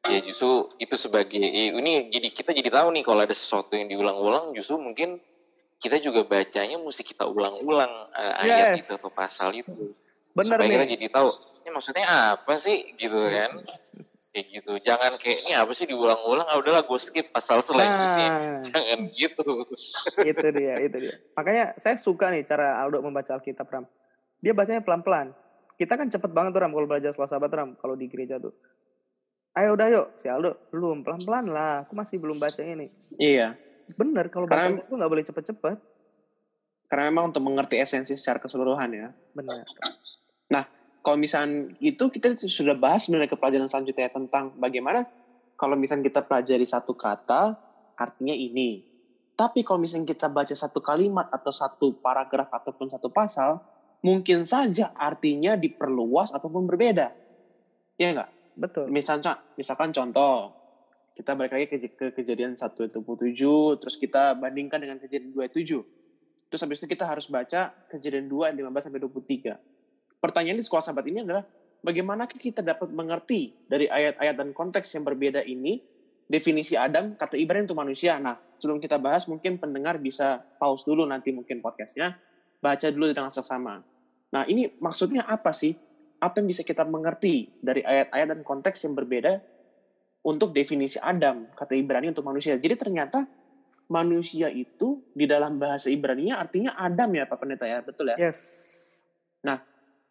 ya 0.06 0.18
justru 0.20 0.50
itu 0.78 0.94
sebagai 0.94 1.40
ini 1.40 2.08
jadi 2.08 2.28
kita 2.28 2.50
jadi 2.52 2.70
tahu 2.70 2.88
nih 2.92 3.02
kalau 3.02 3.20
ada 3.20 3.32
sesuatu 3.32 3.72
yang 3.72 3.88
diulang-ulang 3.88 4.52
justru 4.52 4.76
mungkin 4.76 5.20
kita 5.76 5.96
juga 5.98 6.20
bacanya 6.22 6.76
mesti 6.78 7.02
kita 7.02 7.24
ulang-ulang 7.24 7.88
eh, 8.12 8.34
ayat 8.40 8.76
Yes. 8.76 8.84
itu 8.84 8.92
atau 8.94 9.08
pasal 9.10 9.52
itu 9.52 9.72
Bener 10.32 10.56
supaya 10.56 10.68
kita 10.70 10.84
nih. 10.84 10.92
jadi 10.92 11.06
tahu 11.10 11.28
ini 11.60 11.70
maksudnya 11.70 12.04
apa 12.32 12.54
sih 12.54 12.92
gitu 12.94 13.16
kan 13.18 13.50
kayak 14.34 14.46
gitu 14.50 14.72
jangan 14.82 15.14
kayak 15.14 15.46
ini 15.46 15.54
apa 15.54 15.70
sih 15.70 15.86
diulang-ulang 15.86 16.42
ah 16.42 16.58
udahlah 16.58 16.82
gue 16.82 16.98
skip 16.98 17.30
pasal 17.30 17.62
selanjutnya 17.62 18.28
Nah, 18.34 18.58
jangan 18.58 18.98
gitu 19.14 19.46
itu 20.26 20.46
dia, 20.50 20.74
itu 20.82 20.96
dia. 20.98 21.14
Makanya 21.38 21.78
saya 21.78 21.94
suka 21.94 22.34
nih 22.34 22.42
cara 22.42 22.82
Aldo 22.82 22.98
membaca 22.98 23.30
Alkitab 23.30 23.70
Ram. 23.70 23.86
Dia 24.42 24.50
bacanya 24.50 24.82
pelan-pelan. 24.82 25.30
Kita 25.78 25.94
kan 25.94 26.10
cepet 26.10 26.34
banget 26.34 26.50
tuh 26.50 26.66
Ram 26.66 26.74
kalau 26.74 26.90
belajar 26.90 27.14
sekolah 27.14 27.30
sahabat 27.30 27.50
Ram 27.54 27.70
kalau 27.78 27.94
di 27.94 28.10
gereja 28.10 28.42
tuh. 28.42 28.50
Ayo 29.54 29.78
udah 29.78 29.86
yuk, 29.86 30.06
si 30.18 30.26
Aldo 30.26 30.66
belum 30.74 31.06
pelan-pelan 31.06 31.46
lah. 31.46 31.86
Aku 31.86 31.94
masih 31.94 32.18
belum 32.18 32.42
baca 32.42 32.58
ini. 32.66 32.90
Iya. 33.14 33.54
Bener 33.94 34.26
kalau 34.34 34.50
baca 34.50 34.66
Karena- 34.66 34.82
itu 34.82 34.90
nggak 34.90 35.10
boleh 35.14 35.24
cepet-cepet. 35.30 35.78
Karena 36.90 37.02
memang 37.10 37.30
untuk 37.30 37.42
mengerti 37.46 37.78
esensi 37.78 38.18
secara 38.18 38.42
keseluruhan 38.42 38.90
ya. 38.90 39.08
Benar. 39.30 39.62
Kalau 41.04 41.20
misalnya 41.20 41.68
itu 41.84 42.08
kita 42.08 42.32
sudah 42.48 42.72
bahas 42.72 43.04
sebenarnya 43.04 43.28
ke 43.28 43.36
pelajaran 43.36 43.68
selanjutnya 43.68 44.08
tentang 44.08 44.56
bagaimana 44.56 45.04
kalau 45.60 45.76
misalnya 45.76 46.08
kita 46.08 46.24
pelajari 46.24 46.64
satu 46.64 46.96
kata 46.96 47.60
artinya 48.00 48.32
ini. 48.32 48.80
Tapi 49.36 49.60
kalau 49.60 49.84
misalnya 49.84 50.08
kita 50.08 50.32
baca 50.32 50.56
satu 50.56 50.80
kalimat 50.80 51.28
atau 51.28 51.52
satu 51.52 52.00
paragraf 52.00 52.48
ataupun 52.48 52.88
satu 52.88 53.12
pasal, 53.12 53.60
mungkin 54.00 54.48
saja 54.48 54.96
artinya 54.96 55.60
diperluas 55.60 56.32
ataupun 56.32 56.64
berbeda. 56.64 57.12
Iya 58.00 58.08
enggak? 58.16 58.30
Betul. 58.54 58.86
Misalnya, 58.88 59.42
misalkan 59.58 59.90
contoh, 59.90 60.54
kita 61.18 61.34
balik 61.34 61.52
lagi 61.52 61.66
ke, 61.66 61.76
ke 61.94 62.06
kejadian 62.14 62.54
127, 62.54 62.94
terus 63.82 63.96
kita 63.98 64.38
bandingkan 64.38 64.78
dengan 64.80 65.02
kejadian 65.02 65.34
27. 65.34 65.82
Terus 66.48 66.60
habis 66.62 66.78
itu 66.80 66.86
kita 66.86 67.04
harus 67.04 67.26
baca 67.26 67.74
kejadian 67.90 68.30
2 68.30 68.50
ayat 68.50 68.56
15 68.56 68.86
sampai 68.86 69.02
23. 69.02 69.73
Pertanyaan 70.24 70.56
di 70.56 70.64
sekolah 70.64 70.80
sahabat 70.80 71.04
ini 71.12 71.20
adalah 71.20 71.44
bagaimana 71.84 72.24
kita 72.24 72.64
dapat 72.64 72.88
mengerti 72.88 73.52
dari 73.68 73.84
ayat-ayat 73.92 74.40
dan 74.40 74.56
konteks 74.56 74.96
yang 74.96 75.04
berbeda 75.04 75.44
ini 75.44 75.84
definisi 76.24 76.80
Adam 76.80 77.12
kata 77.12 77.36
Ibrani 77.36 77.68
untuk 77.68 77.76
manusia. 77.76 78.16
Nah, 78.16 78.40
sebelum 78.56 78.80
kita 78.80 78.96
bahas 78.96 79.28
mungkin 79.28 79.60
pendengar 79.60 80.00
bisa 80.00 80.40
pause 80.56 80.80
dulu 80.88 81.04
nanti 81.04 81.28
mungkin 81.28 81.60
podcastnya, 81.60 82.16
baca 82.64 82.88
dulu 82.88 83.12
dengan 83.12 83.28
seksama. 83.28 83.84
Nah, 84.32 84.48
ini 84.48 84.72
maksudnya 84.80 85.28
apa 85.28 85.52
sih? 85.52 85.76
Apa 86.24 86.40
yang 86.40 86.48
bisa 86.48 86.64
kita 86.64 86.88
mengerti 86.88 87.52
dari 87.60 87.84
ayat-ayat 87.84 88.32
dan 88.32 88.40
konteks 88.40 88.80
yang 88.88 88.96
berbeda 88.96 89.44
untuk 90.24 90.56
definisi 90.56 90.96
Adam, 91.04 91.52
kata 91.52 91.76
Ibrani 91.76 92.08
untuk 92.08 92.24
manusia. 92.24 92.56
Jadi 92.56 92.80
ternyata 92.80 93.28
manusia 93.92 94.48
itu 94.48 95.04
di 95.12 95.28
dalam 95.28 95.60
bahasa 95.60 95.92
Ibrani-nya 95.92 96.40
artinya 96.40 96.80
Adam 96.80 97.12
ya 97.12 97.28
Pak 97.28 97.36
Pendeta 97.36 97.68
ya, 97.68 97.84
betul 97.84 98.08
ya? 98.08 98.16
Yes. 98.16 98.72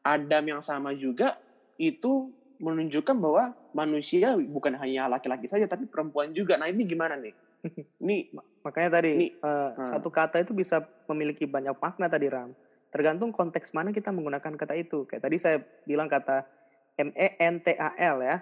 Adam 0.03 0.43
yang 0.43 0.61
sama 0.61 0.91
juga 0.93 1.33
itu 1.79 2.29
menunjukkan 2.59 3.17
bahwa 3.17 3.55
manusia 3.73 4.37
bukan 4.37 4.77
hanya 4.77 5.09
laki-laki 5.09 5.49
saja 5.49 5.65
tapi 5.65 5.89
perempuan 5.89 6.31
juga. 6.31 6.59
Nah 6.59 6.69
ini 6.69 6.83
gimana 6.85 7.17
nih? 7.17 7.33
Ini 8.03 8.27
Makanya 8.63 8.89
tadi 8.99 9.11
Ini, 9.19 9.27
eh, 9.35 9.69
hmm. 9.75 9.83
satu 9.83 10.07
kata 10.07 10.39
itu 10.39 10.55
bisa 10.55 10.79
memiliki 11.11 11.43
banyak 11.43 11.75
makna 11.83 12.07
tadi 12.07 12.31
Ram. 12.31 12.55
Tergantung 12.87 13.35
konteks 13.35 13.75
mana 13.75 13.91
kita 13.91 14.15
menggunakan 14.15 14.55
kata 14.55 14.73
itu. 14.79 15.03
Kayak 15.03 15.23
tadi 15.27 15.37
saya 15.37 15.57
bilang 15.83 16.07
kata 16.07 16.47
M 16.95 17.11
E 17.11 17.27
N 17.41 17.59
T 17.59 17.75
A 17.75 17.91
L 17.99 18.23
ya. 18.23 18.37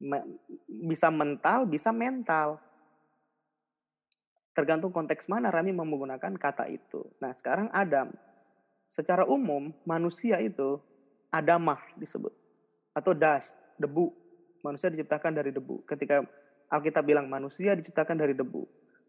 Me- 0.00 0.40
bisa 0.68 1.12
mental, 1.12 1.68
bisa 1.68 1.92
mental. 1.92 2.56
Tergantung 4.54 4.94
konteks 4.94 5.28
mana 5.28 5.50
Rami 5.50 5.74
menggunakan 5.74 6.32
kata 6.38 6.70
itu. 6.70 7.04
Nah, 7.20 7.34
sekarang 7.34 7.68
Adam. 7.74 8.08
Secara 8.94 9.26
umum 9.26 9.74
manusia 9.82 10.38
itu 10.38 10.78
adamah 11.34 11.82
disebut 11.98 12.30
atau 12.94 13.10
dust, 13.10 13.58
debu. 13.74 14.14
Manusia 14.62 14.86
diciptakan 14.86 15.34
dari 15.34 15.50
debu. 15.50 15.82
Ketika 15.82 16.22
Alkitab 16.70 17.02
bilang 17.02 17.26
manusia 17.26 17.74
diciptakan 17.74 18.14
dari 18.14 18.38
debu, 18.38 18.62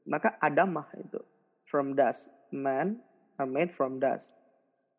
maka 0.10 0.42
adamah 0.42 0.90
itu 0.98 1.22
from 1.70 1.94
dust. 1.94 2.34
Man 2.50 2.98
are 3.38 3.46
made 3.46 3.78
from 3.78 4.02
dust. 4.02 4.34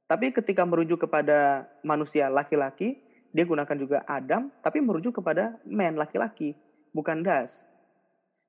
Tapi 0.07 0.30
ketika 0.30 0.62
merujuk 0.62 1.03
kepada 1.03 1.66
manusia 1.82 2.30
laki-laki, 2.30 3.03
dia 3.34 3.43
gunakan 3.43 3.74
juga 3.74 4.07
Adam, 4.07 4.55
tapi 4.62 4.78
merujuk 4.78 5.18
kepada 5.18 5.59
man 5.66 5.99
laki-laki, 5.99 6.55
bukan 6.95 7.26
dust. 7.26 7.66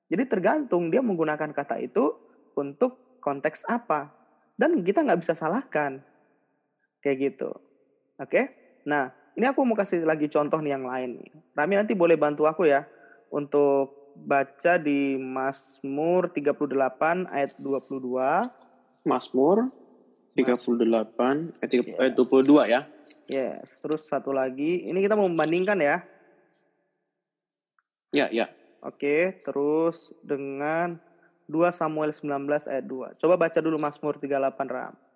Jadi 0.08 0.24
tergantung 0.30 0.94
dia 0.94 1.02
menggunakan 1.02 1.50
kata 1.50 1.82
itu 1.82 2.14
untuk 2.54 3.20
konteks 3.26 3.66
apa. 3.66 4.14
Dan 4.54 4.86
kita 4.86 5.02
nggak 5.02 5.20
bisa 5.26 5.34
salahkan. 5.34 6.00
Kayak 7.08 7.40
gitu. 7.40 7.56
Oke? 8.20 8.52
Nah, 8.84 9.16
ini 9.32 9.48
aku 9.48 9.64
mau 9.64 9.80
kasih 9.80 10.04
lagi 10.04 10.28
contoh 10.28 10.60
nih 10.60 10.76
yang 10.76 10.84
lain. 10.84 11.24
Rami 11.56 11.80
nanti 11.80 11.96
boleh 11.96 12.20
bantu 12.20 12.44
aku 12.44 12.68
ya 12.68 12.84
untuk 13.32 14.12
baca 14.20 14.76
di 14.76 15.16
Mazmur 15.16 16.28
38 16.36 17.32
ayat 17.32 17.56
22. 17.56 18.44
Mazmur 19.08 19.72
38 20.36 21.56
ayat 21.64 21.70
tiga- 21.72 21.96
Iya. 21.96 21.98
ayat 22.04 22.14
22 22.20 22.68
ya. 22.68 22.84
Yes, 23.32 23.80
terus 23.80 24.04
satu 24.04 24.36
lagi. 24.36 24.84
Ini 24.84 25.00
kita 25.00 25.16
mau 25.16 25.32
membandingkan 25.32 25.80
ya. 25.80 26.04
Ya, 28.12 28.28
ya. 28.36 28.52
Oke, 28.84 29.48
terus 29.48 30.12
dengan 30.20 31.00
2 31.48 31.72
Samuel 31.72 32.12
19 32.12 32.68
ayat 32.68 32.84
2. 32.84 33.16
Coba 33.16 33.40
baca 33.40 33.60
dulu 33.64 33.80
Mazmur 33.80 34.20
38 34.20 34.68
Ram. 34.68 35.07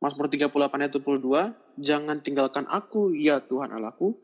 Mazmur 0.00 0.32
38 0.32 0.48
ayat 0.80 0.92
22, 0.96 1.52
jangan 1.76 2.16
tinggalkan 2.24 2.64
aku 2.72 3.12
ya 3.12 3.36
Tuhan 3.36 3.68
Allahku, 3.68 4.16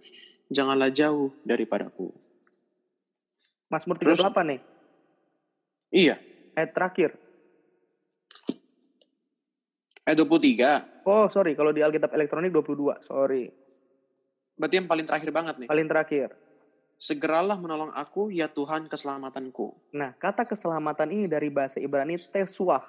janganlah 0.49 0.89
jauh 0.89 1.37
daripadaku. 1.45 2.17
Mazmur 3.69 4.01
Terus? 4.01 4.17
38 4.25 4.57
nih, 4.57 4.61
Iya, 5.93 6.17
ayat 6.57 6.71
terakhir. 6.73 7.11
ayat 10.09 10.17
23. 10.17 11.05
Oh, 11.05 11.29
sorry, 11.29 11.53
kalau 11.53 11.77
di 11.77 11.85
Alkitab 11.85 12.11
elektronik 12.17 12.51
22. 12.51 12.97
Sorry. 13.05 13.53
Berarti 14.57 14.75
yang 14.81 14.89
paling 14.89 15.05
terakhir 15.05 15.31
banget 15.31 15.55
nih. 15.61 15.69
Paling 15.69 15.89
terakhir. 15.93 16.29
Segeralah 16.97 17.61
menolong 17.61 17.93
aku 17.93 18.33
ya 18.33 18.49
Tuhan 18.49 18.89
keselamatanku. 18.89 19.93
Nah, 19.93 20.17
kata 20.17 20.49
keselamatan 20.49 21.13
ini 21.13 21.29
dari 21.29 21.53
bahasa 21.53 21.77
Ibrani 21.77 22.17
tesuah. 22.17 22.81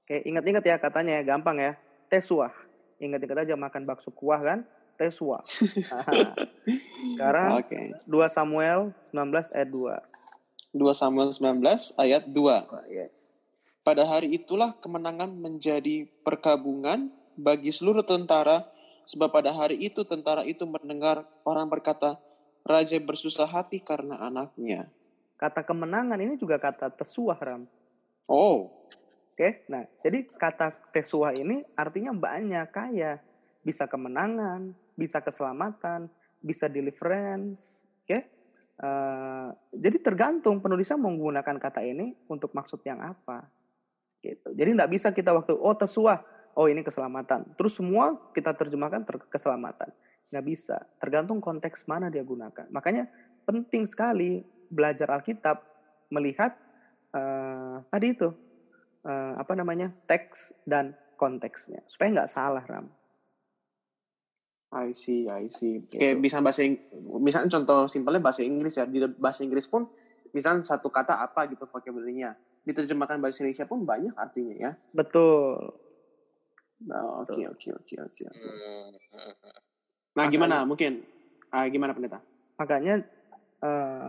Oke, 0.00 0.24
ingat-ingat 0.24 0.64
ya 0.64 0.80
katanya 0.80 1.20
ya, 1.20 1.36
gampang 1.36 1.60
ya. 1.60 1.72
Tesuah. 2.10 2.52
Ingat-ingat 3.00 3.48
aja 3.48 3.54
makan 3.56 3.86
bakso 3.88 4.10
kuah 4.12 4.42
kan? 4.42 4.66
Nah, 5.00 5.40
Sekarang 7.16 7.50
Oke. 7.56 7.96
2 8.04 8.12
Samuel 8.28 8.92
19 9.16 9.56
ayat 9.56 9.68
2. 9.72 10.76
2 10.76 10.92
Samuel 10.92 11.30
19 11.32 11.96
ayat 11.96 12.22
2. 12.28 12.36
Wah, 12.36 12.84
Yes. 12.84 13.32
Pada 13.80 14.04
hari 14.04 14.36
itulah 14.36 14.76
kemenangan 14.76 15.32
menjadi 15.32 16.04
perkabungan 16.20 17.08
bagi 17.40 17.72
seluruh 17.72 18.04
tentara, 18.04 18.68
sebab 19.08 19.32
pada 19.32 19.56
hari 19.56 19.80
itu 19.80 20.04
tentara 20.04 20.44
itu 20.44 20.68
mendengar 20.68 21.24
orang 21.48 21.64
berkata, 21.72 22.20
Raja 22.60 23.00
bersusah 23.00 23.48
hati 23.48 23.80
karena 23.80 24.20
anaknya. 24.20 24.92
Kata 25.40 25.64
kemenangan 25.64 26.20
ini 26.20 26.36
juga 26.36 26.60
kata 26.60 26.92
tesuah, 26.92 27.40
Ram. 27.40 27.64
Oh, 28.28 28.84
Oke, 29.40 29.64
nah 29.72 29.88
jadi 30.04 30.28
kata 30.28 30.92
tesuah 30.92 31.32
ini 31.32 31.64
artinya 31.72 32.12
banyak, 32.12 32.68
kaya. 32.68 33.16
Bisa 33.64 33.88
kemenangan, 33.88 34.76
bisa 34.92 35.24
keselamatan, 35.24 36.12
bisa 36.44 36.68
deliverance. 36.68 37.80
Oke, 38.04 38.28
Eh, 38.80 39.48
jadi 39.76 40.00
tergantung 40.00 40.56
penulisnya 40.64 40.96
menggunakan 40.96 41.60
kata 41.60 41.84
ini 41.84 42.16
untuk 42.32 42.56
maksud 42.56 42.80
yang 42.88 43.04
apa. 43.04 43.44
Gitu. 44.24 44.56
Jadi 44.56 44.70
nggak 44.72 44.90
bisa 44.90 45.12
kita 45.12 45.36
waktu 45.36 45.52
oh 45.52 45.76
tesuah, 45.76 46.24
oh 46.56 46.64
ini 46.64 46.80
keselamatan. 46.80 47.44
Terus 47.60 47.76
semua 47.76 48.16
kita 48.32 48.56
terjemahkan 48.56 49.04
ter 49.04 49.20
keselamatan. 49.28 49.92
Nggak 50.32 50.44
bisa. 50.48 50.80
Tergantung 50.96 51.44
konteks 51.44 51.84
mana 51.84 52.08
dia 52.08 52.24
gunakan. 52.24 52.72
Makanya 52.72 53.04
penting 53.44 53.84
sekali 53.84 54.40
belajar 54.72 55.12
Alkitab 55.12 55.60
melihat 56.08 56.56
eh, 57.12 57.84
tadi 57.84 58.16
itu 58.16 58.32
eh, 59.02 59.34
apa 59.36 59.52
namanya 59.54 59.92
teks 60.04 60.52
dan 60.64 60.92
konteksnya 61.16 61.84
supaya 61.86 62.08
nggak 62.12 62.30
salah 62.30 62.64
ram. 62.64 62.88
I 64.70 64.94
see, 64.94 65.26
I 65.26 65.50
see. 65.50 65.82
Gitu. 65.82 65.98
Kayak 65.98 66.22
bisa 66.22 66.38
bahasa 66.38 66.62
Ing- 66.62 66.78
misalnya 67.18 67.50
contoh 67.58 67.90
simpelnya 67.90 68.22
bahasa 68.22 68.46
Inggris 68.46 68.78
ya. 68.78 68.86
Di 68.86 69.02
bahasa 69.18 69.42
Inggris 69.42 69.66
pun 69.66 69.90
misalnya 70.30 70.62
satu 70.62 70.86
kata 70.86 71.18
apa 71.18 71.50
gitu 71.50 71.66
vocabulary-nya. 71.66 72.38
Diterjemahkan 72.62 73.18
bahasa 73.18 73.42
Indonesia 73.42 73.66
pun 73.66 73.82
banyak 73.82 74.14
artinya 74.14 74.54
ya. 74.54 74.70
Betul. 74.94 75.74
Nah, 76.86 77.26
Oke, 77.26 77.44
oke, 77.50 77.68
oke, 77.76 77.94
oke. 77.98 78.22
Hmm. 78.30 78.94
Nah, 80.14 80.24
Makanya- 80.24 80.30
gimana? 80.30 80.56
Mungkin 80.62 81.02
ah, 81.50 81.66
gimana 81.66 81.90
pendeta? 81.92 82.22
Makanya 82.54 83.02
eh, 83.60 84.06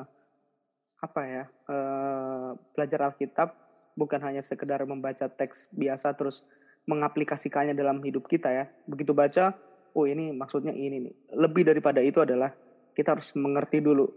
apa 1.02 1.22
ya 1.26 1.44
eh, 1.50 2.50
belajar 2.78 3.10
Alkitab 3.10 3.50
bukan 3.96 4.20
hanya 4.24 4.42
sekedar 4.44 4.84
membaca 4.88 5.28
teks 5.28 5.68
biasa 5.74 6.16
terus 6.16 6.44
mengaplikasikannya 6.90 7.78
dalam 7.78 8.02
hidup 8.02 8.26
kita 8.26 8.50
ya. 8.50 8.66
Begitu 8.90 9.14
baca, 9.14 9.54
oh 9.94 10.06
ini 10.08 10.34
maksudnya 10.34 10.74
ini 10.74 11.10
nih. 11.10 11.16
Lebih 11.38 11.64
daripada 11.68 12.02
itu 12.02 12.20
adalah 12.24 12.52
kita 12.98 13.16
harus 13.18 13.32
mengerti 13.38 13.80
dulu 13.80 14.10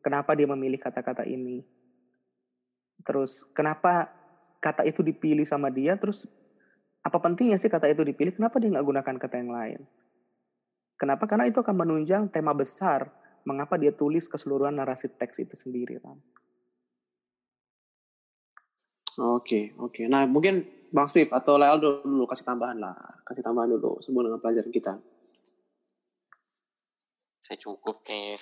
kenapa 0.00 0.38
dia 0.38 0.46
memilih 0.46 0.78
kata-kata 0.78 1.26
ini. 1.26 1.66
Terus 3.02 3.42
kenapa 3.54 4.10
kata 4.62 4.86
itu 4.86 5.02
dipilih 5.02 5.46
sama 5.46 5.70
dia, 5.70 5.94
terus 5.98 6.26
apa 7.06 7.22
pentingnya 7.22 7.58
sih 7.58 7.70
kata 7.70 7.86
itu 7.90 8.02
dipilih? 8.02 8.34
Kenapa 8.34 8.58
dia 8.58 8.70
nggak 8.70 8.86
gunakan 8.86 9.16
kata 9.18 9.34
yang 9.38 9.52
lain? 9.54 9.80
Kenapa? 10.96 11.28
Karena 11.28 11.46
itu 11.46 11.60
akan 11.60 11.76
menunjang 11.76 12.32
tema 12.32 12.56
besar 12.56 13.12
mengapa 13.46 13.78
dia 13.78 13.94
tulis 13.94 14.26
keseluruhan 14.26 14.74
narasi 14.74 15.06
teks 15.12 15.38
itu 15.38 15.54
sendiri. 15.54 16.02
Ram. 16.02 16.18
Oke, 19.16 19.72
oke. 19.80 20.04
Nah, 20.12 20.28
mungkin 20.28 20.68
Bang 20.92 21.08
Steve 21.08 21.32
atau 21.32 21.56
Lealdo 21.56 22.04
dulu 22.04 22.28
kasih 22.28 22.44
tambahan 22.44 22.76
lah. 22.76 22.96
Kasih 23.24 23.40
tambahan 23.40 23.72
dulu 23.72 23.96
sebelum 24.04 24.32
dengan 24.32 24.40
pelajaran 24.40 24.72
kita. 24.72 24.94
Saya 27.40 27.56
cukup 27.56 28.04
nih. 28.06 28.36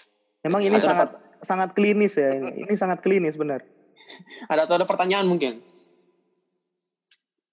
Memang 0.45 0.61
ini 0.66 0.77
Ada 0.77 0.87
sangat 0.87 1.09
sangat 1.45 1.70
klinis 1.77 2.18
ya. 2.18 2.33
Ini, 2.33 2.66
ini 2.66 2.75
sangat 2.75 3.01
klinis 3.01 3.39
benar. 3.39 3.62
Ada 4.53 4.68
atau 4.68 4.77
ada 4.77 4.85
pertanyaan 4.85 5.25
mungkin? 5.25 5.64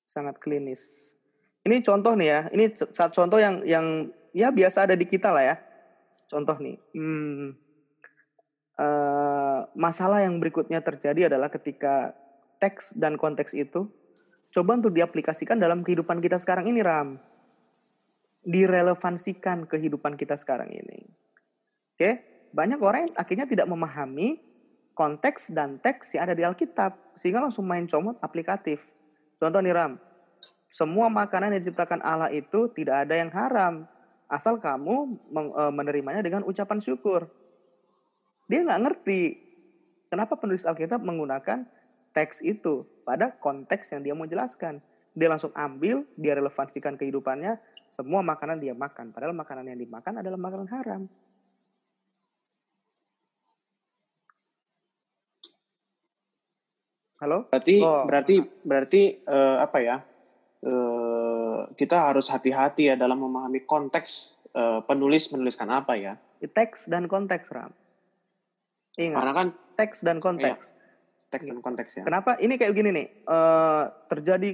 Sangat 0.03 0.35
klinis. 0.43 1.15
Ini 1.63 1.79
contoh 1.79 2.11
nih 2.19 2.27
ya. 2.27 2.41
Ini 2.51 2.65
satu 2.75 3.23
contoh 3.23 3.39
yang 3.39 3.63
yang 3.63 4.11
ya 4.35 4.51
biasa 4.51 4.83
ada 4.83 4.99
di 4.99 5.07
kita 5.07 5.31
lah 5.31 5.43
ya. 5.47 5.55
Contoh 6.27 6.59
nih. 6.59 6.75
Hmm, 6.91 7.55
eh, 8.75 9.59
masalah 9.79 10.27
yang 10.27 10.43
berikutnya 10.43 10.83
terjadi 10.83 11.31
adalah 11.31 11.47
ketika 11.47 12.11
teks 12.61 12.93
dan 12.93 13.17
konteks 13.17 13.57
itu 13.57 13.89
coba 14.53 14.77
untuk 14.77 14.93
diaplikasikan 14.93 15.57
dalam 15.57 15.81
kehidupan 15.81 16.21
kita 16.21 16.37
sekarang 16.37 16.69
ini 16.69 16.85
Ram. 16.85 17.17
Direlevansikan 18.41 19.65
kehidupan 19.65 20.17
kita 20.17 20.37
sekarang 20.37 20.69
ini. 20.69 21.05
Oke, 21.93 22.21
banyak 22.53 22.79
orang 22.81 23.09
yang 23.09 23.13
akhirnya 23.17 23.45
tidak 23.49 23.65
memahami 23.69 24.41
konteks 24.93 25.49
dan 25.49 25.81
teks 25.81 26.13
yang 26.13 26.29
ada 26.29 26.35
di 26.37 26.45
Alkitab 26.45 27.17
sehingga 27.17 27.41
langsung 27.41 27.65
main 27.65 27.89
comot 27.89 28.17
aplikatif. 28.21 28.85
Contoh 29.37 29.61
nih 29.61 29.73
Ram, 29.73 29.97
semua 30.69 31.09
makanan 31.09 31.57
yang 31.57 31.61
diciptakan 31.65 32.01
Allah 32.05 32.29
itu 32.29 32.69
tidak 32.77 33.07
ada 33.07 33.17
yang 33.17 33.33
haram 33.33 33.89
asal 34.31 34.55
kamu 34.57 35.19
eh, 35.35 35.73
menerimanya 35.75 36.23
dengan 36.23 36.47
ucapan 36.47 36.79
syukur. 36.79 37.27
Dia 38.47 38.63
nggak 38.63 38.81
ngerti 38.83 39.21
kenapa 40.07 40.39
penulis 40.39 40.63
Alkitab 40.63 41.03
menggunakan 41.03 41.67
teks 42.11 42.43
itu 42.43 42.87
pada 43.07 43.31
konteks 43.39 43.91
yang 43.95 44.01
dia 44.03 44.13
mau 44.15 44.27
jelaskan. 44.27 44.79
Dia 45.11 45.27
langsung 45.27 45.51
ambil, 45.55 46.07
dia 46.15 46.35
relevansikan 46.39 46.95
kehidupannya, 46.95 47.59
semua 47.91 48.23
makanan 48.23 48.63
dia 48.63 48.71
makan. 48.71 49.11
Padahal 49.11 49.35
makanan 49.35 49.67
yang 49.67 49.79
dimakan 49.79 50.23
adalah 50.23 50.39
makanan 50.39 50.69
haram. 50.71 51.01
Halo? 57.21 57.45
Berarti 57.53 57.75
Oh. 57.85 58.07
berarti 58.09 58.35
berarti 58.65 59.01
eh, 59.21 59.57
apa 59.61 59.77
ya? 59.83 60.01
Eh, 60.63 61.59
kita 61.77 62.09
harus 62.09 62.31
hati-hati 62.31 62.89
ya 62.89 62.95
dalam 62.97 63.21
memahami 63.21 63.61
konteks 63.67 64.39
eh, 64.55 64.79
penulis 64.87 65.29
menuliskan 65.29 65.69
apa 65.69 65.93
ya. 65.99 66.17
Teks 66.41 66.89
dan 66.89 67.05
konteks, 67.05 67.53
Ram. 67.53 67.69
Ingat, 68.97 69.21
Karena 69.21 69.33
kan 69.37 69.47
teks 69.77 70.01
dan 70.01 70.17
konteks. 70.17 70.70
Teks 71.31 71.47
dan 71.47 71.63
konteks 71.63 71.91
ya. 71.97 72.03
Kenapa? 72.03 72.35
Ini 72.37 72.59
kayak 72.59 72.73
gini 72.75 72.89
nih. 72.91 73.07
eh, 73.23 73.83
terjadi 74.11 74.51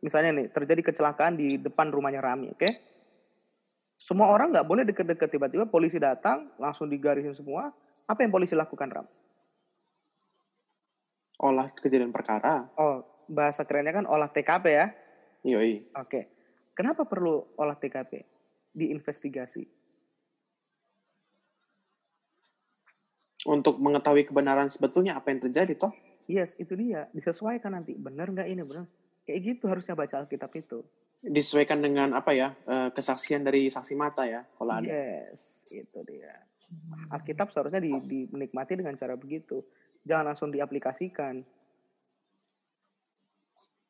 misalnya 0.00 0.30
nih, 0.42 0.46
terjadi 0.50 0.80
kecelakaan 0.92 1.36
di 1.36 1.60
depan 1.60 1.92
rumahnya 1.92 2.24
Rami, 2.24 2.52
oke? 2.56 2.70
Semua 3.96 4.28
orang 4.28 4.52
nggak 4.52 4.68
boleh 4.68 4.84
deket-deket 4.84 5.28
tiba-tiba 5.32 5.64
polisi 5.68 5.96
datang 5.96 6.52
langsung 6.60 6.88
digarisin 6.88 7.32
semua. 7.32 7.72
Apa 8.06 8.22
yang 8.22 8.32
polisi 8.32 8.52
lakukan 8.52 8.88
Ram? 8.92 9.06
Olah 11.40 11.68
kejadian 11.68 12.12
perkara. 12.12 12.68
Oh, 12.76 13.04
bahasa 13.28 13.64
kerennya 13.64 13.92
kan 13.92 14.06
olah 14.08 14.28
TKP 14.28 14.64
ya. 14.68 14.86
Yoi. 15.44 15.90
Oke. 15.96 16.28
Kenapa 16.76 17.08
perlu 17.08 17.44
olah 17.56 17.76
TKP? 17.76 18.24
Diinvestigasi. 18.76 19.64
Untuk 23.48 23.80
mengetahui 23.80 24.28
kebenaran 24.28 24.68
sebetulnya 24.68 25.16
apa 25.16 25.32
yang 25.32 25.40
terjadi 25.40 25.72
toh. 25.76 25.92
Yes, 26.26 26.58
itu 26.58 26.74
dia. 26.74 27.06
Disesuaikan 27.14 27.74
nanti. 27.74 27.94
Benar 27.94 28.30
nggak 28.34 28.48
ini? 28.50 28.62
Benar. 28.66 28.86
Kayak 29.26 29.40
gitu 29.42 29.64
harusnya 29.70 29.94
baca 29.94 30.22
Alkitab 30.22 30.50
itu. 30.58 30.82
Disesuaikan 31.22 31.82
dengan 31.82 32.14
apa 32.14 32.34
ya? 32.34 32.54
eh, 32.66 32.90
kesaksian 32.94 33.42
dari 33.42 33.70
saksi 33.70 33.94
mata 33.98 34.26
ya. 34.26 34.42
Kalau 34.46 34.72
ada. 34.74 34.86
Yes, 34.86 35.66
itu 35.70 35.98
dia. 36.06 36.34
Alkitab 37.14 37.54
seharusnya 37.54 37.78
di, 37.78 37.94
di- 38.06 38.28
menikmati 38.30 38.74
dengan 38.74 38.98
cara 38.98 39.14
begitu. 39.14 39.62
Jangan 40.02 40.34
langsung 40.34 40.50
diaplikasikan. 40.50 41.42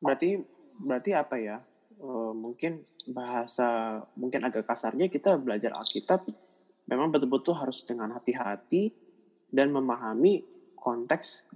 Berarti 0.01 0.41
berarti 0.77 1.11
apa 1.17 1.37
ya? 1.41 1.57
Eh, 1.97 2.33
mungkin 2.37 2.85
bahasa 3.09 4.03
mungkin 4.19 4.45
agak 4.45 4.69
kasarnya 4.69 5.09
kita 5.09 5.41
belajar 5.41 5.73
Alkitab 5.73 6.27
memang 6.91 7.09
betul-betul 7.15 7.55
harus 7.57 7.87
dengan 7.87 8.13
hati-hati 8.13 8.91
dan 9.49 9.71
memahami 9.71 10.43
konteks 10.75 11.47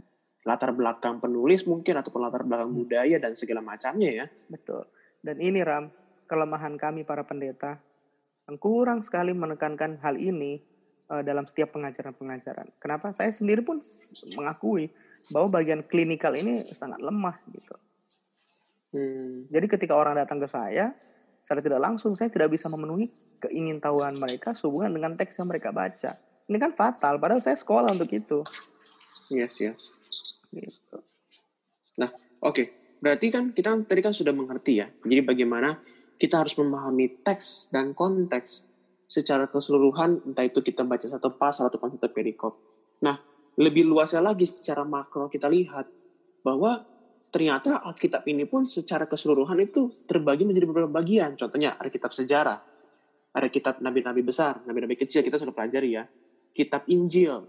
latar 0.44 0.72
belakang 0.72 1.20
penulis 1.20 1.68
mungkin 1.68 2.00
ataupun 2.00 2.20
latar 2.24 2.42
belakang 2.48 2.72
budaya 2.72 3.20
dan 3.20 3.36
segala 3.36 3.60
macamnya 3.60 4.24
ya. 4.24 4.26
Betul. 4.48 4.88
Dan 5.20 5.36
ini 5.40 5.60
Ram, 5.60 5.92
kelemahan 6.24 6.80
kami 6.80 7.04
para 7.04 7.28
pendeta 7.28 7.76
yang 8.48 8.56
kurang 8.56 9.04
sekali 9.04 9.36
menekankan 9.36 10.00
hal 10.00 10.16
ini 10.16 10.58
eh, 11.12 11.22
dalam 11.22 11.44
setiap 11.44 11.76
pengajaran-pengajaran. 11.76 12.72
Kenapa? 12.80 13.12
Saya 13.12 13.30
sendiri 13.30 13.60
pun 13.60 13.84
mengakui 14.34 14.88
bahwa 15.28 15.60
bagian 15.60 15.84
klinikal 15.84 16.32
ini 16.32 16.64
sangat 16.64 17.04
lemah 17.04 17.36
gitu. 17.52 17.76
Hmm, 18.90 19.46
Jadi 19.52 19.66
ketika 19.70 19.94
orang 19.94 20.18
datang 20.18 20.40
ke 20.40 20.48
saya, 20.48 20.96
secara 21.44 21.60
tidak 21.62 21.80
langsung 21.84 22.16
saya 22.18 22.32
tidak 22.32 22.50
bisa 22.50 22.66
memenuhi 22.66 23.12
keingintahuan 23.38 24.16
mereka 24.18 24.56
sehubungan 24.56 24.90
dengan 24.90 25.12
teks 25.14 25.38
yang 25.38 25.48
mereka 25.52 25.70
baca. 25.70 26.16
Ini 26.50 26.58
kan 26.58 26.74
fatal, 26.74 27.22
padahal 27.22 27.38
saya 27.38 27.54
sekolah 27.54 27.94
untuk 27.94 28.10
itu. 28.10 28.42
yes, 29.30 29.62
yes. 29.62 29.99
Gitu. 30.50 30.96
Nah, 31.98 32.10
oke. 32.42 32.80
Berarti 33.00 33.32
kan 33.32 33.56
kita 33.56 33.80
tadi 33.88 34.00
kan 34.04 34.12
sudah 34.12 34.34
mengerti 34.36 34.84
ya. 34.84 34.86
Jadi 34.92 35.24
bagaimana 35.24 35.80
kita 36.20 36.44
harus 36.44 36.52
memahami 36.60 37.24
teks 37.24 37.72
dan 37.72 37.96
konteks 37.96 38.68
secara 39.08 39.48
keseluruhan, 39.48 40.22
entah 40.28 40.44
itu 40.44 40.60
kita 40.60 40.84
baca 40.84 41.02
satu 41.08 41.34
pasal 41.34 41.72
ataupun 41.72 41.96
satu 41.96 42.12
perikop. 42.12 42.54
Nah, 43.00 43.16
lebih 43.56 43.88
luasnya 43.88 44.20
lagi 44.22 44.46
secara 44.46 44.84
makro 44.84 45.26
kita 45.32 45.48
lihat 45.48 45.88
bahwa 46.44 46.84
ternyata 47.32 47.80
Alkitab 47.82 48.22
ini 48.28 48.46
pun 48.46 48.68
secara 48.70 49.08
keseluruhan 49.08 49.58
itu 49.58 49.90
terbagi 50.04 50.46
menjadi 50.46 50.66
beberapa 50.68 50.92
bagian. 50.92 51.34
Contohnya 51.34 51.74
ada 51.74 51.90
kitab 51.90 52.14
sejarah, 52.14 52.58
ada 53.34 53.48
kitab 53.50 53.82
nabi-nabi 53.82 54.22
besar, 54.22 54.62
nabi-nabi 54.62 54.94
kecil 54.94 55.24
kita 55.26 55.40
sudah 55.40 55.56
pelajari 55.56 55.96
ya. 55.98 56.04
Kitab 56.54 56.86
Injil, 56.90 57.46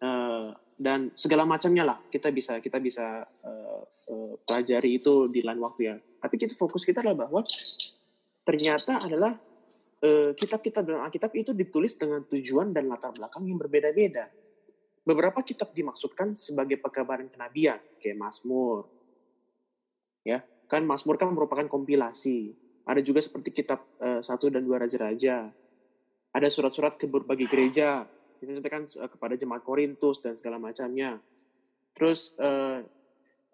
eh, 0.00 0.48
dan 0.76 1.08
segala 1.16 1.48
macamnya 1.48 1.88
lah 1.88 1.98
kita 2.12 2.28
bisa 2.28 2.60
kita 2.60 2.76
bisa 2.76 3.24
eh, 3.24 3.82
eh, 4.12 4.34
pelajari 4.44 5.00
itu 5.00 5.26
di 5.32 5.40
lain 5.40 5.60
waktu 5.60 5.80
ya. 5.88 5.96
Tapi 5.96 6.34
kita 6.36 6.52
fokus 6.52 6.84
kita 6.84 7.00
adalah 7.00 7.26
bahwa 7.26 7.40
ternyata 8.44 9.00
adalah 9.00 9.32
eh, 10.04 10.30
kitab-kitab 10.36 10.84
dalam 10.84 11.02
Alkitab 11.08 11.32
itu 11.32 11.56
ditulis 11.56 11.96
dengan 11.96 12.22
tujuan 12.28 12.76
dan 12.76 12.92
latar 12.92 13.16
belakang 13.16 13.48
yang 13.48 13.56
berbeda-beda. 13.56 14.28
Beberapa 15.06 15.40
kitab 15.46 15.70
dimaksudkan 15.70 16.34
sebagai 16.34 16.82
pekabaran 16.82 17.30
kenabian, 17.30 17.78
kayak 18.02 18.18
Mazmur. 18.18 18.90
Ya, 20.26 20.42
kan 20.66 20.82
Mazmur 20.82 21.14
kan 21.14 21.30
merupakan 21.30 21.64
kompilasi. 21.70 22.58
Ada 22.86 23.00
juga 23.02 23.22
seperti 23.22 23.54
kitab 23.54 23.86
eh, 24.02 24.20
satu 24.20 24.50
dan 24.50 24.66
dua 24.66 24.82
raja-raja. 24.82 25.50
Ada 26.34 26.48
surat-surat 26.52 26.98
ke 27.00 27.08
berbagai 27.08 27.48
gereja, 27.48 28.04
itu 28.42 28.60
kan 28.68 28.84
eh, 28.84 29.10
kepada 29.10 29.34
jemaat 29.36 29.62
Korintus 29.64 30.20
dan 30.20 30.36
segala 30.36 30.60
macamnya. 30.60 31.20
Terus 31.96 32.36
eh, 32.36 32.80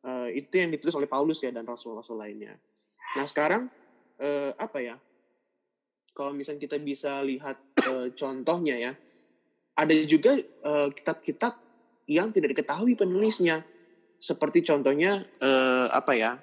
eh, 0.03 0.29
itu 0.35 0.55
yang 0.59 0.71
ditulis 0.75 0.95
oleh 0.99 1.07
Paulus 1.07 1.39
ya 1.43 1.55
dan 1.55 1.67
rasul-rasul 1.67 2.19
lainnya. 2.19 2.59
Nah 3.17 3.27
sekarang 3.27 3.71
eh, 4.19 4.51
apa 4.57 4.79
ya? 4.83 4.97
Kalau 6.13 6.37
misalnya 6.37 6.61
kita 6.61 6.77
bisa 6.83 7.25
lihat 7.25 7.57
eh, 7.89 8.13
contohnya 8.13 8.77
ya, 8.77 8.93
ada 9.73 9.95
juga 10.05 10.37
kitab-kitab 10.93 11.57
yang 12.05 12.29
tidak 12.35 12.53
diketahui 12.53 12.93
penulisnya. 12.93 13.65
Seperti 14.23 14.63
contohnya 14.63 15.19
eh, 15.41 15.87
apa 15.89 16.13
ya? 16.15 16.37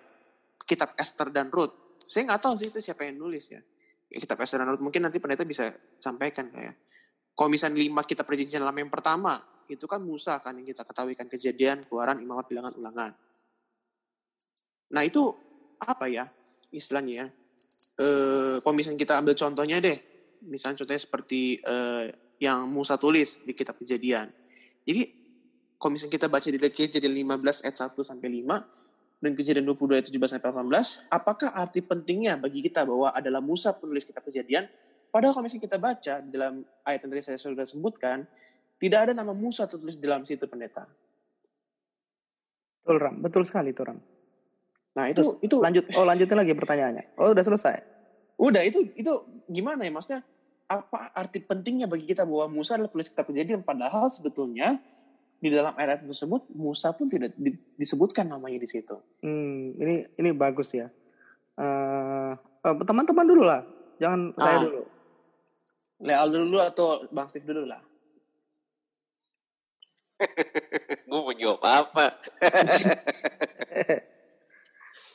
Kitab 0.66 0.98
Esther 0.98 1.30
dan 1.34 1.50
Ruth. 1.50 2.02
Saya 2.10 2.26
nggak 2.26 2.42
tahu 2.42 2.54
sih 2.58 2.70
itu 2.74 2.82
siapa 2.82 3.06
yang 3.06 3.22
nulis 3.22 3.54
ya. 3.54 3.62
Ya, 4.10 4.18
Kitab 4.18 4.42
Esther 4.42 4.62
dan 4.62 4.74
Ruth 4.74 4.82
mungkin 4.82 5.06
nanti 5.06 5.22
pendeta 5.22 5.46
bisa 5.46 5.70
sampaikan 6.02 6.50
kayak. 6.50 6.89
Kalau 7.34 7.49
misalnya 7.49 7.80
lima 7.80 8.03
kitab 8.03 8.27
perjanjian 8.27 8.63
lama 8.63 8.77
yang 8.77 8.91
pertama, 8.91 9.39
itu 9.69 9.86
kan 9.86 10.01
Musa 10.01 10.41
kan 10.41 10.57
yang 10.57 10.65
kita 10.65 10.82
ketahui 10.82 11.13
kan 11.13 11.30
kejadian, 11.30 11.86
keluaran, 11.86 12.17
imamat, 12.19 12.49
bilangan, 12.49 12.73
ulangan. 12.75 13.11
Nah 14.89 15.01
itu 15.05 15.30
apa 15.80 16.09
ya 16.09 16.25
istilahnya 16.73 17.13
ya? 17.23 17.27
Eh, 17.99 18.55
kalau 18.63 18.75
misalnya 18.75 18.99
kita 18.99 19.13
ambil 19.19 19.36
contohnya 19.38 19.77
deh, 19.84 19.97
misalnya 20.47 20.82
contohnya 20.84 21.01
seperti 21.01 21.61
eh, 21.61 22.05
yang 22.39 22.65
Musa 22.71 22.95
tulis 22.95 23.43
di 23.43 23.53
kitab 23.53 23.77
kejadian. 23.77 24.32
Jadi 24.88 25.01
kalau 25.75 25.95
misalnya 25.95 26.13
kita 26.15 26.27
baca 26.27 26.47
di 26.47 26.59
kejadian 26.59 27.13
15 27.39 27.63
ayat 27.63 27.75
1 27.75 27.95
sampai 28.03 28.27
5 28.43 29.21
dan 29.23 29.32
kejadian 29.36 29.67
22 29.67 29.99
ayat 29.99 30.07
17 30.07 30.39
sampai 30.39 30.49
18, 30.51 31.11
apakah 31.11 31.49
arti 31.51 31.84
pentingnya 31.84 32.39
bagi 32.39 32.63
kita 32.63 32.88
bahwa 32.88 33.11
adalah 33.11 33.43
Musa 33.43 33.75
penulis 33.75 34.07
kitab 34.07 34.23
kejadian? 34.23 34.67
Padahal 35.10 35.34
kalau 35.34 35.45
misalnya 35.45 35.66
kita 35.66 35.78
baca 35.78 36.14
dalam 36.22 36.53
ayat 36.84 36.99
yang 37.01 37.12
tadi 37.12 37.24
saya 37.24 37.38
sudah 37.38 37.66
sebutkan, 37.66 38.30
tidak 38.78 39.10
ada 39.10 39.14
nama 39.14 39.34
Musa 39.34 39.66
tertulis 39.66 39.97
dalam 39.97 40.22
situ 40.24 40.45
pendeta. 40.45 40.86
Betul 42.80 42.97
Ram, 42.97 43.16
betul 43.20 43.43
sekali 43.43 43.70
itu 43.70 43.82
Ram. 43.82 43.99
Nah 44.95 45.05
itu 45.05 45.38
itu 45.39 45.57
Lanjut, 45.57 45.86
oh 45.93 46.05
lanjutin 46.05 46.34
lagi 46.36 46.53
pertanyaannya. 46.53 47.03
Oh 47.16 47.30
udah 47.30 47.45
selesai. 47.45 47.78
udah 48.39 48.64
itu 48.64 48.88
itu 48.95 49.12
gimana 49.45 49.84
ya 49.84 49.91
maksudnya 49.91 50.24
apa 50.64 51.12
arti 51.12 51.43
pentingnya 51.43 51.91
bagi 51.91 52.07
kita 52.07 52.24
bahwa 52.24 52.47
Musa 52.49 52.80
adalah 52.80 52.88
penulis 52.88 53.12
kitab 53.12 53.28
kejadian 53.28 53.60
padahal 53.62 54.07
sebetulnya 54.07 54.80
di 55.36 55.51
dalam 55.51 55.76
ayat 55.76 56.07
tersebut 56.07 56.47
Musa 56.55 56.95
pun 56.95 57.12
tidak 57.12 57.36
di- 57.36 57.60
disebutkan 57.76 58.32
namanya 58.32 58.55
di 58.55 58.68
situ. 58.68 58.95
Hmm, 59.20 59.76
ini 59.76 60.07
ini 60.16 60.30
bagus 60.32 60.72
ya. 60.72 60.88
Eh, 61.57 62.32
eh, 62.38 62.76
teman-teman 62.80 63.28
dulu 63.28 63.43
lah, 63.43 63.60
jangan 63.99 64.32
saya 64.34 64.55
Ah. 64.55 64.64
dulu. 64.64 64.82
Leal 66.00 66.28
dulu 66.32 66.58
atau 66.64 67.04
Bang 67.12 67.28
Steve 67.28 67.47
dulu 67.47 67.68
lah. 67.68 67.84
Gue 71.10 71.20
mau 71.20 71.34
jawab 71.36 71.64
apa? 71.64 72.06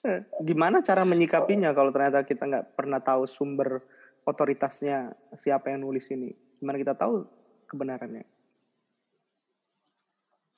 Gimana 0.45 0.85
cara 0.85 1.09
menyikapinya 1.09 1.73
kalau 1.73 1.89
ternyata 1.89 2.29
kita 2.29 2.45
nggak 2.45 2.77
pernah 2.77 3.01
tahu 3.01 3.25
sumber 3.25 3.81
otoritasnya 4.29 5.17
siapa 5.41 5.73
yang 5.73 5.89
nulis 5.89 6.09
ini? 6.13 6.33
Gimana 6.61 6.77
kita 6.77 6.93
tahu 6.93 7.25
kebenarannya? 7.69 8.25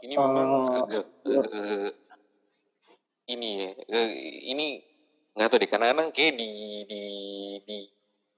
Ini 0.02 0.14
memang 0.14 0.46
Oh, 0.46 0.86
agak 0.86 1.06
eh, 1.24 1.90
ini 3.32 3.48
ya, 3.64 3.70
eh, 3.90 4.10
ini 4.50 4.66
nggak 5.34 5.48
tahu 5.50 5.58
deh. 5.62 5.70
Kadang-kadang 5.70 6.10
kayak 6.14 6.34
di 6.38 6.50
di 6.86 7.02
di 7.64 7.78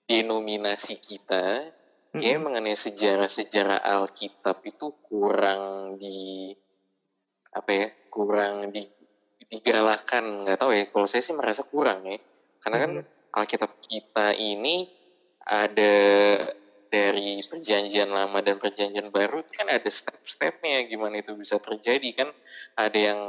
denominasi 0.09 0.97
kita, 0.97 1.69
kayak 2.17 2.41
mengenai 2.41 2.73
sejarah-sejarah 2.73 3.85
Alkitab 3.85 4.65
itu 4.65 4.97
kurang 5.05 5.95
di 6.01 6.51
apa 7.53 7.71
ya, 7.71 7.89
kurang 8.09 8.73
di 8.73 8.83
digalakan. 9.53 10.49
Nggak 10.49 10.59
tahu 10.59 10.73
ya. 10.73 10.89
Kalau 10.89 11.07
saya 11.07 11.21
sih 11.21 11.37
merasa 11.37 11.63
kurang 11.69 12.09
ya, 12.09 12.17
karena 12.65 12.77
kan 12.81 12.93
Alkitab 13.37 13.77
kita 13.85 14.33
ini 14.33 14.89
ada 15.45 15.95
dari 16.89 17.41
perjanjian 17.45 18.09
lama 18.09 18.41
dan 18.41 18.57
perjanjian 18.57 19.13
baru 19.13 19.45
itu 19.45 19.53
kan 19.53 19.69
ada 19.69 19.89
step-stepnya 19.89 20.89
gimana 20.89 21.21
itu 21.21 21.37
bisa 21.37 21.61
terjadi 21.61 22.25
kan 22.25 22.29
ada 22.81 22.99
yang 22.99 23.21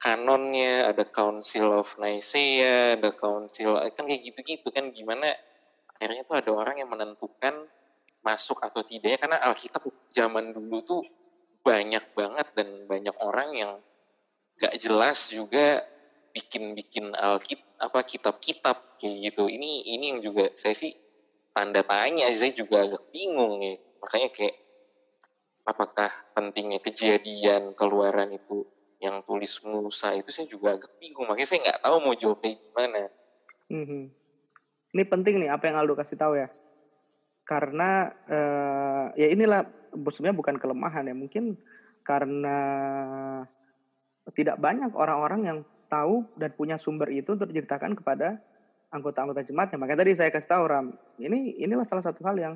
kanonnya 0.00 0.88
ada 0.88 1.04
Council 1.04 1.76
of 1.76 1.92
Nicaea 2.00 2.96
ada 2.96 3.12
Council 3.12 3.76
kan 3.92 4.04
kayak 4.08 4.32
gitu-gitu 4.32 4.72
kan 4.72 4.92
gimana 4.96 5.28
akhirnya 5.96 6.22
tuh 6.28 6.36
ada 6.36 6.50
orang 6.52 6.76
yang 6.84 6.92
menentukan 6.92 7.66
masuk 8.20 8.60
atau 8.60 8.84
tidaknya 8.84 9.16
karena 9.16 9.38
Alkitab 9.48 9.86
zaman 10.12 10.52
dulu 10.52 10.84
tuh 10.84 11.02
banyak 11.64 12.04
banget 12.12 12.46
dan 12.52 12.68
banyak 12.86 13.16
orang 13.24 13.50
yang 13.56 13.72
gak 14.60 14.76
jelas 14.76 15.32
juga 15.32 15.82
bikin-bikin 16.36 17.16
Alkitab 17.16 17.64
apa 17.76 18.00
kitab-kitab 18.08 19.00
kayak 19.00 19.32
gitu. 19.32 19.48
Ini 19.48 19.84
ini 19.84 20.04
yang 20.16 20.20
juga 20.24 20.48
saya 20.56 20.72
sih 20.72 20.92
tanda 21.52 21.84
tanya 21.84 22.28
saya 22.32 22.52
juga 22.52 22.84
agak 22.84 23.12
bingung 23.12 23.60
ya 23.64 23.76
makanya 24.00 24.28
kayak 24.32 24.56
apakah 25.66 26.12
pentingnya 26.36 26.78
kejadian 26.78 27.74
keluaran 27.74 28.32
itu 28.32 28.64
yang 29.02 29.20
tulis 29.26 29.60
Musa 29.66 30.14
itu 30.16 30.30
saya 30.32 30.46
juga 30.48 30.78
agak 30.78 30.96
bingung. 30.96 31.28
Makanya 31.28 31.48
saya 31.48 31.60
nggak 31.68 31.80
tahu 31.84 31.96
mau 32.00 32.14
jawabnya 32.16 32.52
gimana. 32.56 33.02
Mhm. 33.68 34.02
Ini 34.94 35.02
penting 35.08 35.42
nih 35.42 35.50
apa 35.50 35.66
yang 35.70 35.80
Aldo 35.80 35.98
kasih 35.98 36.18
tahu 36.18 36.38
ya. 36.38 36.48
Karena 37.46 38.10
eh, 38.26 39.06
ya 39.18 39.28
inilah 39.30 39.66
sebenarnya 39.94 40.36
bukan 40.36 40.56
kelemahan 40.58 41.06
ya, 41.06 41.14
mungkin 41.14 41.58
karena 42.06 42.58
tidak 44.34 44.58
banyak 44.58 44.90
orang-orang 44.94 45.40
yang 45.46 45.58
tahu 45.86 46.26
dan 46.34 46.50
punya 46.54 46.76
sumber 46.78 47.10
itu 47.14 47.34
untuk 47.38 47.50
diceritakan 47.50 47.94
kepada 47.94 48.42
anggota-anggota 48.90 49.46
jemaatnya. 49.46 49.78
Makanya 49.78 50.00
tadi 50.02 50.12
saya 50.18 50.30
kasih 50.34 50.50
tahu 50.50 50.64
Ram, 50.66 50.86
ini 51.22 51.58
inilah 51.62 51.86
salah 51.86 52.02
satu 52.02 52.22
hal 52.26 52.36
yang 52.38 52.54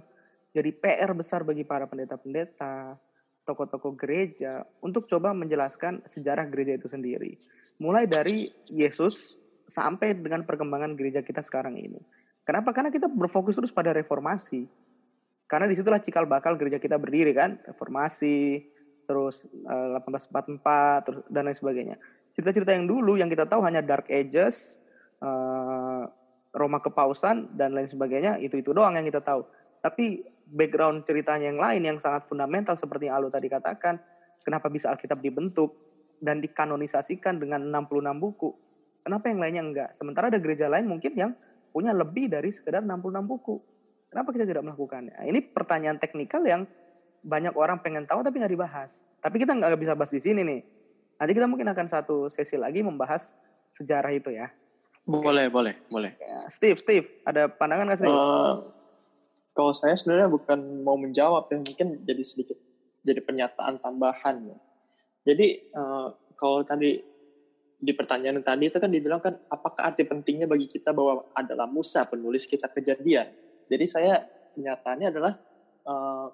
jadi 0.50 0.70
PR 0.74 1.14
besar 1.14 1.46
bagi 1.46 1.62
para 1.62 1.86
pendeta-pendeta, 1.86 2.98
tokoh-tokoh 3.46 3.94
gereja 3.94 4.66
untuk 4.82 5.06
coba 5.06 5.30
menjelaskan 5.30 6.02
sejarah 6.06 6.46
gereja 6.50 6.74
itu 6.74 6.90
sendiri. 6.90 7.38
Mulai 7.78 8.10
dari 8.10 8.50
Yesus 8.70 9.38
sampai 9.70 10.18
dengan 10.18 10.42
perkembangan 10.42 10.98
gereja 10.98 11.22
kita 11.22 11.40
sekarang 11.40 11.78
ini. 11.78 12.02
Kenapa? 12.50 12.74
Karena 12.74 12.90
kita 12.90 13.06
berfokus 13.06 13.54
terus 13.62 13.70
pada 13.70 13.94
reformasi. 13.94 14.66
Karena 15.46 15.70
di 15.70 15.78
situlah 15.78 16.02
cikal 16.02 16.26
bakal 16.26 16.58
gereja 16.58 16.82
kita 16.82 16.98
berdiri 16.98 17.30
kan, 17.30 17.62
reformasi, 17.62 18.66
terus 19.06 19.46
eh, 19.46 20.02
1844, 20.02 21.06
terus 21.06 21.22
dan 21.30 21.46
lain 21.46 21.54
sebagainya. 21.54 21.96
Cerita-cerita 22.34 22.74
yang 22.74 22.90
dulu 22.90 23.14
yang 23.14 23.30
kita 23.30 23.46
tahu 23.46 23.62
hanya 23.62 23.86
Dark 23.86 24.10
Ages, 24.10 24.82
eh, 25.22 26.02
Roma 26.50 26.82
kepausan 26.82 27.54
dan 27.54 27.70
lain 27.70 27.86
sebagainya, 27.86 28.42
itu-itu 28.42 28.74
doang 28.74 28.98
yang 28.98 29.06
kita 29.06 29.22
tahu. 29.22 29.46
Tapi 29.78 30.26
background 30.50 31.06
ceritanya 31.06 31.54
yang 31.54 31.62
lain 31.62 31.86
yang 31.86 31.98
sangat 32.02 32.26
fundamental 32.26 32.74
seperti 32.74 33.06
yang 33.06 33.22
Alu 33.22 33.30
tadi 33.30 33.46
katakan, 33.46 33.94
kenapa 34.42 34.66
bisa 34.66 34.90
Alkitab 34.90 35.22
dibentuk 35.22 35.78
dan 36.18 36.42
dikanonisasikan 36.42 37.38
dengan 37.38 37.62
66 37.70 38.18
buku. 38.18 38.50
Kenapa 39.06 39.30
yang 39.30 39.38
lainnya 39.38 39.62
enggak? 39.62 39.90
Sementara 39.94 40.34
ada 40.34 40.42
gereja 40.42 40.66
lain 40.66 40.90
mungkin 40.90 41.14
yang 41.14 41.30
punya 41.70 41.94
lebih 41.94 42.30
dari 42.30 42.50
sekedar 42.50 42.82
66 42.82 43.24
buku. 43.26 43.56
Kenapa 44.10 44.34
kita 44.34 44.44
tidak 44.44 44.66
melakukannya? 44.66 45.14
Nah, 45.14 45.26
Ini 45.26 45.54
pertanyaan 45.54 45.98
teknikal 46.02 46.42
yang 46.42 46.66
banyak 47.22 47.54
orang 47.54 47.78
pengen 47.84 48.04
tahu 48.08 48.26
tapi 48.26 48.42
nggak 48.42 48.52
dibahas. 48.52 49.00
Tapi 49.22 49.36
kita 49.38 49.54
nggak 49.54 49.78
bisa 49.78 49.94
bahas 49.94 50.10
di 50.10 50.20
sini 50.20 50.42
nih. 50.42 50.60
Nanti 51.20 51.32
kita 51.36 51.46
mungkin 51.46 51.68
akan 51.68 51.86
satu 51.86 52.32
sesi 52.32 52.56
lagi 52.56 52.80
membahas 52.80 53.36
sejarah 53.76 54.10
itu 54.10 54.32
ya. 54.32 54.50
Boleh, 55.04 55.52
boleh, 55.52 55.74
boleh. 55.88 56.12
Ya, 56.16 56.48
Steve, 56.48 56.78
Steve, 56.80 57.06
ada 57.26 57.46
pandangan 57.48 57.92
nggak 57.92 58.00
Steve? 58.00 58.14
Eh, 58.14 58.54
kalau 59.52 59.72
saya 59.76 59.94
sebenarnya 59.94 60.32
bukan 60.32 60.58
mau 60.80 60.96
menjawab 60.96 61.50
ya, 61.52 61.60
mungkin 61.60 62.02
jadi 62.02 62.22
sedikit 62.24 62.56
jadi 63.04 63.20
pernyataan 63.20 63.80
tambahan 63.84 64.54
ya. 64.54 64.58
Jadi 65.28 65.70
eh, 65.70 66.08
kalau 66.40 66.64
tadi 66.64 67.09
di 67.80 67.96
pertanyaan 67.96 68.44
tadi 68.44 68.68
itu 68.68 68.76
kan 68.76 68.92
dibilang 68.92 69.24
kan 69.24 69.40
apakah 69.48 69.88
arti 69.88 70.04
pentingnya 70.04 70.44
bagi 70.44 70.68
kita 70.68 70.92
bahwa 70.92 71.32
adalah 71.32 71.64
Musa 71.64 72.04
penulis 72.04 72.44
kitab 72.44 72.76
kejadian. 72.76 73.32
Jadi 73.72 73.84
saya 73.88 74.20
pernyataannya 74.52 75.08
adalah 75.08 75.32
eh, 75.88 76.28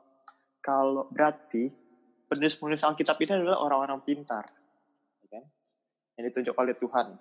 kalau 0.58 1.06
berarti 1.06 1.70
penulis-penulis 2.26 2.82
Alkitab 2.82 3.14
ini 3.22 3.38
adalah 3.38 3.62
orang-orang 3.62 4.02
pintar, 4.02 4.50
ya 5.22 5.38
kan? 5.38 5.44
yang 6.18 6.24
ditunjuk 6.26 6.58
oleh 6.58 6.74
Tuhan. 6.74 7.14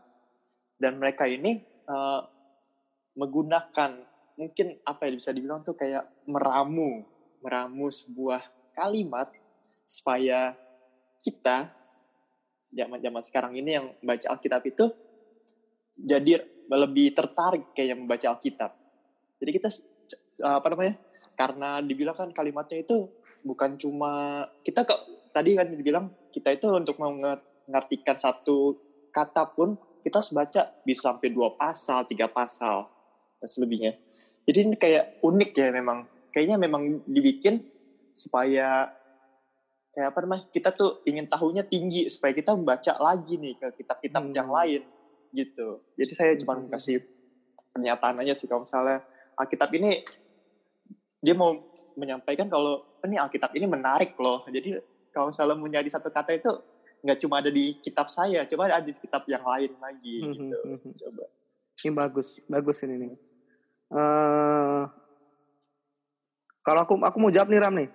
Dan 0.82 0.98
mereka 0.98 1.30
ini 1.30 1.62
eh, 1.86 2.22
menggunakan 3.14 3.92
mungkin 4.36 4.82
apa 4.84 5.08
ya 5.08 5.12
bisa 5.14 5.30
dibilang 5.32 5.62
tuh 5.62 5.78
kayak 5.78 6.26
meramu, 6.26 7.06
meramu 7.46 7.94
sebuah 7.94 8.42
kalimat 8.74 9.30
supaya 9.86 10.58
kita 11.22 11.72
zaman-zaman 12.76 13.24
sekarang 13.24 13.56
ini 13.56 13.72
yang 13.80 13.88
baca 14.04 14.36
Alkitab 14.36 14.62
itu 14.68 14.92
jadi 15.96 16.44
lebih 16.68 17.16
tertarik 17.16 17.72
kayak 17.72 17.96
membaca 17.96 18.36
Alkitab. 18.36 18.72
Jadi 19.40 19.52
kita 19.56 19.70
apa 20.44 20.68
namanya? 20.76 21.00
Karena 21.36 21.80
dibilang 21.80 22.16
kan 22.20 22.30
kalimatnya 22.36 22.84
itu 22.84 23.08
bukan 23.46 23.80
cuma 23.80 24.44
kita 24.64 24.84
kok 24.84 25.32
tadi 25.32 25.56
kan 25.56 25.72
dibilang 25.72 26.12
kita 26.32 26.52
itu 26.52 26.68
untuk 26.72 27.00
mengartikan 27.00 28.20
satu 28.20 28.76
kata 29.12 29.56
pun 29.56 29.80
kita 30.04 30.20
harus 30.20 30.36
baca 30.36 30.62
bisa 30.84 31.12
sampai 31.12 31.32
dua 31.32 31.56
pasal, 31.56 32.04
tiga 32.06 32.28
pasal 32.28 32.86
dan 33.40 33.48
selebihnya. 33.48 33.96
Jadi 34.46 34.58
ini 34.62 34.76
kayak 34.78 35.24
unik 35.24 35.52
ya 35.56 35.72
memang. 35.72 36.06
Kayaknya 36.36 36.58
memang 36.60 37.08
dibikin 37.08 37.64
supaya 38.12 38.92
kayak 39.96 40.12
apa 40.12 40.20
namanya? 40.22 40.44
Kita 40.52 40.70
tuh 40.70 41.00
ingin 41.04 41.26
tahunya 41.26 41.64
tinggi 41.64 42.06
supaya 42.06 42.36
kita 42.36 42.52
membaca 42.52 42.94
lagi 43.00 43.40
nih 43.40 43.56
ke 43.56 43.68
kitab-kitab 43.80 44.22
Hmm. 44.22 44.36
yang 44.36 44.50
lain 44.52 44.82
gitu. 45.32 45.80
Jadi 45.96 46.12
saya 46.12 46.32
cuma 46.36 46.54
Hmm. 46.54 46.68
kasih 46.68 47.00
pernyataan 47.72 48.20
aja 48.20 48.32
sih 48.32 48.46
kalau 48.46 48.64
misalnya 48.64 49.04
Alkitab 49.36 49.72
ini 49.74 50.00
dia 51.20 51.34
mau 51.34 51.56
menyampaikan 51.96 52.48
kalau 52.48 52.84
ini 53.02 53.16
Alkitab 53.16 53.52
ini 53.52 53.66
menarik 53.66 54.16
loh. 54.16 54.44
Jadi 54.46 54.76
kalau 55.10 55.32
misalnya 55.32 55.56
mau 55.56 55.66
nyari 55.66 55.88
satu 55.88 56.08
kata 56.08 56.36
itu 56.36 56.52
nggak 57.00 57.20
cuma 57.20 57.40
ada 57.40 57.48
di 57.48 57.78
kitab 57.80 58.08
saya, 58.08 58.44
coba 58.44 58.68
ada 58.68 58.82
di 58.82 58.92
kitab 58.94 59.24
yang 59.28 59.44
lain 59.44 59.72
lagi 59.78 60.16
Hmm, 60.20 60.32
gitu. 60.34 60.58
hmm, 60.60 60.78
hmm. 60.82 60.94
Coba. 61.00 61.24
Ini 61.76 61.92
bagus, 61.94 62.28
bagus 62.46 62.78
ini 62.82 62.96
nih. 62.98 63.12
Eh, 63.92 64.82
kalau 66.62 66.80
aku 66.82 66.94
aku 66.98 67.18
mau 67.20 67.30
jawab 67.30 67.48
nih 67.48 67.62
Ram 67.62 67.76
nih. 67.76 67.90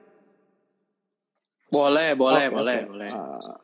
Boleh, 1.70 2.18
boleh, 2.18 2.46
Oke, 2.50 2.54
boleh, 2.54 2.78
oke. 2.82 2.88
boleh. 2.90 3.10
Eh, 3.14 3.54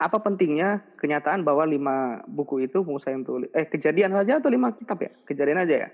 apa 0.00 0.16
pentingnya 0.18 0.82
kenyataan 0.98 1.46
bahwa 1.46 1.62
lima 1.68 2.24
buku 2.26 2.66
itu 2.66 2.82
Musa 2.82 3.12
yang 3.12 3.22
tulis? 3.22 3.52
Eh 3.54 3.68
kejadian 3.68 4.10
saja 4.16 4.40
atau 4.40 4.50
lima 4.50 4.72
kitab 4.74 4.98
ya? 4.98 5.12
Kejadian 5.22 5.62
aja 5.62 5.74
ya. 5.86 5.88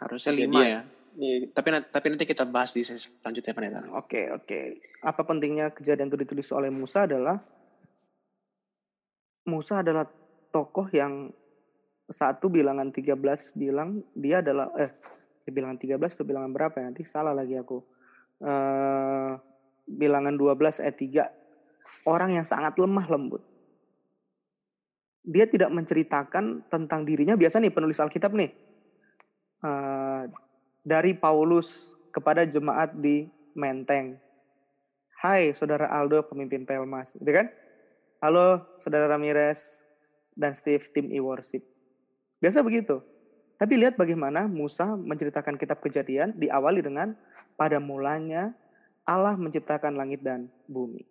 Harusnya 0.00 0.32
lima 0.34 0.60
ya. 0.64 0.68
ya. 0.68 0.80
Ini 1.10 1.52
Tapi 1.52 1.68
nanti, 1.74 1.88
tapi 1.92 2.06
nanti 2.08 2.24
kita 2.24 2.48
bahas 2.48 2.72
di 2.72 2.80
sesi 2.80 3.12
selanjutnya 3.20 3.52
pendeta. 3.52 3.80
Oke 3.92 4.32
oke. 4.32 4.60
Apa 5.04 5.22
pentingnya 5.22 5.70
kejadian 5.76 6.08
itu 6.08 6.18
ditulis 6.18 6.48
oleh 6.56 6.72
Musa 6.72 7.04
adalah 7.04 7.36
Musa 9.44 9.84
adalah 9.84 10.08
tokoh 10.50 10.88
yang 10.90 11.28
satu 12.10 12.50
bilangan 12.50 12.90
13 12.90 13.14
bilang 13.54 14.02
dia 14.18 14.42
adalah 14.42 14.72
eh 14.80 14.90
bilangan 15.46 15.78
13 15.78 15.98
atau 15.98 16.26
bilangan 16.26 16.50
berapa 16.50 16.74
ya? 16.78 16.84
Nanti 16.90 17.02
salah 17.06 17.34
lagi 17.36 17.54
aku. 17.54 17.99
Eh 18.40 19.32
bilangan 19.90 20.38
12 20.38 20.82
ayat 20.86 20.96
3 20.96 22.06
orang 22.06 22.40
yang 22.40 22.46
sangat 22.46 22.78
lemah 22.78 23.06
lembut. 23.10 23.42
Dia 25.26 25.44
tidak 25.50 25.68
menceritakan 25.74 26.64
tentang 26.70 27.04
dirinya. 27.04 27.36
Biasa 27.36 27.60
nih 27.60 27.74
penulis 27.74 28.00
Alkitab 28.00 28.32
nih. 28.32 28.50
eh, 29.60 30.24
dari 30.80 31.12
Paulus 31.12 31.92
kepada 32.16 32.48
jemaat 32.48 32.96
di 32.96 33.28
Menteng. 33.52 34.16
Hai 35.20 35.52
saudara 35.52 35.92
Aldo 35.92 36.24
pemimpin 36.24 36.64
Pelmas. 36.64 37.12
Gitu 37.12 37.28
kan? 37.28 37.52
Halo 38.24 38.64
saudara 38.80 39.04
Ramirez 39.04 39.68
dan 40.32 40.56
Steve 40.56 40.80
tim 40.96 41.12
e-worship. 41.12 41.60
Biasa 42.40 42.64
begitu. 42.64 43.04
Tapi 43.60 43.76
lihat 43.76 44.00
bagaimana 44.00 44.48
Musa 44.48 44.96
menceritakan 44.96 45.60
kitab 45.60 45.84
kejadian 45.84 46.32
diawali 46.32 46.80
dengan 46.80 47.12
pada 47.60 47.76
mulanya 47.76 48.56
Allah 49.04 49.36
menciptakan 49.36 50.00
langit 50.00 50.24
dan 50.24 50.48
bumi. 50.64 51.04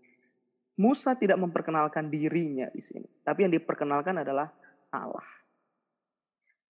Musa 0.82 1.14
tidak 1.14 1.38
memperkenalkan 1.38 2.10
dirinya 2.10 2.66
di 2.74 2.82
sini, 2.82 3.06
tapi 3.22 3.46
yang 3.46 3.54
diperkenalkan 3.54 4.26
adalah 4.26 4.50
Allah. 4.90 5.28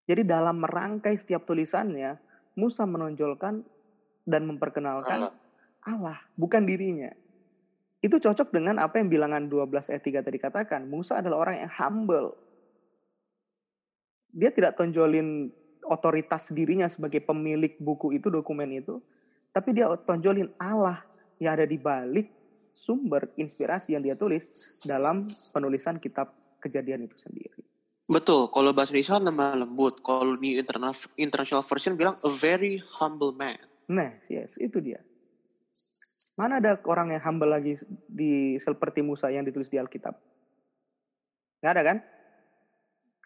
Jadi 0.04 0.26
dalam 0.26 0.60
merangkai 0.60 1.16
setiap 1.16 1.48
tulisannya, 1.48 2.18
Musa 2.58 2.84
menonjolkan 2.84 3.62
dan 4.26 4.42
memperkenalkan 4.44 5.30
Allah. 5.30 5.32
Allah, 5.80 6.18
bukan 6.36 6.66
dirinya. 6.66 7.08
Itu 8.04 8.20
cocok 8.20 8.52
dengan 8.52 8.82
apa 8.82 9.00
yang 9.00 9.08
bilangan 9.08 9.48
12 9.48 9.96
ayat 9.96 10.02
3 10.02 10.26
tadi 10.26 10.38
katakan. 10.42 10.84
Musa 10.90 11.22
adalah 11.22 11.46
orang 11.48 11.56
yang 11.64 11.72
humble. 11.72 12.36
Dia 14.34 14.50
tidak 14.52 14.76
tonjolin 14.76 15.54
otoritas 15.90 16.54
dirinya 16.54 16.86
sebagai 16.86 17.18
pemilik 17.18 17.74
buku 17.82 18.14
itu, 18.14 18.30
dokumen 18.30 18.70
itu. 18.78 19.02
Tapi 19.50 19.74
dia 19.74 19.90
tonjolin 20.06 20.46
Allah 20.62 21.02
yang 21.42 21.58
ada 21.58 21.66
di 21.66 21.74
balik 21.74 22.30
sumber 22.70 23.34
inspirasi 23.34 23.98
yang 23.98 24.02
dia 24.06 24.14
tulis 24.14 24.46
dalam 24.86 25.18
penulisan 25.50 25.98
kitab 25.98 26.30
kejadian 26.62 27.10
itu 27.10 27.18
sendiri. 27.18 27.60
Betul, 28.10 28.50
kalau 28.50 28.74
bahasa 28.74 28.90
Indonesia 28.90 29.22
lemah 29.22 29.54
lembut. 29.66 30.02
Kalau 30.02 30.34
di 30.34 30.58
international, 30.58 31.14
international 31.14 31.62
version 31.62 31.94
bilang 31.94 32.18
a 32.26 32.30
very 32.30 32.78
humble 32.98 33.30
man. 33.38 33.58
Nah, 33.86 34.10
yes, 34.26 34.58
itu 34.58 34.82
dia. 34.82 34.98
Mana 36.34 36.58
ada 36.58 36.78
orang 36.86 37.14
yang 37.14 37.22
humble 37.22 37.50
lagi 37.50 37.78
di 38.06 38.58
seperti 38.58 39.02
Musa 39.02 39.30
yang 39.30 39.46
ditulis 39.46 39.70
di 39.70 39.78
Alkitab? 39.78 40.14
Nggak 41.62 41.72
ada 41.74 41.82
kan? 41.86 41.98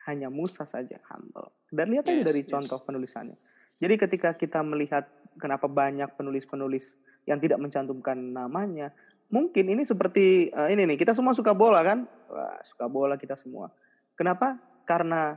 Hanya 0.04 0.28
Musa 0.28 0.68
saja 0.68 1.00
humble. 1.08 1.48
Dan 1.72 1.90
lihat 1.92 2.04
aja 2.06 2.20
Yes, 2.20 2.26
dari 2.28 2.42
yes. 2.44 2.50
contoh 2.52 2.78
penulisannya. 2.84 3.36
Jadi 3.80 3.94
ketika 3.96 4.36
kita 4.36 4.60
melihat 4.62 5.08
kenapa 5.40 5.66
banyak 5.66 6.12
penulis-penulis 6.14 6.94
yang 7.24 7.40
tidak 7.40 7.58
mencantumkan 7.58 8.14
namanya, 8.14 8.92
mungkin 9.32 9.72
ini 9.72 9.82
seperti 9.82 10.52
eh, 10.52 10.68
ini 10.70 10.84
nih, 10.84 10.96
kita 11.00 11.16
semua 11.16 11.32
suka 11.32 11.56
bola 11.56 11.80
kan? 11.80 12.04
Wah, 12.28 12.60
suka 12.62 12.86
bola 12.86 13.16
kita 13.16 13.34
semua. 13.34 13.72
Kenapa? 14.14 14.60
Karena 14.84 15.34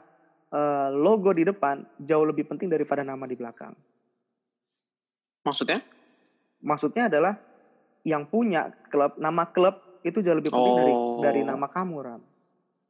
eh, 0.51 0.89
logo 0.93 1.31
di 1.31 1.47
depan 1.47 1.81
jauh 1.97 2.27
lebih 2.27 2.45
penting 2.45 2.67
daripada 2.67 3.01
nama 3.01 3.23
di 3.23 3.35
belakang. 3.39 3.73
Maksudnya? 5.47 5.79
maksudnya 6.57 7.05
adalah 7.05 7.37
yang 8.01 8.25
punya 8.25 8.71
klub 8.89 9.13
nama 9.19 9.45
klub 9.51 9.77
itu 10.01 10.23
jauh 10.23 10.37
lebih 10.39 10.49
penting 10.49 10.73
dari 10.79 10.93
Oh. 10.93 11.19
dari 11.21 11.41
nama 11.43 11.67
kamu 11.67 11.95
Ram. 11.99 12.21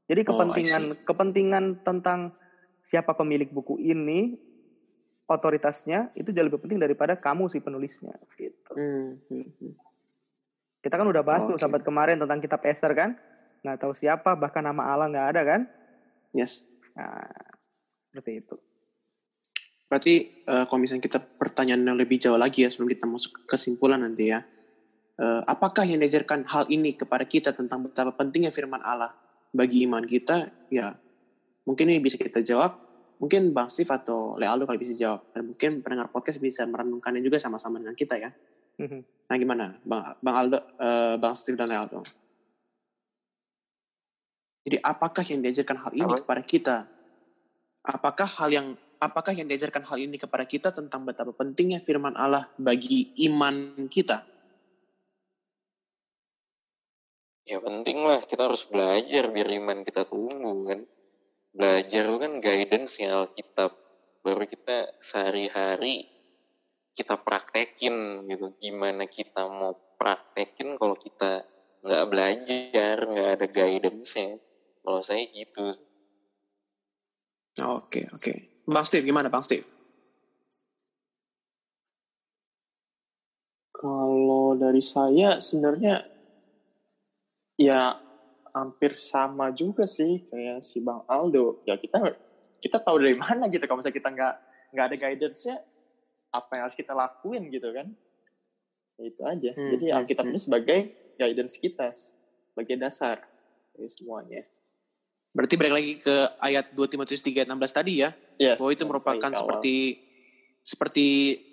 Jadi 0.08 0.22
Oh, 0.24 0.28
kepentingan 0.34 0.84
see. 0.84 1.04
kepentingan 1.04 1.64
tentang 1.84 2.32
siapa 2.80 3.12
pemilik 3.12 3.52
buku 3.52 3.76
ini 3.84 4.40
otoritasnya 5.28 6.16
itu 6.16 6.32
jauh 6.32 6.48
lebih 6.48 6.64
penting 6.64 6.80
daripada 6.80 7.20
kamu 7.20 7.52
si 7.52 7.60
penulisnya 7.60 8.16
gitu. 8.40 8.72
Hmm, 8.72 9.20
hmm, 9.28 9.48
hmm. 9.60 9.74
Kita 10.80 10.96
kan 10.96 11.08
udah 11.12 11.20
bahas 11.20 11.44
tuh 11.44 11.60
Oke. 11.60 11.62
sahabat 11.62 11.84
kemarin 11.84 12.16
tentang 12.16 12.40
kitab 12.40 12.64
Esther 12.64 12.96
kan? 12.96 13.20
Nggak 13.60 13.84
tahu 13.84 13.92
siapa 13.92 14.40
bahkan 14.40 14.64
nama 14.64 14.88
Allah 14.88 15.12
nggak 15.12 15.28
ada 15.36 15.42
kan? 15.44 15.62
Yes. 16.32 16.64
Nah, 16.96 17.28
seperti 18.08 18.40
itu. 18.40 18.56
Berarti 19.92 20.16
eh, 20.48 20.64
kalau 20.72 20.80
misalnya 20.80 21.04
kita 21.04 21.20
pertanyaan 21.20 21.84
yang 21.84 22.00
lebih 22.00 22.16
jauh 22.16 22.40
lagi 22.40 22.64
ya 22.64 22.72
sebelum 22.72 22.96
kita 22.96 23.04
masuk 23.04 23.36
ke 23.36 23.42
kesimpulan 23.52 24.00
nanti 24.00 24.32
ya. 24.32 24.40
Eh, 25.20 25.42
apakah 25.44 25.84
yang 25.84 26.00
diajarkan 26.00 26.48
hal 26.48 26.72
ini 26.72 26.96
kepada 26.96 27.28
kita 27.28 27.52
tentang 27.52 27.84
betapa 27.84 28.16
pentingnya 28.16 28.56
firman 28.56 28.80
Allah 28.80 29.12
bagi 29.58 29.90
iman 29.90 30.06
kita? 30.06 30.54
Ya, 30.70 30.94
mungkin 31.66 31.90
ini 31.90 31.98
bisa 31.98 32.22
kita 32.22 32.46
jawab. 32.46 32.78
Mungkin 33.18 33.50
Bang 33.50 33.74
Steve 33.74 33.90
atau 33.90 34.38
Lealdo 34.38 34.70
kalau 34.70 34.78
bisa 34.78 34.94
jawab. 34.94 35.26
Dan 35.34 35.50
mungkin 35.50 35.82
pendengar 35.82 36.14
podcast 36.14 36.38
bisa 36.38 36.62
merenungkannya 36.70 37.26
juga 37.26 37.42
sama-sama 37.42 37.82
dengan 37.82 37.98
kita 37.98 38.22
ya. 38.22 38.30
Mhm. 38.78 39.26
Nah 39.28 39.36
gimana 39.42 39.66
Bang, 39.82 40.22
Bang 40.22 40.36
Aldo, 40.38 40.60
eh, 40.78 41.16
Bang 41.18 41.34
Steve 41.34 41.58
dan 41.58 41.74
Lealdo? 41.74 42.06
Jadi 44.68 44.78
apakah 44.84 45.24
yang 45.26 45.40
diajarkan 45.42 45.78
hal 45.82 45.92
ini 45.98 46.12
Apa? 46.14 46.22
kepada 46.22 46.42
kita? 46.46 46.76
Apakah 47.88 48.28
hal 48.28 48.50
yang 48.52 48.68
apakah 49.00 49.32
yang 49.34 49.48
diajarkan 49.48 49.82
hal 49.88 49.98
ini 49.98 50.20
kepada 50.20 50.44
kita 50.44 50.70
tentang 50.76 51.08
betapa 51.08 51.32
pentingnya 51.34 51.80
firman 51.82 52.14
Allah 52.14 52.52
bagi 52.60 53.16
iman 53.32 53.88
kita? 53.90 54.28
Ya 57.48 57.64
penting 57.64 58.04
lah, 58.04 58.20
kita 58.28 58.52
harus 58.52 58.68
belajar 58.68 59.32
biar 59.32 59.48
iman 59.64 59.88
kita 59.88 60.04
tumbuh 60.04 60.68
kan. 60.68 60.84
Belajar 61.56 62.04
itu 62.04 62.18
kan 62.20 62.34
guidance 62.44 63.00
nya 63.00 63.24
Alkitab. 63.24 63.72
Baru 64.20 64.44
kita 64.44 65.00
sehari-hari 65.00 66.12
kita 66.92 67.16
praktekin 67.24 68.28
gitu. 68.28 68.52
Gimana 68.60 69.08
kita 69.08 69.48
mau 69.48 69.72
praktekin 69.96 70.76
kalau 70.76 71.00
kita 71.00 71.48
nggak 71.88 72.06
belajar, 72.12 72.96
nggak 73.08 73.30
ada 73.40 73.48
guidance-nya. 73.48 74.44
Kalau 74.84 75.00
saya 75.00 75.24
gitu. 75.32 75.72
Oke 77.64 78.04
oke. 78.12 78.34
Bang 78.68 78.84
Steve 78.84 79.08
gimana 79.08 79.32
Bang 79.32 79.48
Steve? 79.48 79.64
Kalau 83.72 84.52
dari 84.60 84.84
saya 84.84 85.40
sebenarnya 85.40 86.17
ya 87.58 87.98
hampir 88.54 88.96
sama 88.98 89.54
juga 89.54 89.86
sih 89.86 90.26
kayak 90.30 90.64
si 90.64 90.80
Bang 90.80 91.04
Aldo. 91.10 91.62
Ya 91.66 91.76
kita 91.78 92.00
kita 92.58 92.78
tahu 92.82 93.02
dari 93.02 93.18
mana 93.22 93.50
gitu 93.50 93.66
kalau 93.66 93.82
misalnya 93.82 93.98
kita 93.98 94.10
nggak 94.14 94.34
nggak 94.74 94.86
ada 94.94 94.98
guidance-nya 94.98 95.56
apa 96.32 96.52
yang 96.54 96.64
harus 96.70 96.78
kita 96.78 96.94
lakuin 96.94 97.50
gitu 97.50 97.70
kan. 97.74 97.88
Ya, 98.98 99.04
itu 99.10 99.22
aja. 99.26 99.52
Hmm, 99.54 99.72
Jadi 99.78 99.86
hmm, 99.90 99.98
Alkitab 99.98 100.26
ini 100.26 100.40
sebagai 100.42 100.80
guidance 101.18 101.58
kita, 101.58 101.94
sebagai 101.94 102.76
dasar 102.78 103.22
dari 103.74 103.90
semuanya. 103.94 104.42
Berarti 105.38 105.54
balik 105.54 105.74
lagi 105.78 105.94
ke 106.02 106.16
ayat 106.42 106.74
2 106.74 106.82
Timotius 106.90 107.22
3 107.22 107.46
ayat 107.46 107.50
16 107.54 107.78
tadi 107.78 107.94
ya. 108.02 108.10
Yes, 108.42 108.58
Bahwa 108.58 108.72
itu 108.74 108.84
merupakan 108.90 109.30
awal. 109.30 109.38
seperti 109.38 109.76
seperti 110.66 111.06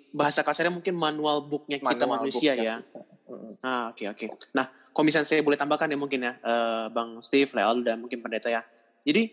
bahasa 0.09 0.41
kasarnya 0.41 0.73
mungkin 0.73 0.97
manual 0.97 1.45
booknya 1.45 1.77
kita 1.77 2.05
Manual 2.07 2.25
manusia 2.25 2.53
booknya 2.57 2.65
ya. 2.65 2.75
kita. 2.81 3.01
Mm-mm. 3.25 3.53
Ah, 3.61 3.85
oke 3.93 4.03
oke. 4.09 4.25
Nah, 4.57 4.65
kalau 4.95 5.11
misalnya 5.11 5.27
saya 5.27 5.43
boleh 5.43 5.59
tambahkan 5.59 5.91
ya 5.91 5.99
mungkin 5.99 6.23
ya, 6.23 6.39
eh, 6.39 6.87
Bang 6.87 7.19
Steve, 7.19 7.51
Leal, 7.51 7.83
dan 7.83 7.99
mungkin 7.99 8.23
pendeta 8.23 8.47
ya. 8.47 8.63
Jadi, 9.03 9.27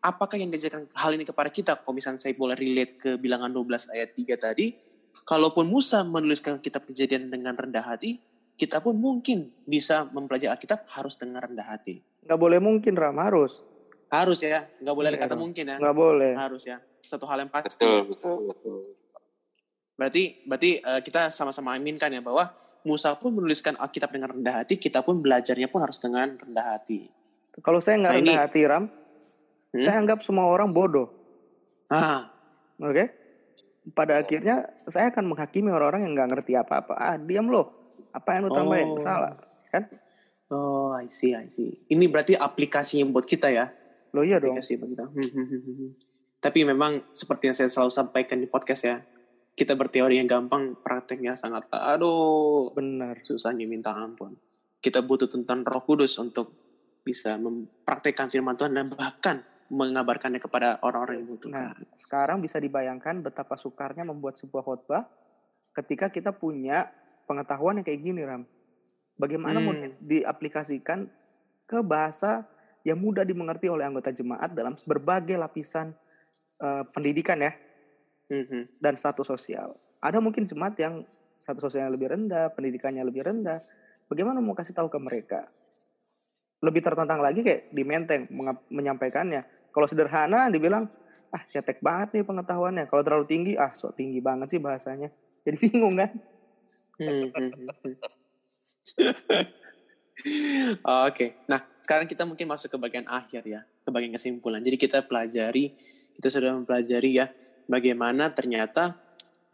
apakah 0.00 0.40
yang 0.40 0.48
diajarkan 0.48 0.88
hal 0.96 1.12
ini 1.12 1.28
kepada 1.28 1.52
kita? 1.52 1.76
Kalau 1.76 1.92
misalnya 1.92 2.24
saya 2.24 2.32
boleh 2.32 2.56
relate 2.56 2.96
ke 2.96 3.10
bilangan 3.20 3.52
12 3.52 3.92
ayat 3.92 4.16
3 4.16 4.40
tadi, 4.40 4.72
kalaupun 5.28 5.68
Musa 5.68 6.00
menuliskan 6.08 6.56
kitab 6.56 6.88
kejadian 6.88 7.28
dengan 7.28 7.52
rendah 7.52 7.84
hati, 7.84 8.16
kita 8.56 8.80
pun 8.80 8.96
mungkin 8.96 9.52
bisa 9.68 10.08
mempelajari 10.08 10.48
Alkitab 10.56 10.88
harus 10.88 11.20
dengan 11.20 11.44
rendah 11.44 11.68
hati. 11.68 12.00
Nggak 12.24 12.40
boleh 12.40 12.58
mungkin 12.64 12.96
Ram 12.96 13.20
harus. 13.20 13.60
Harus 14.08 14.40
ya, 14.40 14.64
nggak 14.80 14.94
boleh 14.96 15.08
ada 15.12 15.18
Iya 15.20 15.24
kata 15.28 15.36
mungkin 15.36 15.64
ya. 15.68 15.76
Nggak 15.76 15.96
boleh. 16.00 16.32
Harus 16.32 16.64
ya. 16.64 16.80
Satu 17.04 17.28
hal 17.28 17.44
yang 17.44 17.52
pasti. 17.52 17.84
Betul, 17.84 18.08
betul, 18.08 18.36
betul. 18.48 18.78
Berarti 20.00 20.22
berarti 20.48 20.70
eh, 20.80 21.00
kita 21.04 21.28
sama-sama 21.28 21.76
aminkan 21.76 22.08
ya 22.08 22.24
bahwa 22.24 22.50
Musa 22.84 23.16
pun 23.16 23.32
menuliskan 23.32 23.74
Alkitab 23.74 24.12
dengan 24.12 24.36
rendah 24.36 24.60
hati, 24.60 24.76
kita 24.76 25.00
pun 25.00 25.18
belajarnya 25.18 25.72
pun 25.72 25.80
harus 25.80 25.96
dengan 25.96 26.36
rendah 26.36 26.76
hati. 26.76 27.08
Kalau 27.58 27.80
saya 27.80 27.96
nggak 27.98 28.12
Nah, 28.12 28.18
rendah 28.20 28.36
ini- 28.36 28.42
hati 28.44 28.60
Ram, 28.64 28.84
Hmm? 29.72 29.82
saya 29.82 29.96
anggap 29.98 30.20
semua 30.20 30.46
orang 30.46 30.70
bodoh. 30.70 31.08
Ah, 31.88 32.30
Oke? 32.76 33.06
Pada 33.94 34.18
Oh. 34.18 34.20
akhirnya 34.20 34.66
saya 34.86 35.14
akan 35.14 35.30
menghakimi 35.30 35.70
orang-orang 35.70 36.08
yang 36.08 36.12
nggak 36.12 36.30
ngerti 36.34 36.52
apa-apa. 36.54 36.94
Ah, 36.94 37.14
diam 37.14 37.46
loh. 37.46 37.70
Apa 38.10 38.34
yang 38.34 38.46
lu 38.46 38.50
tambahin? 38.50 38.88
Oh. 38.90 38.98
Salah. 38.98 39.34
Kan? 39.70 39.90
oh, 40.50 40.90
I 40.94 41.06
see, 41.10 41.34
I 41.34 41.50
see. 41.50 41.82
Ini 41.86 42.06
berarti 42.06 42.34
aplikasinya 42.34 43.06
buat 43.08 43.26
kita 43.26 43.50
ya. 43.50 43.70
Lo 44.14 44.22
iya 44.22 44.38
dong. 44.38 44.54
Aplikasi 44.54 44.78
buat 44.78 44.90
kita. 44.90 45.04
Hmm, 45.06 45.30
hmm, 45.34 45.46
hmm. 45.62 45.90
Tapi 46.38 46.60
memang 46.62 47.02
seperti 47.10 47.50
yang 47.50 47.56
saya 47.56 47.66
selalu 47.66 47.90
sampaikan 47.90 48.38
di 48.38 48.46
podcast 48.46 48.82
ya, 48.84 48.96
kita 49.54 49.78
berteori 49.78 50.18
yang 50.18 50.26
gampang, 50.26 50.74
prakteknya 50.74 51.38
sangat, 51.38 51.70
aduh, 51.70 52.74
Benar. 52.74 53.22
susahnya 53.22 53.64
minta 53.64 53.94
ampun. 53.94 54.34
Kita 54.82 55.00
butuh 55.00 55.30
tentang 55.30 55.62
Roh 55.62 55.80
Kudus 55.80 56.18
untuk 56.18 56.50
bisa 57.06 57.38
mempraktekkan 57.38 58.28
firman 58.28 58.58
Tuhan 58.58 58.74
dan 58.74 58.90
bahkan 58.90 59.40
mengabarkannya 59.70 60.42
kepada 60.42 60.82
orang-orang 60.82 61.22
yang 61.22 61.24
Nah, 61.24 61.30
membutuhkan. 61.30 61.72
sekarang 61.96 62.38
bisa 62.42 62.60
dibayangkan 62.60 63.22
betapa 63.22 63.56
sukarnya 63.56 64.04
membuat 64.04 64.36
sebuah 64.36 64.60
khotbah 64.60 65.02
ketika 65.72 66.10
kita 66.10 66.34
punya 66.34 66.90
pengetahuan 67.24 67.80
yang 67.80 67.86
kayak 67.86 68.02
gini, 68.02 68.20
Ram. 68.20 68.44
Bagaimana 69.14 69.62
mau 69.62 69.72
Hmm. 69.72 69.94
diaplikasikan 70.02 71.06
ke 71.64 71.78
bahasa 71.80 72.44
yang 72.82 72.98
mudah 73.00 73.24
dimengerti 73.24 73.70
oleh 73.70 73.86
anggota 73.86 74.10
jemaat 74.10 74.52
dalam 74.52 74.74
berbagai 74.84 75.38
lapisan 75.38 75.94
eh, 76.54 76.82
pendidikan 76.92 77.40
ya 77.40 77.50
Mhm. 78.30 78.80
dan 78.80 78.94
status 78.96 79.28
sosial. 79.28 79.76
Ada 80.00 80.20
mungkin 80.20 80.48
jemaat 80.48 80.76
yang 80.80 81.04
status 81.40 81.68
sosialnya 81.68 81.92
lebih 81.92 82.08
rendah, 82.12 82.52
pendidikannya 82.56 83.04
lebih 83.04 83.24
rendah. 83.24 83.60
Bagaimana 84.08 84.40
mau 84.40 84.56
kasih 84.56 84.76
tahu 84.76 84.88
ke 84.88 84.98
mereka? 85.00 85.48
Lebih 86.64 86.80
tertantang 86.80 87.20
lagi 87.20 87.44
kayak 87.44 87.68
di 87.72 87.82
Menteng 87.84 88.28
menyampaikannya. 88.72 89.44
Kalau 89.68 89.84
sederhana 89.84 90.48
dibilang, 90.48 90.88
ah 91.28 91.42
cetek 91.50 91.84
banget 91.84 92.20
nih 92.20 92.24
pengetahuannya. 92.24 92.84
Kalau 92.88 93.02
terlalu 93.04 93.26
tinggi, 93.28 93.52
ah 93.60 93.72
sok 93.76 94.00
tinggi 94.00 94.24
banget 94.24 94.56
sih 94.56 94.60
bahasanya. 94.62 95.12
Jadi 95.44 95.56
bingung 95.68 95.96
kan? 96.00 96.10
Hmm, 96.94 97.28
hmm, 97.28 97.50
hmm. 97.52 97.94
Oke, 101.10 101.42
nah 101.50 101.60
sekarang 101.82 102.06
kita 102.06 102.22
mungkin 102.24 102.46
masuk 102.48 102.70
ke 102.70 102.78
bagian 102.78 103.04
akhir 103.10 103.42
ya, 103.44 103.60
ke 103.66 103.90
bagian 103.90 104.14
kesimpulan. 104.14 104.62
Jadi 104.62 104.76
kita 104.78 105.02
pelajari, 105.04 105.74
kita 106.16 106.30
sudah 106.30 106.54
mempelajari 106.54 107.18
ya, 107.18 107.26
bagaimana 107.66 108.30
ternyata 108.30 108.96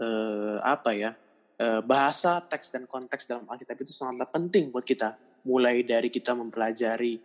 eh, 0.01 0.59
apa 0.63 0.91
ya 0.95 1.15
eh, 1.59 1.81
bahasa, 1.85 2.41
teks 2.45 2.75
dan 2.75 2.85
konteks 2.87 3.29
dalam 3.29 3.47
Alkitab 3.49 3.77
itu 3.81 3.93
sangatlah 3.95 4.29
penting 4.29 4.71
buat 4.71 4.87
kita. 4.87 5.17
Mulai 5.41 5.81
dari 5.89 6.13
kita 6.13 6.37
mempelajari 6.37 7.17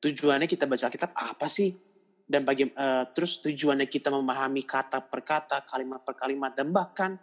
tujuannya 0.00 0.48
kita 0.48 0.64
baca 0.64 0.88
Alkitab 0.88 1.12
apa 1.12 1.46
sih, 1.46 1.76
dan 2.24 2.42
bagi 2.48 2.66
eh, 2.66 3.04
terus 3.12 3.38
tujuannya 3.44 3.86
kita 3.86 4.08
memahami 4.08 4.64
kata 4.64 5.04
per 5.04 5.20
kata, 5.20 5.62
kalimat 5.68 6.00
per 6.00 6.16
kalimat, 6.16 6.56
dan 6.56 6.72
bahkan 6.72 7.20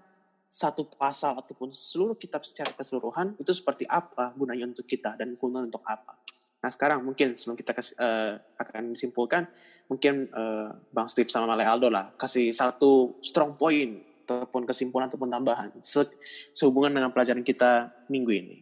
satu 0.50 0.90
pasal 0.90 1.38
ataupun 1.38 1.70
seluruh 1.78 2.18
kitab 2.18 2.42
secara 2.42 2.74
keseluruhan 2.74 3.38
itu 3.38 3.54
seperti 3.54 3.86
apa 3.86 4.34
gunanya 4.34 4.66
untuk 4.66 4.90
kita 4.90 5.14
dan 5.14 5.38
keuntungan 5.38 5.70
untuk 5.70 5.86
apa. 5.86 6.18
Nah 6.60 6.70
sekarang 6.74 7.06
mungkin 7.06 7.38
sebelum 7.38 7.54
kita 7.54 7.72
kas- 7.78 7.94
eh, 7.94 8.34
akan 8.58 8.98
disimpulkan, 8.98 9.46
mungkin 9.90 10.30
eh, 10.30 10.70
Bang 10.94 11.10
Steve 11.10 11.34
sama 11.34 11.50
Male 11.50 11.66
Aldo 11.66 11.90
lah 11.90 12.14
kasih 12.14 12.54
satu 12.54 13.20
strong 13.26 13.58
point 13.58 14.06
ataupun 14.30 14.70
kesimpulan 14.70 15.10
ataupun 15.10 15.34
tambahan 15.34 15.74
se- 15.82 16.14
sehubungan 16.54 16.94
dengan 16.94 17.10
pelajaran 17.10 17.42
kita 17.42 17.90
minggu 18.14 18.30
ini. 18.30 18.58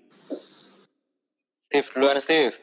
Steve 1.67 1.89
duluan 1.91 2.23
Steve. 2.23 2.55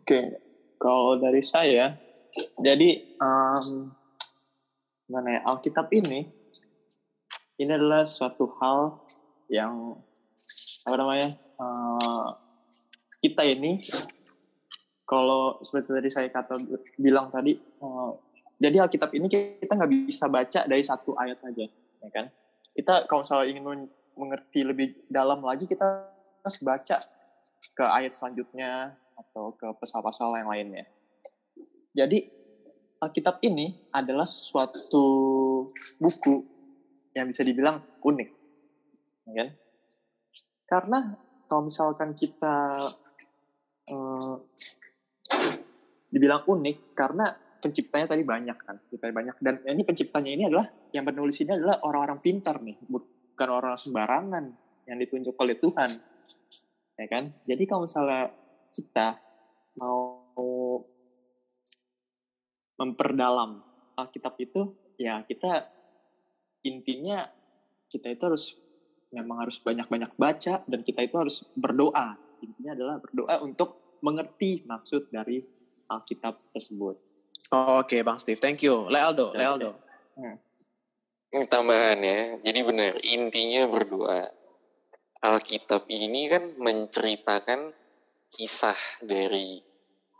Oke, 0.00 0.40
kalau 0.80 1.20
dari 1.20 1.44
saya, 1.44 1.92
jadi 2.56 3.04
gimana 5.04 5.28
ya, 5.36 5.40
Alkitab 5.44 5.92
ini 5.92 6.24
ini 7.60 7.68
adalah 7.68 8.08
suatu 8.08 8.48
hal 8.56 9.04
yang 9.52 10.00
apa 10.88 10.96
namanya 10.96 11.28
eh, 11.36 12.28
kita 13.20 13.44
ini 13.44 13.84
kalau 15.10 15.58
seperti 15.58 15.90
tadi 15.90 16.06
saya 16.06 16.28
kata 16.30 16.54
bilang 16.94 17.34
tadi, 17.34 17.58
eh, 17.58 18.10
jadi 18.62 18.86
Alkitab 18.86 19.10
ini 19.18 19.26
kita 19.26 19.74
nggak 19.74 19.90
bisa 20.06 20.30
baca 20.30 20.60
dari 20.70 20.86
satu 20.86 21.18
ayat 21.18 21.42
aja, 21.42 21.66
ya 21.98 22.10
kan? 22.14 22.30
Kita 22.70 23.10
kalau 23.10 23.26
misalnya 23.26 23.46
ingin 23.50 23.64
men- 23.66 23.92
mengerti 24.14 24.62
lebih 24.62 24.94
dalam 25.10 25.42
lagi, 25.42 25.66
kita 25.66 26.14
harus 26.46 26.58
baca 26.62 27.02
ke 27.74 27.84
ayat 27.84 28.14
selanjutnya 28.14 28.94
atau 29.18 29.50
ke 29.58 29.66
pasal-pasal 29.82 30.30
yang 30.38 30.46
lainnya. 30.46 30.86
Jadi 31.90 32.30
Alkitab 33.02 33.42
ini 33.42 33.74
adalah 33.90 34.30
suatu 34.30 35.02
buku 35.98 36.46
yang 37.18 37.26
bisa 37.26 37.42
dibilang 37.42 37.82
unik, 37.98 38.28
ya 39.26 39.32
kan? 39.42 39.48
Karena 40.70 40.98
kalau 41.50 41.66
misalkan 41.66 42.14
kita 42.14 42.86
eh, 43.90 44.34
dibilang 46.10 46.42
unik 46.44 46.98
karena 46.98 47.30
penciptanya 47.60 48.16
tadi 48.16 48.22
banyak 48.26 48.58
kan, 48.58 48.76
penciptanya 48.82 49.14
banyak 49.14 49.36
dan 49.38 49.54
ini 49.68 49.82
penciptanya 49.86 50.30
ini 50.32 50.42
adalah 50.50 50.66
yang 50.90 51.04
penulis 51.06 51.38
ini 51.38 51.54
adalah 51.54 51.78
orang-orang 51.86 52.18
pintar 52.18 52.58
nih, 52.60 52.76
bukan 52.88 53.48
orang 53.48 53.78
sembarangan 53.78 54.44
yang 54.90 54.98
ditunjuk 54.98 55.38
oleh 55.38 55.54
Tuhan, 55.60 55.90
ya 56.98 57.06
kan? 57.06 57.30
Jadi 57.46 57.62
kalau 57.68 57.86
misalnya 57.86 58.32
kita 58.74 59.20
mau 59.78 60.18
memperdalam 62.80 63.60
Alkitab 63.94 64.34
itu, 64.40 64.72
ya 64.96 65.20
kita 65.28 65.68
intinya 66.64 67.28
kita 67.92 68.08
itu 68.08 68.22
harus 68.24 68.44
memang 69.12 69.42
harus 69.44 69.60
banyak-banyak 69.60 70.16
baca 70.16 70.64
dan 70.64 70.80
kita 70.80 71.04
itu 71.04 71.16
harus 71.18 71.44
berdoa. 71.52 72.16
Intinya 72.40 72.72
adalah 72.72 72.96
berdoa 73.02 73.44
untuk 73.44 74.00
mengerti 74.00 74.64
maksud 74.64 75.12
dari 75.12 75.59
Alkitab 75.90 76.38
tersebut. 76.54 76.94
Oh, 77.50 77.82
Oke 77.82 77.98
Bang 78.06 78.22
Steve, 78.22 78.38
thank 78.38 78.62
you. 78.62 78.86
Lealdo, 78.86 79.34
Ya, 79.34 79.50
Lealdo. 79.50 79.74
Ini 81.30 81.46
tambahan 81.46 82.02
ya. 82.02 82.38
Jadi 82.42 82.60
benar, 82.62 82.94
intinya 83.06 83.66
berdoa. 83.66 84.30
Alkitab 85.20 85.84
ini 85.90 86.30
kan 86.32 86.40
menceritakan 86.56 87.76
kisah 88.32 88.78
dari 89.04 89.60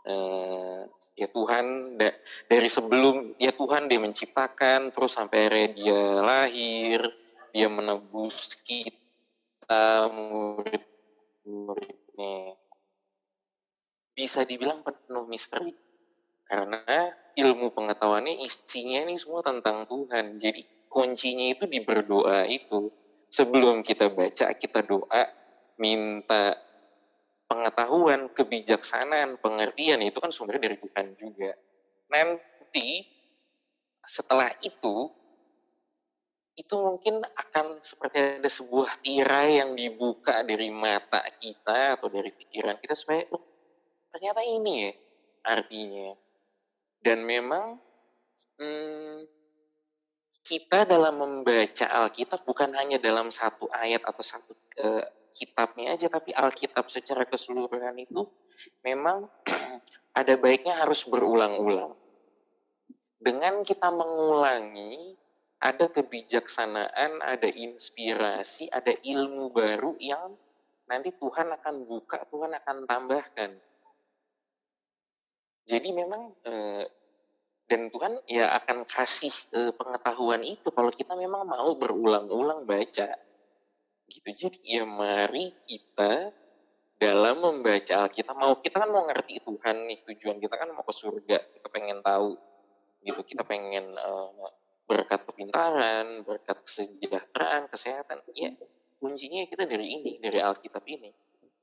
eh, 0.05 0.81
ya 1.17 1.27
Tuhan 1.31 1.97
da- 1.97 2.13
dari 2.45 2.69
sebelum 2.69 3.33
ya 3.41 3.49
Tuhan 3.55 3.89
dia 3.89 3.97
menciptakan 3.97 4.93
terus 4.93 5.17
sampai 5.17 5.49
akhirnya 5.49 5.67
dia 5.73 6.21
lahir, 6.21 7.01
dia 7.49 7.67
menebus 7.67 8.61
kita 8.61 10.05
murid-muridnya. 10.13 12.60
Bisa 14.17 14.43
dibilang 14.43 14.83
penuh 14.83 15.23
misteri 15.31 15.71
karena 16.51 16.83
ilmu 17.39 17.71
pengetahuannya 17.71 18.43
isinya 18.43 19.07
ini 19.07 19.15
semua 19.15 19.39
tentang 19.39 19.87
Tuhan. 19.87 20.35
Jadi 20.35 20.87
kuncinya 20.91 21.47
itu 21.47 21.63
di 21.67 21.79
berdoa 21.79 22.43
itu. 22.47 22.91
Sebelum 23.31 23.79
kita 23.87 24.11
baca, 24.11 24.51
kita 24.59 24.83
doa, 24.83 25.23
minta 25.79 26.51
pengetahuan, 27.47 28.27
kebijaksanaan, 28.35 29.39
pengertian, 29.39 30.03
itu 30.03 30.19
kan 30.19 30.35
sumbernya 30.35 30.67
dari 30.67 30.77
Tuhan 30.83 31.15
juga. 31.15 31.51
Nanti 32.11 33.07
setelah 34.03 34.51
itu, 34.63 35.07
itu 36.59 36.75
mungkin 36.75 37.23
akan 37.23 37.65
seperti 37.79 38.43
ada 38.43 38.49
sebuah 38.51 38.99
tirai 38.99 39.63
yang 39.63 39.75
dibuka 39.79 40.43
dari 40.43 40.67
mata 40.71 41.23
kita 41.39 41.95
atau 41.95 42.11
dari 42.11 42.31
pikiran 42.35 42.75
kita 42.83 42.95
supaya 42.95 43.23
"Oh, 43.31 43.43
ternyata 44.11 44.41
ini 44.45 44.73
ya 44.87 44.93
artinya. 45.47 46.13
Dan 47.01 47.25
memang 47.25 47.81
hmm, 48.61 49.25
kita 50.45 50.85
dalam 50.85 51.17
membaca 51.17 51.85
Alkitab 51.89 52.45
bukan 52.45 52.77
hanya 52.77 53.01
dalam 53.01 53.33
satu 53.33 53.65
ayat 53.73 54.05
atau 54.05 54.21
satu 54.21 54.53
eh, 54.77 55.05
kitabnya 55.33 55.97
aja, 55.97 56.11
tapi 56.11 56.35
Alkitab 56.35 56.91
secara 56.91 57.25
keseluruhan 57.25 57.97
itu 57.97 58.27
memang 58.85 59.25
ada 60.19 60.33
baiknya 60.37 60.77
harus 60.77 61.07
berulang-ulang. 61.09 61.97
Dengan 63.21 63.61
kita 63.61 63.93
mengulangi, 63.93 65.13
ada 65.61 65.85
kebijaksanaan, 65.85 67.21
ada 67.21 67.45
inspirasi, 67.45 68.65
ada 68.73 68.89
ilmu 68.89 69.53
baru 69.53 69.93
yang 70.01 70.33
nanti 70.89 71.13
Tuhan 71.13 71.53
akan 71.53 71.75
buka, 71.85 72.25
Tuhan 72.33 72.51
akan 72.57 72.77
tambahkan. 72.89 73.51
Jadi 75.65 75.89
memang 75.93 76.33
eh, 76.45 76.85
dan 77.71 77.87
Tuhan 77.87 78.19
ya 78.27 78.51
akan 78.51 78.83
kasih 78.83 79.31
eh, 79.55 79.71
pengetahuan 79.71 80.43
itu 80.43 80.75
kalau 80.75 80.91
kita 80.91 81.15
memang 81.15 81.47
mau 81.47 81.71
berulang-ulang 81.77 82.67
baca. 82.67 83.15
Gitu. 84.11 84.27
Jadi 84.27 84.59
ya 84.75 84.83
mari 84.83 85.55
kita 85.63 86.35
dalam 86.99 87.39
membaca 87.39 88.05
Alkitab. 88.05 88.35
Mau 88.43 88.59
kita 88.59 88.83
kan 88.83 88.91
mau 88.91 89.07
ngerti 89.07 89.39
Tuhan 89.39 89.87
nih 89.87 90.03
tujuan 90.03 90.37
kita 90.43 90.55
kan 90.59 90.67
mau 90.75 90.83
ke 90.83 90.91
surga 90.91 91.37
kita 91.55 91.67
pengen 91.71 92.03
tahu. 92.03 92.35
Gitu. 93.07 93.21
Kita 93.23 93.47
pengen 93.47 93.87
eh, 93.87 94.49
berkat 94.83 95.23
kepintaran 95.23 96.27
berkat 96.27 96.59
kesejahteraan 96.67 97.71
kesehatan. 97.71 98.19
Ya 98.35 98.51
kuncinya 98.99 99.47
kita 99.47 99.63
dari 99.63 99.95
ini 99.95 100.19
dari 100.19 100.43
Alkitab 100.43 100.83
ini. 100.91 101.07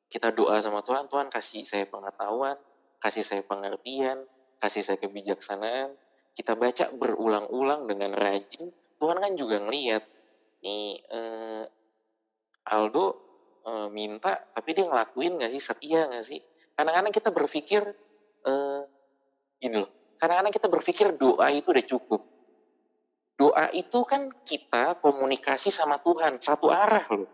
Kita 0.08 0.32
doa 0.32 0.56
sama 0.64 0.80
Tuhan 0.80 1.04
Tuhan 1.12 1.28
kasih 1.28 1.68
saya 1.68 1.84
pengetahuan 1.84 2.56
kasih 2.98 3.24
saya 3.24 3.42
pengertian 3.46 4.26
kasih 4.58 4.82
saya 4.82 4.98
kebijaksanaan. 4.98 5.94
Kita 6.34 6.54
baca 6.54 6.86
berulang-ulang 6.94 7.90
dengan 7.90 8.14
rajin 8.14 8.70
Tuhan 8.98 9.18
kan 9.18 9.32
juga 9.34 9.58
ngeliat. 9.62 10.02
Nih 10.62 11.02
eh, 11.02 11.64
Aldo 12.68 13.06
eh, 13.66 13.88
minta 13.90 14.34
tapi 14.54 14.74
dia 14.74 14.86
ngelakuin 14.86 15.38
nggak 15.38 15.50
sih? 15.50 15.62
Setia 15.62 16.06
nggak 16.06 16.24
sih? 16.26 16.38
Kadang-kadang 16.74 17.14
kita 17.14 17.30
berpikir 17.34 17.82
eh 18.46 18.82
gini 19.58 19.82
loh 19.82 19.90
kadang-kadang 20.18 20.54
kita 20.54 20.68
berpikir 20.68 21.06
doa 21.14 21.46
itu 21.54 21.70
udah 21.70 21.86
cukup. 21.86 22.22
Doa 23.38 23.70
itu 23.70 24.02
kan 24.02 24.26
kita 24.42 24.98
komunikasi 24.98 25.70
sama 25.70 25.94
Tuhan 26.02 26.42
satu 26.42 26.74
arah 26.74 27.06
loh. 27.14 27.30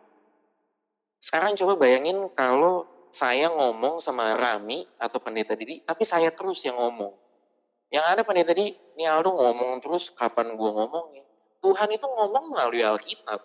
Sekarang 1.17 1.57
coba 1.57 1.81
bayangin 1.81 2.29
kalau 2.37 2.85
saya 3.15 3.47
ngomong 3.47 4.03
sama 4.03 4.35
Rami 4.35 4.83
atau 4.99 5.23
pendeta 5.23 5.55
Didi 5.55 5.87
tapi 5.87 6.03
saya 6.03 6.35
terus 6.35 6.67
yang 6.67 6.75
ngomong 6.75 7.15
yang 7.95 8.03
ada 8.11 8.27
pendeta 8.27 8.51
Didi 8.51 8.75
ini 8.99 9.07
Aldo 9.07 9.31
ngomong 9.31 9.79
terus 9.79 10.11
kapan 10.11 10.59
gua 10.59 10.75
ngomongnya 10.75 11.23
Tuhan 11.63 11.89
itu 11.95 12.07
ngomong 12.11 12.45
melalui 12.51 12.83
Alkitab 12.83 13.41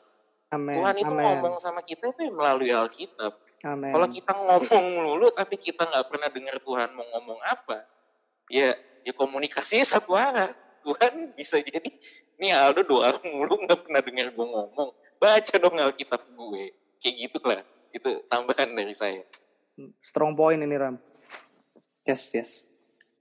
Amin. 0.49 0.81
Tuhan 0.81 0.95
itu 0.97 1.13
Amin. 1.13 1.23
ngomong 1.29 1.61
sama 1.61 1.85
kita 1.85 2.09
itu 2.09 2.33
melalui 2.33 2.73
Alkitab 2.73 3.37
Amin. 3.61 3.93
kalau 3.93 4.07
kita 4.09 4.33
ngomong 4.33 4.85
melulu 4.97 5.29
tapi 5.29 5.61
kita 5.61 5.85
nggak 5.85 6.05
pernah 6.09 6.33
dengar 6.33 6.57
Tuhan 6.63 6.89
mau 6.95 7.03
ngomong 7.03 7.39
apa, 7.43 7.83
ya 8.47 8.71
ya 9.03 9.13
komunikasinya 9.15 9.85
satu 9.97 10.15
arah. 10.15 10.49
Tuhan 10.79 11.35
bisa 11.35 11.59
jadi, 11.59 11.91
nih 12.39 12.55
Aldo 12.55 12.87
doa 12.87 13.11
mulu 13.27 13.67
nggak 13.67 13.83
pernah 13.83 13.99
dengar 13.99 14.31
gue 14.31 14.47
ngomong. 14.47 14.89
Baca 15.19 15.55
dong 15.59 15.75
Alkitab 15.75 16.23
gue. 16.23 16.71
Kayak 17.03 17.15
gitu 17.19 17.39
lah. 17.43 17.61
Itu 17.91 18.23
tambahan 18.31 18.71
dari 18.71 18.95
saya. 18.95 19.19
Strong 20.03 20.35
point 20.35 20.59
ini 20.59 20.75
Ram. 20.75 20.99
Yes, 22.03 22.31
yes. 22.35 22.49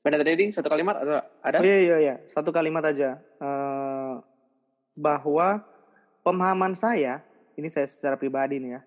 Pendeta 0.02 0.24
Dedi, 0.24 0.48
satu 0.54 0.70
kalimat 0.70 0.96
atau 0.98 1.20
ada? 1.42 1.58
Oh, 1.60 1.66
iya 1.66 1.78
iya 1.84 1.96
iya, 1.98 2.14
satu 2.30 2.54
kalimat 2.54 2.80
aja. 2.86 3.18
Eh, 3.18 4.14
bahwa 4.96 5.62
pemahaman 6.24 6.72
saya, 6.72 7.20
ini 7.58 7.68
saya 7.68 7.86
secara 7.86 8.16
pribadi 8.16 8.62
nih 8.62 8.78
ya, 8.78 8.80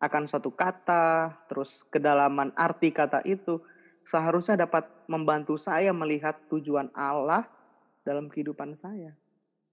akan 0.00 0.28
suatu 0.28 0.52
kata, 0.52 1.36
terus 1.50 1.84
kedalaman 1.88 2.52
arti 2.56 2.92
kata 2.92 3.20
itu 3.28 3.60
seharusnya 4.06 4.64
dapat 4.64 4.88
membantu 5.04 5.60
saya 5.60 5.92
melihat 5.92 6.38
tujuan 6.48 6.88
Allah 6.96 7.44
dalam 8.04 8.32
kehidupan 8.32 8.76
saya. 8.76 9.12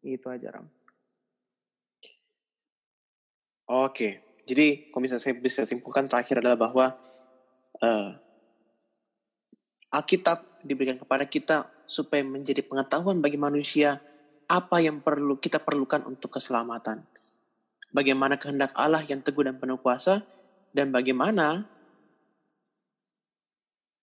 Itu 0.04 0.28
aja 0.28 0.52
Ram. 0.52 0.68
Oke. 3.68 4.24
Jadi, 4.48 4.88
kalau 4.92 5.04
bisa 5.04 5.20
saya 5.20 5.36
bisa 5.36 5.68
simpulkan 5.68 6.08
terakhir 6.08 6.40
adalah 6.40 6.56
bahwa 6.56 6.96
eh, 7.82 8.10
Alkitab 9.88 10.64
diberikan 10.68 11.00
kepada 11.00 11.24
kita 11.24 11.72
supaya 11.88 12.22
menjadi 12.22 12.60
pengetahuan 12.62 13.24
bagi 13.24 13.40
manusia 13.40 14.04
apa 14.48 14.84
yang 14.84 15.00
perlu 15.00 15.40
kita 15.40 15.64
perlukan 15.64 16.04
untuk 16.08 16.40
keselamatan. 16.40 17.04
Bagaimana 17.92 18.36
kehendak 18.36 18.76
Allah 18.76 19.00
yang 19.08 19.24
teguh 19.24 19.48
dan 19.48 19.56
penuh 19.60 19.80
kuasa 19.80 20.24
dan 20.76 20.92
bagaimana 20.92 21.64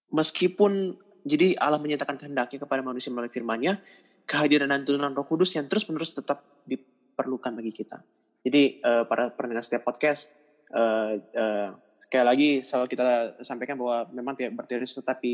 meskipun 0.09 0.97
jadi 1.25 1.57
Allah 1.61 1.81
menyatakan 1.81 2.21
kehendaknya 2.21 2.61
kepada 2.61 2.85
manusia 2.85 3.09
melalui 3.09 3.33
firman-Nya, 3.33 3.81
kehadiran 4.29 4.69
dan 4.69 4.85
turunan 4.85 5.13
Roh 5.17 5.25
Kudus 5.25 5.57
yang 5.57 5.69
terus-menerus 5.69 6.13
tetap 6.13 6.45
diperlukan 6.69 7.53
bagi 7.57 7.73
kita. 7.73 8.05
Jadi 8.45 8.85
eh, 8.85 9.05
para 9.09 9.33
pendengar 9.33 9.65
setiap 9.65 9.89
podcast 9.89 10.29
eh, 10.69 11.17
eh, 11.17 11.69
sekali 12.05 12.25
lagi 12.25 12.49
selalu 12.61 12.87
kita 12.93 13.41
sampaikan 13.41 13.81
bahwa 13.81 14.05
memang 14.13 14.37
tidak 14.37 14.61
berteori 14.61 14.85
tetapi 14.85 15.33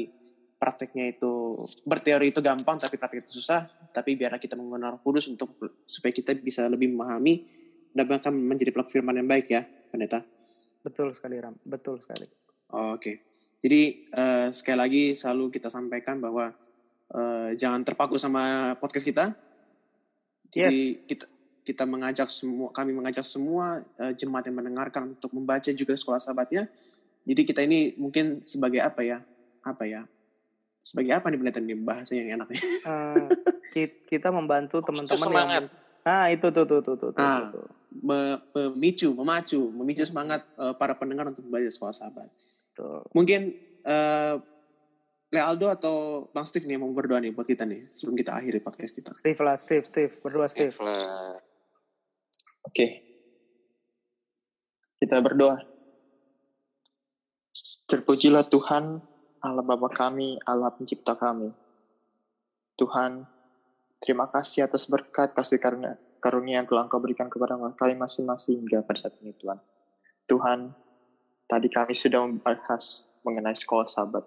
prakteknya 0.55 1.17
itu 1.17 1.51
berteori 1.83 2.31
itu 2.31 2.39
gampang 2.39 2.79
tapi 2.79 2.95
praktek 2.95 3.27
itu 3.27 3.43
susah. 3.43 3.67
Tapi 3.91 4.15
biarlah 4.15 4.39
kita 4.39 4.55
menggunakan 4.55 5.03
Kudus 5.03 5.27
untuk 5.27 5.59
supaya 5.89 6.15
kita 6.15 6.31
bisa 6.39 6.71
lebih 6.71 6.95
memahami 6.95 7.43
dan 7.91 8.07
bahkan 8.07 8.31
menjadi 8.31 8.71
pelaku 8.71 8.95
firman 8.95 9.19
yang 9.19 9.27
baik 9.27 9.51
ya, 9.51 9.67
pendeta. 9.91 10.23
Betul 10.87 11.19
sekali 11.19 11.43
Ram, 11.43 11.59
betul 11.67 11.99
sekali. 11.99 12.31
Oke. 12.71 13.27
Jadi 13.61 14.09
eh, 14.09 14.49
sekali 14.55 14.79
lagi 14.79 15.05
selalu 15.19 15.51
kita 15.51 15.69
sampaikan 15.69 16.23
bahwa 16.23 16.55
eh, 17.11 17.51
jangan 17.59 17.83
terpaku 17.83 18.15
sama 18.15 18.77
podcast 18.79 19.05
kita. 19.05 19.35
Jadi 20.55 21.09
kita 21.11 21.27
kita 21.71 21.87
mengajak 21.87 22.27
semua 22.27 22.75
kami 22.75 22.91
mengajak 22.91 23.23
semua 23.23 23.79
eh, 23.97 24.11
jemaat 24.19 24.51
yang 24.51 24.59
mendengarkan 24.59 25.15
untuk 25.15 25.31
membaca 25.31 25.71
juga 25.71 25.95
sekolah 25.95 26.19
sahabatnya. 26.19 26.67
Jadi 27.23 27.43
kita 27.47 27.63
ini 27.63 27.95
mungkin 27.95 28.43
sebagai 28.43 28.83
apa 28.83 29.07
ya? 29.07 29.23
Apa 29.63 29.87
ya? 29.87 30.03
Sebagai 30.83 31.15
apa 31.15 31.31
nih 31.31 31.39
pendeta 31.39 31.61
ini 31.63 31.79
bahasa 31.79 32.19
yang 32.19 32.35
enaknya? 32.35 32.59
Eh, 32.59 33.27
ki- 33.71 34.03
kita 34.11 34.35
membantu 34.35 34.83
teman-teman 34.83 35.15
yang 35.15 35.31
semangat. 35.31 35.63
Ah, 36.03 36.27
itu 36.33 36.49
tuh 36.51 36.67
tuh 36.67 36.81
tuh 36.83 36.97
tuh 36.99 37.11
tuh. 37.15 37.21
Ah. 37.23 37.53
tuh. 37.55 37.69
Me- 37.91 38.41
memicu, 38.57 39.15
memacu, 39.15 39.61
memicu 39.71 40.03
semangat 40.03 40.43
eh, 40.59 40.75
para 40.75 40.99
pendengar 40.99 41.31
untuk 41.31 41.47
membaca 41.47 41.71
sekolah 41.71 41.95
sahabat. 41.95 42.27
tuh. 42.75 43.07
Mungkin 43.15 43.53
eh 43.87 44.35
Lealdo 45.31 45.71
atau 45.71 46.27
Bang 46.35 46.43
Steve 46.43 46.67
nih 46.67 46.75
yang 46.75 46.83
mau 46.83 46.91
berdoa 46.91 47.23
nih 47.23 47.31
buat 47.31 47.47
kita 47.47 47.63
nih 47.63 47.87
sebelum 47.95 48.19
kita 48.19 48.35
akhiri 48.35 48.59
podcast 48.59 48.91
kita. 48.91 49.15
Steve 49.15 49.39
lah, 49.39 49.55
Steve, 49.63 49.87
Steve, 49.87 50.11
berdua 50.19 50.51
Steve. 50.51 50.75
If 50.75 50.83
lah. 50.83 51.39
Oke. 52.65 52.87
Kita 55.01 55.17
berdoa. 55.25 55.57
Terpujilah 57.91 58.47
Tuhan, 58.47 59.03
Allah 59.41 59.65
Bapa 59.65 59.91
kami, 59.91 60.39
Allah 60.47 60.71
pencipta 60.71 61.17
kami. 61.17 61.51
Tuhan, 62.77 63.25
terima 63.99 64.29
kasih 64.29 64.69
atas 64.69 64.87
berkat 64.87 65.35
kasih 65.35 65.59
karunia, 65.59 65.99
karunia 66.23 66.63
yang 66.63 66.69
telah 66.69 66.87
Engkau 66.87 67.01
berikan 67.01 67.27
kepada 67.27 67.57
kami 67.57 67.97
masing-masing 67.97 68.63
hingga 68.63 68.85
pada 68.85 69.09
saat 69.09 69.17
ini 69.25 69.33
Tuhan. 69.37 69.59
Tuhan, 70.31 70.59
tadi 71.51 71.67
kami 71.67 71.93
sudah 71.97 72.23
membahas 72.23 73.11
mengenai 73.27 73.57
sekolah 73.57 73.89
sahabat. 73.89 74.25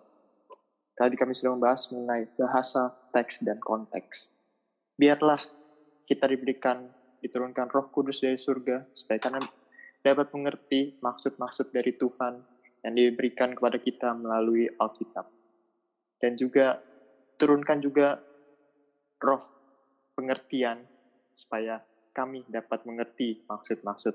Tadi 0.94 1.16
kami 1.18 1.34
sudah 1.34 1.58
membahas 1.58 1.90
mengenai 1.90 2.30
bahasa, 2.38 2.94
teks, 3.10 3.42
dan 3.42 3.58
konteks. 3.58 4.30
Biarlah 4.94 5.42
kita 6.06 6.30
diberikan, 6.30 6.86
diturunkan 7.24 7.72
roh 7.72 7.88
kudus 7.88 8.20
dari 8.20 8.36
surga, 8.36 8.92
supaya 8.92 9.20
kami 9.24 9.40
dapat 10.04 10.28
mengerti 10.36 11.00
maksud-maksud 11.00 11.72
dari 11.72 11.96
Tuhan 11.96 12.44
yang 12.84 12.94
diberikan 12.94 13.56
kepada 13.56 13.80
kita 13.80 14.12
melalui 14.12 14.68
Alkitab. 14.68 15.32
Dan 16.20 16.36
juga 16.36 16.84
turunkan 17.40 17.80
juga 17.80 18.20
roh 19.24 19.44
pengertian 20.20 20.84
supaya 21.32 21.80
kami 22.12 22.46
dapat 22.46 22.86
mengerti 22.86 23.42
maksud-maksud 23.48 24.14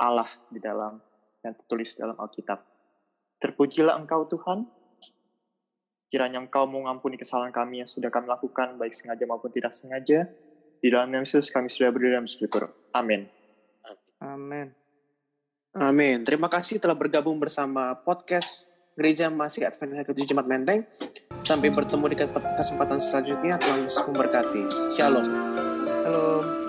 Allah 0.00 0.28
di 0.48 0.58
dalam 0.58 0.98
yang 1.44 1.54
tertulis 1.54 1.94
dalam 1.94 2.16
Alkitab. 2.18 2.64
Terpujilah 3.38 3.98
Engkau 4.00 4.26
Tuhan, 4.26 4.66
kiranya 6.08 6.42
Engkau 6.42 6.66
mengampuni 6.66 7.20
kesalahan 7.20 7.54
kami 7.54 7.84
yang 7.84 7.90
sudah 7.90 8.08
kami 8.08 8.26
lakukan, 8.30 8.78
baik 8.78 8.94
sengaja 8.94 9.24
maupun 9.28 9.50
tidak 9.52 9.74
sengaja. 9.76 10.26
Di 10.82 10.90
dalam 10.90 11.14
nama 11.14 11.22
Yesus 11.22 11.54
kami 11.54 11.70
sudah 11.70 11.94
berdoa 11.94 12.18
dan 12.18 12.26
bersyukur. 12.26 12.66
Amin. 12.90 13.30
Amin. 14.18 14.74
Amin. 15.78 16.26
Terima 16.26 16.50
kasih 16.50 16.82
telah 16.82 16.98
bergabung 16.98 17.38
bersama 17.38 17.94
podcast 18.02 18.66
Gereja 18.98 19.30
Masih 19.30 19.62
Advent 19.62 19.94
Hari 19.94 20.06
Ketujuh 20.10 20.34
Jumat 20.34 20.50
Menteng. 20.50 20.82
Sampai 21.46 21.70
bertemu 21.70 22.10
di 22.10 22.16
kesempatan 22.58 22.98
selanjutnya. 22.98 23.62
Tuhan 23.62 23.86
Yesus 23.86 24.02
memberkati. 24.10 24.62
Shalom. 24.98 25.26
Halo. 26.02 26.61